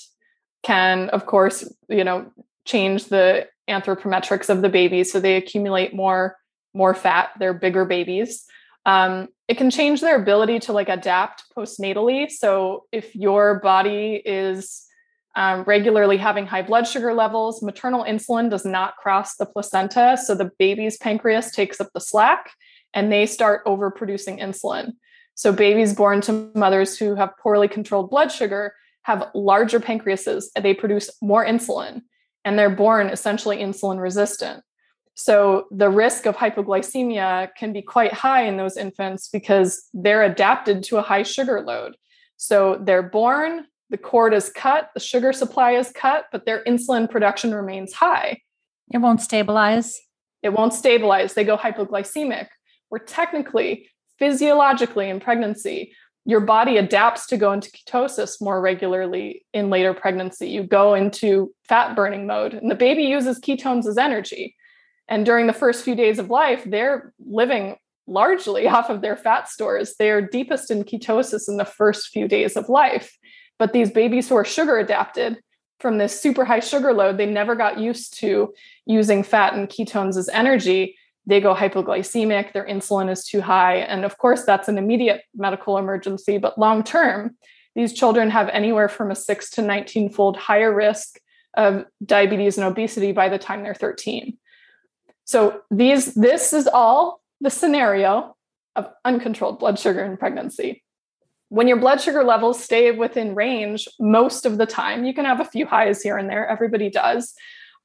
can, 0.61 1.09
of 1.09 1.25
course, 1.25 1.67
you 1.87 2.03
know, 2.03 2.31
change 2.65 3.05
the 3.05 3.47
anthropometrics 3.67 4.49
of 4.49 4.61
the 4.61 4.69
baby, 4.69 5.03
so 5.03 5.19
they 5.19 5.35
accumulate 5.35 5.95
more 5.95 6.37
more 6.75 6.93
fat. 6.93 7.31
They're 7.39 7.55
bigger 7.55 7.85
babies. 7.85 8.45
Um, 8.85 9.29
it 9.47 9.57
can 9.57 9.71
change 9.71 10.01
their 10.01 10.21
ability 10.21 10.59
to 10.59 10.73
like 10.73 10.89
adapt 10.89 11.45
postnatally. 11.57 12.29
So, 12.29 12.85
if 12.91 13.15
your 13.15 13.59
body 13.61 14.21
is 14.23 14.85
um, 15.35 15.63
regularly 15.63 16.17
having 16.17 16.45
high 16.45 16.61
blood 16.61 16.87
sugar 16.87 17.13
levels. 17.13 17.61
Maternal 17.61 18.03
insulin 18.03 18.49
does 18.49 18.65
not 18.65 18.97
cross 18.97 19.35
the 19.35 19.45
placenta, 19.45 20.17
so 20.17 20.35
the 20.35 20.51
baby's 20.57 20.97
pancreas 20.97 21.51
takes 21.51 21.79
up 21.79 21.89
the 21.93 22.01
slack 22.01 22.51
and 22.93 23.11
they 23.11 23.25
start 23.25 23.65
overproducing 23.65 24.41
insulin. 24.41 24.93
So, 25.35 25.53
babies 25.53 25.93
born 25.93 26.21
to 26.21 26.51
mothers 26.55 26.97
who 26.97 27.15
have 27.15 27.37
poorly 27.41 27.67
controlled 27.67 28.09
blood 28.09 28.31
sugar 28.31 28.73
have 29.03 29.29
larger 29.33 29.79
pancreases, 29.79 30.49
they 30.59 30.73
produce 30.73 31.09
more 31.21 31.45
insulin, 31.45 32.01
and 32.43 32.59
they're 32.59 32.69
born 32.69 33.07
essentially 33.07 33.57
insulin 33.57 34.01
resistant. 34.01 34.63
So, 35.13 35.67
the 35.71 35.89
risk 35.89 36.25
of 36.25 36.35
hypoglycemia 36.35 37.49
can 37.55 37.71
be 37.71 37.81
quite 37.81 38.13
high 38.13 38.43
in 38.43 38.57
those 38.57 38.77
infants 38.77 39.29
because 39.29 39.87
they're 39.93 40.23
adapted 40.23 40.83
to 40.83 40.97
a 40.97 41.01
high 41.01 41.23
sugar 41.23 41.61
load. 41.61 41.95
So, 42.35 42.79
they're 42.81 43.03
born 43.03 43.65
the 43.89 43.97
cord 43.97 44.33
is 44.33 44.49
cut, 44.49 44.89
the 44.93 44.99
sugar 44.99 45.33
supply 45.33 45.71
is 45.71 45.91
cut, 45.91 46.25
but 46.31 46.45
their 46.45 46.63
insulin 46.65 47.09
production 47.09 47.53
remains 47.53 47.93
high. 47.93 48.41
It 48.91 48.99
won't 48.99 49.21
stabilize. 49.21 49.99
It 50.43 50.49
won't 50.49 50.73
stabilize. 50.73 51.33
They 51.33 51.43
go 51.43 51.57
hypoglycemic. 51.57 52.47
Where 52.89 52.99
technically, 52.99 53.89
physiologically 54.17 55.09
in 55.09 55.19
pregnancy, 55.19 55.93
your 56.25 56.39
body 56.39 56.77
adapts 56.77 57.27
to 57.27 57.37
go 57.37 57.51
into 57.51 57.71
ketosis 57.71 58.41
more 58.41 58.61
regularly 58.61 59.45
in 59.53 59.69
later 59.69 59.93
pregnancy. 59.93 60.49
You 60.49 60.63
go 60.63 60.93
into 60.93 61.53
fat 61.67 61.95
burning 61.95 62.27
mode, 62.27 62.53
and 62.53 62.69
the 62.69 62.75
baby 62.75 63.03
uses 63.03 63.39
ketones 63.39 63.87
as 63.87 63.97
energy. 63.97 64.55
And 65.07 65.25
during 65.25 65.47
the 65.47 65.53
first 65.53 65.83
few 65.83 65.95
days 65.95 66.19
of 66.19 66.29
life, 66.29 66.63
they're 66.65 67.13
living 67.19 67.77
largely 68.05 68.67
off 68.75 68.89
of 68.89 69.01
their 69.01 69.15
fat 69.15 69.49
stores. 69.49 69.95
They 69.97 70.11
are 70.11 70.21
deepest 70.21 70.69
in 70.69 70.83
ketosis 70.83 71.47
in 71.47 71.57
the 71.57 71.65
first 71.65 72.09
few 72.09 72.27
days 72.27 72.55
of 72.55 72.69
life. 72.69 73.17
But 73.59 73.73
these 73.73 73.91
babies 73.91 74.27
who 74.27 74.35
are 74.35 74.45
sugar 74.45 74.79
adapted 74.79 75.37
from 75.79 75.97
this 75.97 76.19
super 76.19 76.45
high 76.45 76.61
sugar 76.61 76.93
load, 76.93 77.17
they 77.17 77.25
never 77.25 77.55
got 77.55 77.77
used 77.77 78.17
to 78.19 78.53
using 78.85 79.21
fat 79.21 79.53
and 79.53 79.69
ketones 79.69 80.17
as 80.17 80.29
energy. 80.29 80.97
They 81.25 81.41
go 81.41 81.53
hypoglycemic, 81.53 82.53
their 82.53 82.65
insulin 82.65 83.11
is 83.11 83.25
too 83.25 83.41
high. 83.41 83.75
And 83.75 84.03
of 84.03 84.17
course, 84.17 84.45
that's 84.45 84.67
an 84.67 84.77
immediate 84.77 85.21
medical 85.35 85.77
emergency. 85.77 86.37
But 86.37 86.57
long 86.57 86.83
term, 86.83 87.37
these 87.75 87.93
children 87.93 88.29
have 88.31 88.49
anywhere 88.49 88.89
from 88.89 89.11
a 89.11 89.15
six 89.15 89.51
to 89.51 89.61
19 89.61 90.09
fold 90.09 90.37
higher 90.37 90.73
risk 90.73 91.19
of 91.55 91.85
diabetes 92.03 92.57
and 92.57 92.65
obesity 92.65 93.11
by 93.11 93.29
the 93.29 93.37
time 93.37 93.63
they're 93.63 93.73
13. 93.73 94.37
So 95.25 95.61
these 95.69 96.15
this 96.15 96.53
is 96.53 96.67
all 96.67 97.21
the 97.41 97.49
scenario 97.49 98.35
of 98.75 98.89
uncontrolled 99.05 99.59
blood 99.59 99.77
sugar 99.77 100.03
in 100.03 100.17
pregnancy 100.17 100.83
when 101.49 101.67
your 101.67 101.77
blood 101.77 101.99
sugar 101.99 102.23
levels 102.23 102.63
stay 102.63 102.91
within 102.91 103.35
range 103.35 103.87
most 103.99 104.45
of 104.45 104.57
the 104.57 104.65
time, 104.65 105.03
you 105.03 105.13
can 105.13 105.25
have 105.25 105.39
a 105.39 105.45
few 105.45 105.65
highs 105.65 106.01
here 106.01 106.17
and 106.17 106.29
there, 106.29 106.47
everybody 106.47 106.89
does. 106.89 107.33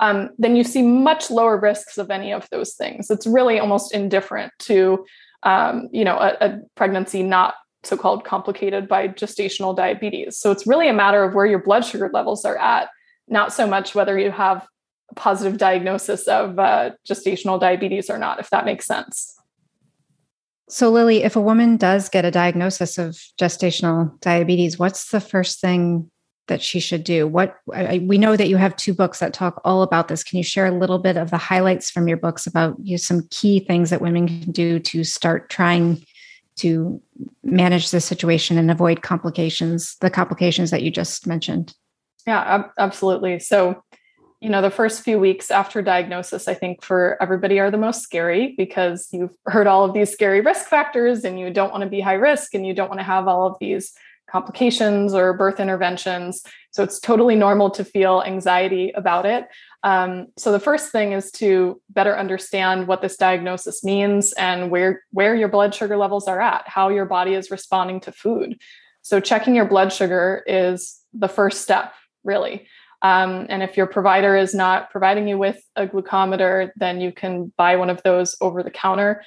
Um, 0.01 0.31
then 0.39 0.57
you 0.57 0.65
see 0.65 0.83
much 0.83 1.31
lower 1.31 1.59
risks 1.59 1.99
of 1.99 2.11
any 2.11 2.33
of 2.33 2.49
those 2.51 2.75
things. 2.75 3.11
It's 3.11 3.27
really 3.27 3.59
almost 3.59 3.95
indifferent 3.95 4.53
to, 4.61 5.07
um, 5.45 5.89
you 5.93 6.05
know, 6.05 6.17
a, 6.19 6.37
a 6.41 6.61
pregnancy 6.75 7.23
not 7.23 7.55
so-called 7.85 8.25
complicated 8.25 8.89
by 8.89 9.09
gestational 9.09 9.75
diabetes. 9.77 10.39
So 10.39 10.51
it's 10.51 10.67
really 10.67 10.89
a 10.89 10.95
matter 10.95 11.23
of 11.23 11.35
where 11.35 11.47
your 11.47 11.63
blood 11.63 11.85
sugar 11.85 12.11
levels 12.13 12.45
are 12.45 12.59
at, 12.59 12.89
not 13.29 13.53
so 13.53 13.67
much 13.67 13.95
whether 13.95 14.19
you 14.19 14.31
have 14.31 14.67
a 15.11 15.15
positive 15.15 15.59
diagnosis 15.59 16.27
of 16.27 16.59
uh, 16.59 16.91
gestational 17.09 17.61
diabetes 17.61 18.11
or 18.11 18.19
not, 18.19 18.41
if 18.41 18.51
that 18.51 18.65
makes 18.65 18.87
sense. 18.87 19.39
So, 20.69 20.91
Lily, 20.91 21.23
if 21.23 21.37
a 21.37 21.41
woman 21.41 21.77
does 21.77 22.09
get 22.09 22.25
a 22.25 22.31
diagnosis 22.31 22.97
of 22.97 23.19
gestational 23.39 24.19
diabetes, 24.21 24.79
what's 24.79 25.11
the 25.11 25.21
first 25.21 25.61
thing 25.61 26.11
that 26.49 26.63
she 26.63 26.81
should 26.81 27.05
do? 27.05 27.27
What 27.27 27.57
I, 27.73 28.03
we 28.07 28.19
know 28.19 28.37
that 28.37 28.49
you 28.49 28.57
have 28.57 28.77
two 28.77 28.95
books 28.95 29.19
that 29.19 29.35
talk 29.35 29.61
all 29.65 29.83
about 29.83 30.09
this. 30.09 30.25
Can 30.25 30.39
you 30.39 30.45
share 30.45 30.67
a 30.67 30.79
little 30.79 30.99
bit 30.99 31.17
of 31.17 31.31
the 31.31 31.37
highlights 31.37 31.91
from 31.91 32.09
your 32.09 32.17
books 32.17 32.47
about 32.47 32.77
you 32.83 32.95
know, 32.95 32.99
some 32.99 33.27
key 33.31 33.61
things 33.61 33.91
that 33.91 34.01
women 34.01 34.27
can 34.27 34.53
do 34.53 34.79
to 34.79 35.05
start 35.05 35.51
trying 35.51 36.05
to 36.57 37.01
manage 37.43 37.91
the 37.91 38.01
situation 38.01 38.57
and 38.57 38.71
avoid 38.71 39.03
complications, 39.03 39.97
the 40.01 40.11
complications 40.11 40.71
that 40.71 40.83
you 40.83 40.91
just 40.91 41.27
mentioned? 41.27 41.75
Yeah, 42.27 42.41
ab- 42.41 42.71
absolutely. 42.79 43.39
So, 43.39 43.83
you 44.45 44.51
know, 44.51 44.61
the 44.61 44.71
first 44.71 45.03
few 45.03 45.19
weeks 45.19 45.51
after 45.51 45.81
diagnosis, 45.81 46.49
I 46.49 46.53
think 46.53 46.85
for 46.85 47.17
everybody 47.19 47.59
are 47.61 47.71
the 47.71 47.79
most 47.79 48.03
scary 48.03 48.55
because 48.59 49.09
you've 49.11 49.33
heard 49.47 49.67
all 49.67 49.87
of 49.87 49.95
these 49.95 50.13
scary 50.13 50.43
risk 50.43 50.67
factors 50.67 51.25
and 51.25 51.41
you 51.41 51.49
don't 51.51 51.71
want 51.71 51.83
to 51.83 51.89
be 51.89 52.03
high 52.03 52.13
risk 52.13 52.53
and 52.53 52.67
you 52.67 52.75
don't 52.75 52.91
want 52.91 53.01
to 53.01 53.05
have 53.05 53.27
all 53.27 53.47
of 53.47 53.57
these 53.59 53.95
complications 54.31 55.15
or 55.15 55.33
birth 55.33 55.61
interventions. 55.61 56.43
So 56.73 56.83
it's 56.83 57.01
totally 57.01 57.37
normal 57.37 57.71
to 57.71 57.87
feel 57.87 58.23
anxiety 58.27 58.91
about 58.91 59.25
it. 59.25 59.47
Um, 59.83 60.27
so 60.37 60.53
the 60.53 60.61
first 60.61 60.93
thing 60.93 61.13
is 61.13 61.31
to 61.33 61.81
better 61.89 62.15
understand 62.15 62.87
what 62.87 63.01
this 63.01 63.17
diagnosis 63.17 63.83
means 63.83 64.35
and 64.35 64.71
where 64.71 65.05
where 65.13 65.35
your 65.35 65.49
blood 65.49 65.75
sugar 65.75 65.97
levels 65.97 66.29
are 66.29 66.43
at, 66.43 66.69
how 66.69 66.91
your 66.91 67.07
body 67.07 67.33
is 67.33 67.51
responding 67.51 67.99
to 68.01 68.13
food. 68.13 68.61
So 69.01 69.21
checking 69.21 69.55
your 69.55 69.67
blood 69.67 69.91
sugar 69.91 70.45
is 70.47 71.01
the 71.15 71.29
first 71.29 71.63
step, 71.63 71.95
really. 72.25 72.67
Um, 73.05 73.45
and 73.51 73.63
if 73.63 73.77
your 73.77 73.87
provider 73.87 74.35
is 74.35 74.55
not 74.55 74.91
providing 74.91 75.29
you 75.29 75.37
with 75.37 75.63
a 75.77 75.87
glucometer, 75.87 76.71
then 76.77 77.03
you 77.03 77.13
can 77.13 77.53
buy 77.59 77.77
one 77.77 77.91
of 77.91 78.03
those 78.03 78.35
over 78.41 78.63
the 78.63 78.71
counter. 78.71 79.23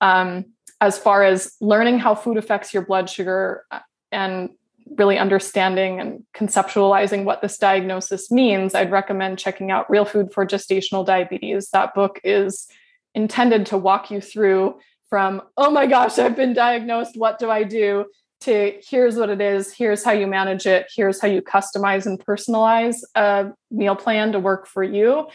Um, 0.00 0.46
as 0.80 0.98
far 0.98 1.22
as 1.22 1.54
learning 1.60 1.98
how 1.98 2.14
food 2.14 2.38
affects 2.38 2.72
your 2.72 2.86
blood 2.86 3.10
sugar 3.10 3.66
uh, 3.70 3.80
and 4.10 4.48
really 4.96 5.18
understanding 5.18 6.00
and 6.00 6.24
conceptualizing 6.34 7.24
what 7.24 7.42
this 7.42 7.58
diagnosis 7.58 8.30
means, 8.30 8.74
I'd 8.74 8.90
recommend 8.90 9.38
checking 9.38 9.70
out 9.70 9.90
Real 9.90 10.06
Food 10.06 10.32
for 10.32 10.46
Gestational 10.46 11.04
Diabetes. 11.04 11.68
That 11.68 11.94
book 11.94 12.18
is 12.24 12.66
intended 13.14 13.66
to 13.66 13.76
walk 13.76 14.10
you 14.10 14.22
through 14.22 14.78
from, 15.10 15.42
oh 15.58 15.70
my 15.70 15.86
gosh, 15.86 16.18
I've 16.18 16.36
been 16.36 16.54
diagnosed, 16.54 17.18
what 17.18 17.38
do 17.38 17.50
I 17.50 17.64
do? 17.64 18.06
To 18.40 18.74
here's 18.82 19.16
what 19.16 19.30
it 19.30 19.40
is, 19.40 19.72
here's 19.72 20.04
how 20.04 20.12
you 20.12 20.26
manage 20.26 20.66
it, 20.66 20.86
here's 20.94 21.20
how 21.20 21.28
you 21.28 21.42
customize 21.42 22.06
and 22.06 22.24
personalize 22.24 22.96
a 23.14 23.52
meal 23.70 23.96
plan 23.96 24.32
to 24.32 24.38
work 24.38 24.66
for 24.66 24.82
you. 24.82 25.26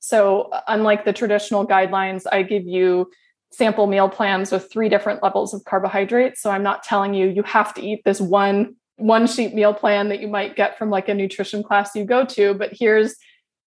So, 0.00 0.50
unlike 0.66 1.04
the 1.04 1.12
traditional 1.12 1.66
guidelines, 1.66 2.24
I 2.30 2.42
give 2.42 2.66
you 2.66 3.10
sample 3.50 3.86
meal 3.86 4.08
plans 4.08 4.50
with 4.50 4.70
three 4.72 4.88
different 4.88 5.22
levels 5.22 5.54
of 5.54 5.64
carbohydrates. 5.64 6.42
So, 6.42 6.50
I'm 6.50 6.62
not 6.62 6.82
telling 6.82 7.14
you 7.14 7.28
you 7.28 7.42
have 7.44 7.74
to 7.74 7.82
eat 7.82 8.02
this 8.04 8.20
one 8.20 8.76
one 8.96 9.26
sheet 9.26 9.54
meal 9.54 9.74
plan 9.74 10.08
that 10.10 10.20
you 10.20 10.28
might 10.28 10.56
get 10.56 10.78
from 10.78 10.90
like 10.90 11.08
a 11.08 11.14
nutrition 11.14 11.62
class 11.62 11.94
you 11.96 12.04
go 12.04 12.24
to 12.24 12.54
but 12.54 12.70
here's 12.72 13.16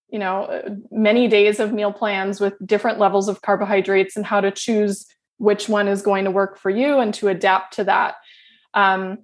you 0.10 0.20
know 0.20 0.80
many 0.92 1.28
days 1.28 1.60
of 1.60 1.74
meal 1.74 1.92
plans 1.92 2.40
with 2.40 2.54
different 2.66 3.00
levels 3.00 3.28
of 3.28 3.42
carbohydrates 3.42 4.16
and 4.16 4.26
how 4.26 4.40
to 4.40 4.52
choose 4.52 5.06
which 5.38 5.68
one 5.68 5.88
is 5.88 6.02
going 6.02 6.24
to 6.24 6.32
work 6.32 6.58
for 6.58 6.70
you 6.70 7.00
and 7.00 7.14
to 7.14 7.28
adapt 7.28 7.74
to 7.74 7.84
that 7.84 8.16
um, 8.76 9.20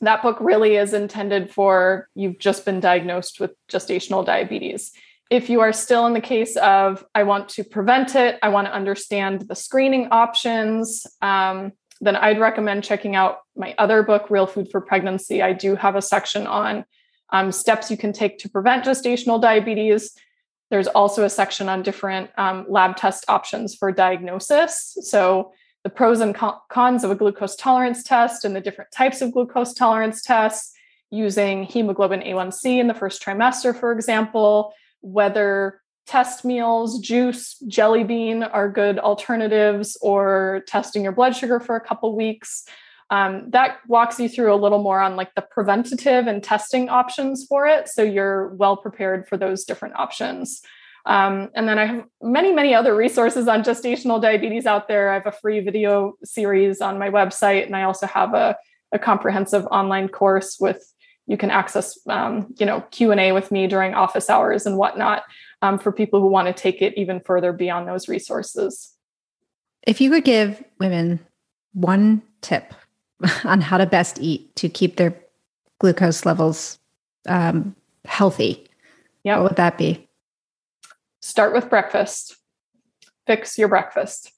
that 0.00 0.22
book 0.22 0.36
really 0.40 0.76
is 0.76 0.92
intended 0.92 1.50
for 1.50 2.08
you've 2.14 2.38
just 2.38 2.64
been 2.64 2.80
diagnosed 2.80 3.40
with 3.40 3.52
gestational 3.70 4.24
diabetes 4.24 4.92
if 5.30 5.48
you 5.48 5.60
are 5.60 5.72
still 5.72 6.06
in 6.06 6.12
the 6.12 6.20
case 6.20 6.56
of 6.56 7.04
i 7.14 7.22
want 7.22 7.48
to 7.48 7.62
prevent 7.62 8.16
it 8.16 8.38
i 8.42 8.48
want 8.48 8.66
to 8.66 8.74
understand 8.74 9.42
the 9.42 9.54
screening 9.54 10.08
options 10.10 11.06
um, 11.22 11.72
then 12.00 12.16
I'd 12.16 12.40
recommend 12.40 12.84
checking 12.84 13.16
out 13.16 13.38
my 13.56 13.74
other 13.78 14.02
book, 14.02 14.30
Real 14.30 14.46
Food 14.46 14.68
for 14.70 14.80
Pregnancy. 14.80 15.42
I 15.42 15.52
do 15.52 15.76
have 15.76 15.96
a 15.96 16.02
section 16.02 16.46
on 16.46 16.84
um, 17.30 17.52
steps 17.52 17.90
you 17.90 17.96
can 17.96 18.12
take 18.12 18.38
to 18.38 18.48
prevent 18.48 18.84
gestational 18.84 19.40
diabetes. 19.40 20.14
There's 20.70 20.86
also 20.88 21.24
a 21.24 21.30
section 21.30 21.68
on 21.68 21.82
different 21.82 22.30
um, 22.36 22.66
lab 22.68 22.96
test 22.96 23.24
options 23.28 23.74
for 23.74 23.92
diagnosis. 23.92 24.96
So, 25.02 25.52
the 25.84 25.90
pros 25.90 26.20
and 26.20 26.34
cons 26.34 27.04
of 27.04 27.10
a 27.10 27.14
glucose 27.14 27.54
tolerance 27.54 28.02
test 28.02 28.44
and 28.44 28.56
the 28.56 28.60
different 28.60 28.90
types 28.90 29.20
of 29.20 29.32
glucose 29.32 29.74
tolerance 29.74 30.22
tests, 30.22 30.72
using 31.10 31.62
hemoglobin 31.62 32.20
A1C 32.20 32.80
in 32.80 32.88
the 32.88 32.94
first 32.94 33.22
trimester, 33.22 33.78
for 33.78 33.92
example, 33.92 34.72
whether 35.00 35.80
test 36.06 36.44
meals, 36.44 36.98
juice, 36.98 37.56
jelly 37.68 38.02
bean 38.02 38.42
are 38.42 38.68
good 38.68 38.98
alternatives, 38.98 39.96
or 40.02 40.62
testing 40.66 41.02
your 41.02 41.12
blood 41.12 41.36
sugar 41.36 41.60
for 41.60 41.76
a 41.76 41.80
couple 41.80 42.16
weeks. 42.16 42.64
Um, 43.10 43.50
that 43.50 43.78
walks 43.86 44.18
you 44.18 44.28
through 44.28 44.52
a 44.52 44.56
little 44.56 44.82
more 44.82 45.00
on 45.00 45.14
like 45.14 45.34
the 45.34 45.42
preventative 45.42 46.26
and 46.26 46.42
testing 46.42 46.88
options 46.88 47.46
for 47.46 47.66
it. 47.66 47.88
So 47.88 48.02
you're 48.02 48.48
well 48.48 48.76
prepared 48.76 49.28
for 49.28 49.36
those 49.36 49.64
different 49.64 49.94
options. 49.96 50.62
Um, 51.06 51.50
and 51.54 51.68
then 51.68 51.78
I 51.78 51.86
have 51.86 52.04
many, 52.22 52.52
many 52.52 52.74
other 52.74 52.96
resources 52.96 53.46
on 53.46 53.62
gestational 53.62 54.20
diabetes 54.20 54.64
out 54.64 54.88
there. 54.88 55.10
I 55.10 55.14
have 55.14 55.26
a 55.26 55.32
free 55.32 55.60
video 55.60 56.14
series 56.24 56.80
on 56.80 56.98
my 56.98 57.10
website, 57.10 57.66
and 57.66 57.76
I 57.76 57.82
also 57.82 58.06
have 58.06 58.32
a, 58.32 58.56
a 58.92 58.98
comprehensive 58.98 59.66
online 59.66 60.08
course 60.08 60.58
with 60.58 60.94
you 61.26 61.36
can 61.36 61.50
access, 61.50 61.98
um, 62.08 62.54
you 62.58 62.66
know, 62.66 62.82
Q 62.90 63.10
and 63.10 63.20
A 63.20 63.32
with 63.32 63.50
me 63.50 63.66
during 63.66 63.94
office 63.94 64.28
hours 64.28 64.66
and 64.66 64.76
whatnot 64.76 65.24
um, 65.62 65.78
for 65.78 65.90
people 65.90 66.20
who 66.20 66.28
want 66.28 66.48
to 66.48 66.52
take 66.52 66.82
it 66.82 66.94
even 66.96 67.20
further 67.20 67.52
beyond 67.52 67.88
those 67.88 68.08
resources. 68.08 68.94
If 69.86 70.00
you 70.00 70.10
could 70.10 70.24
give 70.24 70.62
women 70.78 71.20
one 71.72 72.22
tip 72.42 72.74
on 73.44 73.60
how 73.60 73.78
to 73.78 73.86
best 73.86 74.18
eat 74.20 74.54
to 74.56 74.68
keep 74.68 74.96
their 74.96 75.14
glucose 75.78 76.26
levels 76.26 76.78
um, 77.26 77.74
healthy, 78.04 78.66
what 79.22 79.42
would 79.44 79.56
that 79.56 79.78
be? 79.78 80.03
Start 81.24 81.54
with 81.54 81.70
breakfast. 81.70 82.36
Fix 83.26 83.56
your 83.56 83.68
breakfast. 83.68 84.30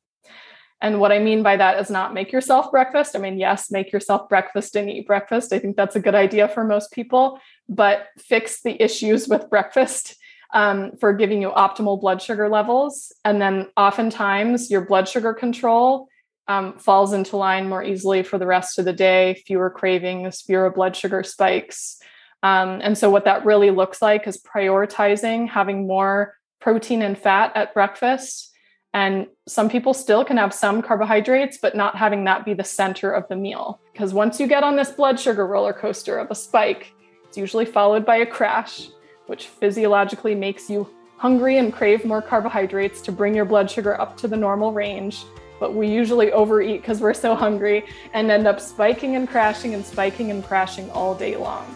And 0.81 1.01
what 1.01 1.11
I 1.11 1.19
mean 1.19 1.43
by 1.43 1.57
that 1.57 1.81
is 1.81 1.91
not 1.91 2.15
make 2.15 2.31
yourself 2.31 2.71
breakfast. 2.71 3.17
I 3.17 3.19
mean, 3.19 3.41
yes, 3.41 3.73
make 3.73 3.91
yourself 3.91 4.29
breakfast 4.29 4.77
and 4.77 4.89
eat 4.89 5.05
breakfast. 5.05 5.53
I 5.53 5.59
think 5.59 5.75
that's 5.75 5.97
a 5.97 6.01
good 6.01 6.15
idea 6.15 6.47
for 6.47 6.63
most 6.63 6.93
people, 6.93 7.41
but 7.69 8.07
fix 8.19 8.63
the 8.63 8.81
issues 8.81 9.27
with 9.27 9.51
breakfast 9.51 10.15
um, 10.55 10.93
for 11.01 11.13
giving 11.13 11.43
you 11.43 11.51
optimal 11.51 12.01
blood 12.01 12.23
sugar 12.23 12.49
levels. 12.49 13.13
And 13.25 13.43
then 13.43 13.67
oftentimes 13.77 14.71
your 14.71 14.87
blood 14.87 15.09
sugar 15.09 15.35
control 15.35 16.07
um, 16.47 16.79
falls 16.79 17.13
into 17.13 17.37
line 17.37 17.69
more 17.69 17.83
easily 17.83 18.23
for 18.23 18.39
the 18.39 18.47
rest 18.47 18.79
of 18.79 18.85
the 18.85 18.93
day, 18.93 19.43
fewer 19.45 19.71
cravings, 19.71 20.41
fewer 20.41 20.71
blood 20.71 20.95
sugar 20.95 21.25
spikes. 21.25 21.99
Um, 22.45 22.79
and 22.81 22.97
so, 22.97 23.11
what 23.11 23.25
that 23.25 23.45
really 23.45 23.73
looks 23.73 24.01
like 24.01 24.29
is 24.29 24.41
prioritizing 24.41 25.49
having 25.49 25.89
more 25.89 26.37
protein 26.61 27.03
and 27.03 27.17
fat 27.17 27.53
at 27.55 27.75
breakfast. 27.75 28.53
And 28.95 29.27
some 29.47 29.69
people 29.69 29.93
still 29.93 30.25
can 30.25 30.39
have 30.39 30.55
some 30.55 30.81
carbohydrates, 30.81 31.59
but 31.61 31.77
not 31.77 31.97
having 31.97 32.25
that 32.25 32.45
be 32.45 32.55
the 32.55 32.65
center 32.65 33.11
of 33.11 33.29
the 33.29 33.37
meal. 33.37 33.81
Because 33.93 34.15
once 34.15 34.41
you 34.41 34.47
get 34.47 34.65
on 34.65 34.77
this 34.77 34.91
blood 34.91 35.21
sugar 35.21 35.47
roller 35.47 35.73
coaster 35.73 36.19
of 36.19 36.31
a 36.31 36.35
spike, 36.35 36.95
it's 37.25 37.37
usually 37.37 37.67
followed 37.67 38.07
by 38.07 38.17
a 38.17 38.27
crash 38.27 38.89
which 39.27 39.49
physiologically 39.49 40.35
makes 40.35 40.71
you 40.71 40.89
hungry 41.19 41.59
and 41.59 41.73
crave 41.73 42.05
more 42.05 42.23
carbohydrates 42.23 43.01
to 43.03 43.13
bring 43.13 43.35
your 43.35 43.45
blood 43.45 43.71
sugar 43.71 44.01
up 44.01 44.17
to 44.19 44.29
the 44.29 44.37
normal 44.37 44.73
range. 44.73 45.25
But 45.59 45.75
we 45.75 45.89
usually 45.89 46.33
overeat 46.33 46.83
because 46.83 47.01
we're 47.01 47.15
so 47.15 47.35
hungry 47.35 47.85
and 48.13 48.31
end 48.31 48.47
up 48.47 48.61
spiking 48.61 49.17
and 49.17 49.29
crashing 49.29 49.75
and 49.75 49.85
spiking 49.85 50.31
and 50.31 50.45
crashing 50.45 50.91
all 50.91 51.15
day 51.15 51.37
long. 51.37 51.75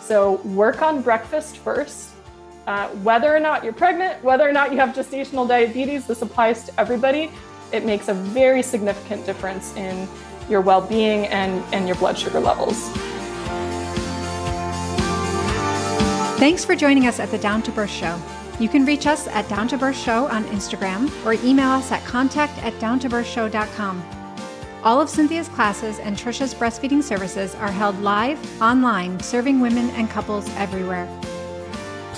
So, 0.00 0.34
work 0.42 0.82
on 0.82 1.00
breakfast 1.00 1.58
first. 1.58 2.10
Uh, 2.66 2.88
whether 3.02 3.34
or 3.34 3.40
not 3.40 3.64
you're 3.64 3.72
pregnant, 3.72 4.22
whether 4.22 4.48
or 4.48 4.52
not 4.52 4.70
you 4.70 4.78
have 4.78 4.94
gestational 4.94 5.46
diabetes, 5.48 6.06
this 6.06 6.22
applies 6.22 6.64
to 6.64 6.80
everybody. 6.80 7.30
It 7.72 7.84
makes 7.84 8.08
a 8.08 8.14
very 8.14 8.62
significant 8.62 9.26
difference 9.26 9.74
in 9.76 10.08
your 10.48 10.60
well 10.60 10.80
being 10.80 11.26
and, 11.26 11.62
and 11.74 11.86
your 11.86 11.96
blood 11.96 12.18
sugar 12.18 12.40
levels. 12.40 12.88
Thanks 16.38 16.64
for 16.64 16.74
joining 16.74 17.06
us 17.06 17.20
at 17.20 17.30
the 17.30 17.38
Down 17.38 17.62
to 17.62 17.70
Birth 17.70 17.90
Show. 17.90 18.20
You 18.58 18.68
can 18.68 18.84
reach 18.84 19.06
us 19.06 19.26
at 19.28 19.48
Down 19.48 19.66
to 19.68 19.78
Birth 19.78 19.96
Show 19.96 20.26
on 20.26 20.44
Instagram 20.46 21.10
or 21.24 21.34
email 21.44 21.70
us 21.70 21.90
at 21.90 22.04
contact 22.04 22.58
at 22.62 22.72
downtobirthshow.com. 22.74 24.02
All 24.84 25.00
of 25.00 25.08
Cynthia's 25.08 25.48
classes 25.48 26.00
and 26.00 26.16
Trisha's 26.16 26.54
breastfeeding 26.54 27.02
services 27.02 27.54
are 27.54 27.70
held 27.70 28.00
live, 28.00 28.38
online, 28.60 29.20
serving 29.20 29.60
women 29.60 29.90
and 29.90 30.10
couples 30.10 30.48
everywhere. 30.56 31.08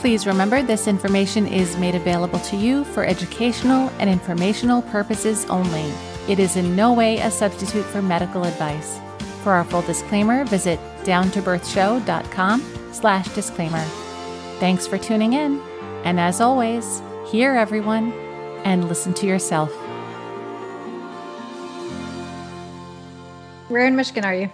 Please 0.04 0.26
remember 0.26 0.62
this 0.62 0.86
information 0.86 1.46
is 1.46 1.78
made 1.78 1.94
available 1.94 2.38
to 2.40 2.56
you 2.56 2.84
for 2.84 3.06
educational 3.06 3.88
and 3.98 4.10
informational 4.10 4.82
purposes 4.82 5.46
only. 5.46 5.90
It 6.28 6.38
is 6.38 6.56
in 6.56 6.76
no 6.76 6.92
way 6.92 7.20
a 7.20 7.30
substitute 7.30 7.86
for 7.86 8.02
medical 8.02 8.44
advice. 8.44 9.00
For 9.42 9.52
our 9.52 9.64
full 9.64 9.80
disclaimer, 9.80 10.44
visit 10.44 10.78
downtobirthshow.com 11.04 12.90
slash 12.92 13.28
disclaimer. 13.28 13.82
Thanks 14.60 14.86
for 14.86 14.98
tuning 14.98 15.32
in. 15.32 15.58
And 16.04 16.20
as 16.20 16.38
always, 16.42 17.00
hear 17.28 17.54
everyone 17.54 18.12
and 18.64 18.90
listen 18.90 19.14
to 19.14 19.26
yourself. 19.26 19.72
Where 23.70 23.86
in 23.86 23.96
Michigan 23.96 24.26
are 24.26 24.34
you? 24.34 24.50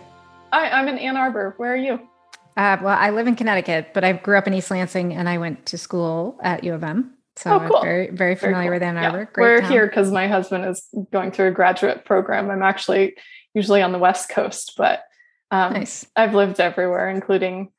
I, 0.53 0.71
I'm 0.71 0.87
in 0.87 0.97
Ann 0.99 1.17
Arbor. 1.17 1.55
Where 1.57 1.73
are 1.73 1.77
you? 1.77 2.09
Uh, 2.61 2.77
well, 2.83 2.99
I 2.99 3.09
live 3.09 3.27
in 3.27 3.37
Connecticut, 3.37 3.93
but 3.95 4.05
I 4.05 4.13
grew 4.13 4.37
up 4.37 4.47
in 4.47 4.53
East 4.53 4.71
Lansing 4.71 5.15
and 5.15 5.31
I 5.31 5.39
went 5.39 5.65
to 5.67 5.79
school 5.79 6.39
at 6.43 6.63
U 6.63 6.75
of 6.75 6.85
M. 6.85 7.15
So 7.37 7.55
Oh, 7.55 7.67
cool. 7.67 7.77
I'm 7.79 7.83
very, 7.85 8.11
very 8.11 8.35
familiar 8.35 8.65
Very 8.69 8.75
with 8.77 8.83
Ann. 8.83 8.99
Arbor. 8.99 9.19
Yeah. 9.21 9.25
Great 9.33 9.45
We're 9.45 9.61
town. 9.63 9.71
here 9.71 9.87
because 9.87 10.13
my 10.13 10.29
husband 10.29 10.67
is 10.67 10.87
going 11.11 11.31
through 11.33 11.49
a 11.49 11.53
graduate 11.53 12.05
program. 12.05 12.51
I'm 12.51 12.63
actually 12.63 13.17
usually 13.55 13.81
on 13.81 13.93
the 13.93 13.99
West 13.99 14.29
Coast, 14.29 14.75
but 14.77 15.05
um, 15.51 15.73
Nice. 15.73 16.07
I've 16.15 16.35
lived 16.35 16.61
everywhere, 16.61 17.09
including 17.09 17.71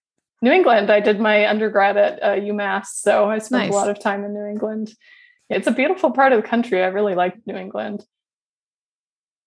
New 0.42 0.52
England. 0.52 0.90
I 0.90 1.00
did 1.00 1.20
my 1.20 1.48
undergrad 1.48 1.96
at 1.98 2.24
uh, 2.24 2.28
UMass, 2.38 2.86
so 2.88 3.30
I 3.30 3.38
spent 3.38 3.66
Nice. 3.66 3.72
a 3.74 3.76
lot 3.76 3.90
of 3.90 4.00
time 4.00 4.24
in 4.26 4.34
New 4.34 4.48
England. 4.48 4.96
It's 5.48 5.68
a 5.68 5.72
beautiful 5.72 6.10
part 6.10 6.34
of 6.34 6.42
the 6.42 6.48
country. 6.48 6.82
I 6.82 6.88
really 6.88 7.14
like 7.14 7.36
New 7.46 7.56
England. 7.56 8.04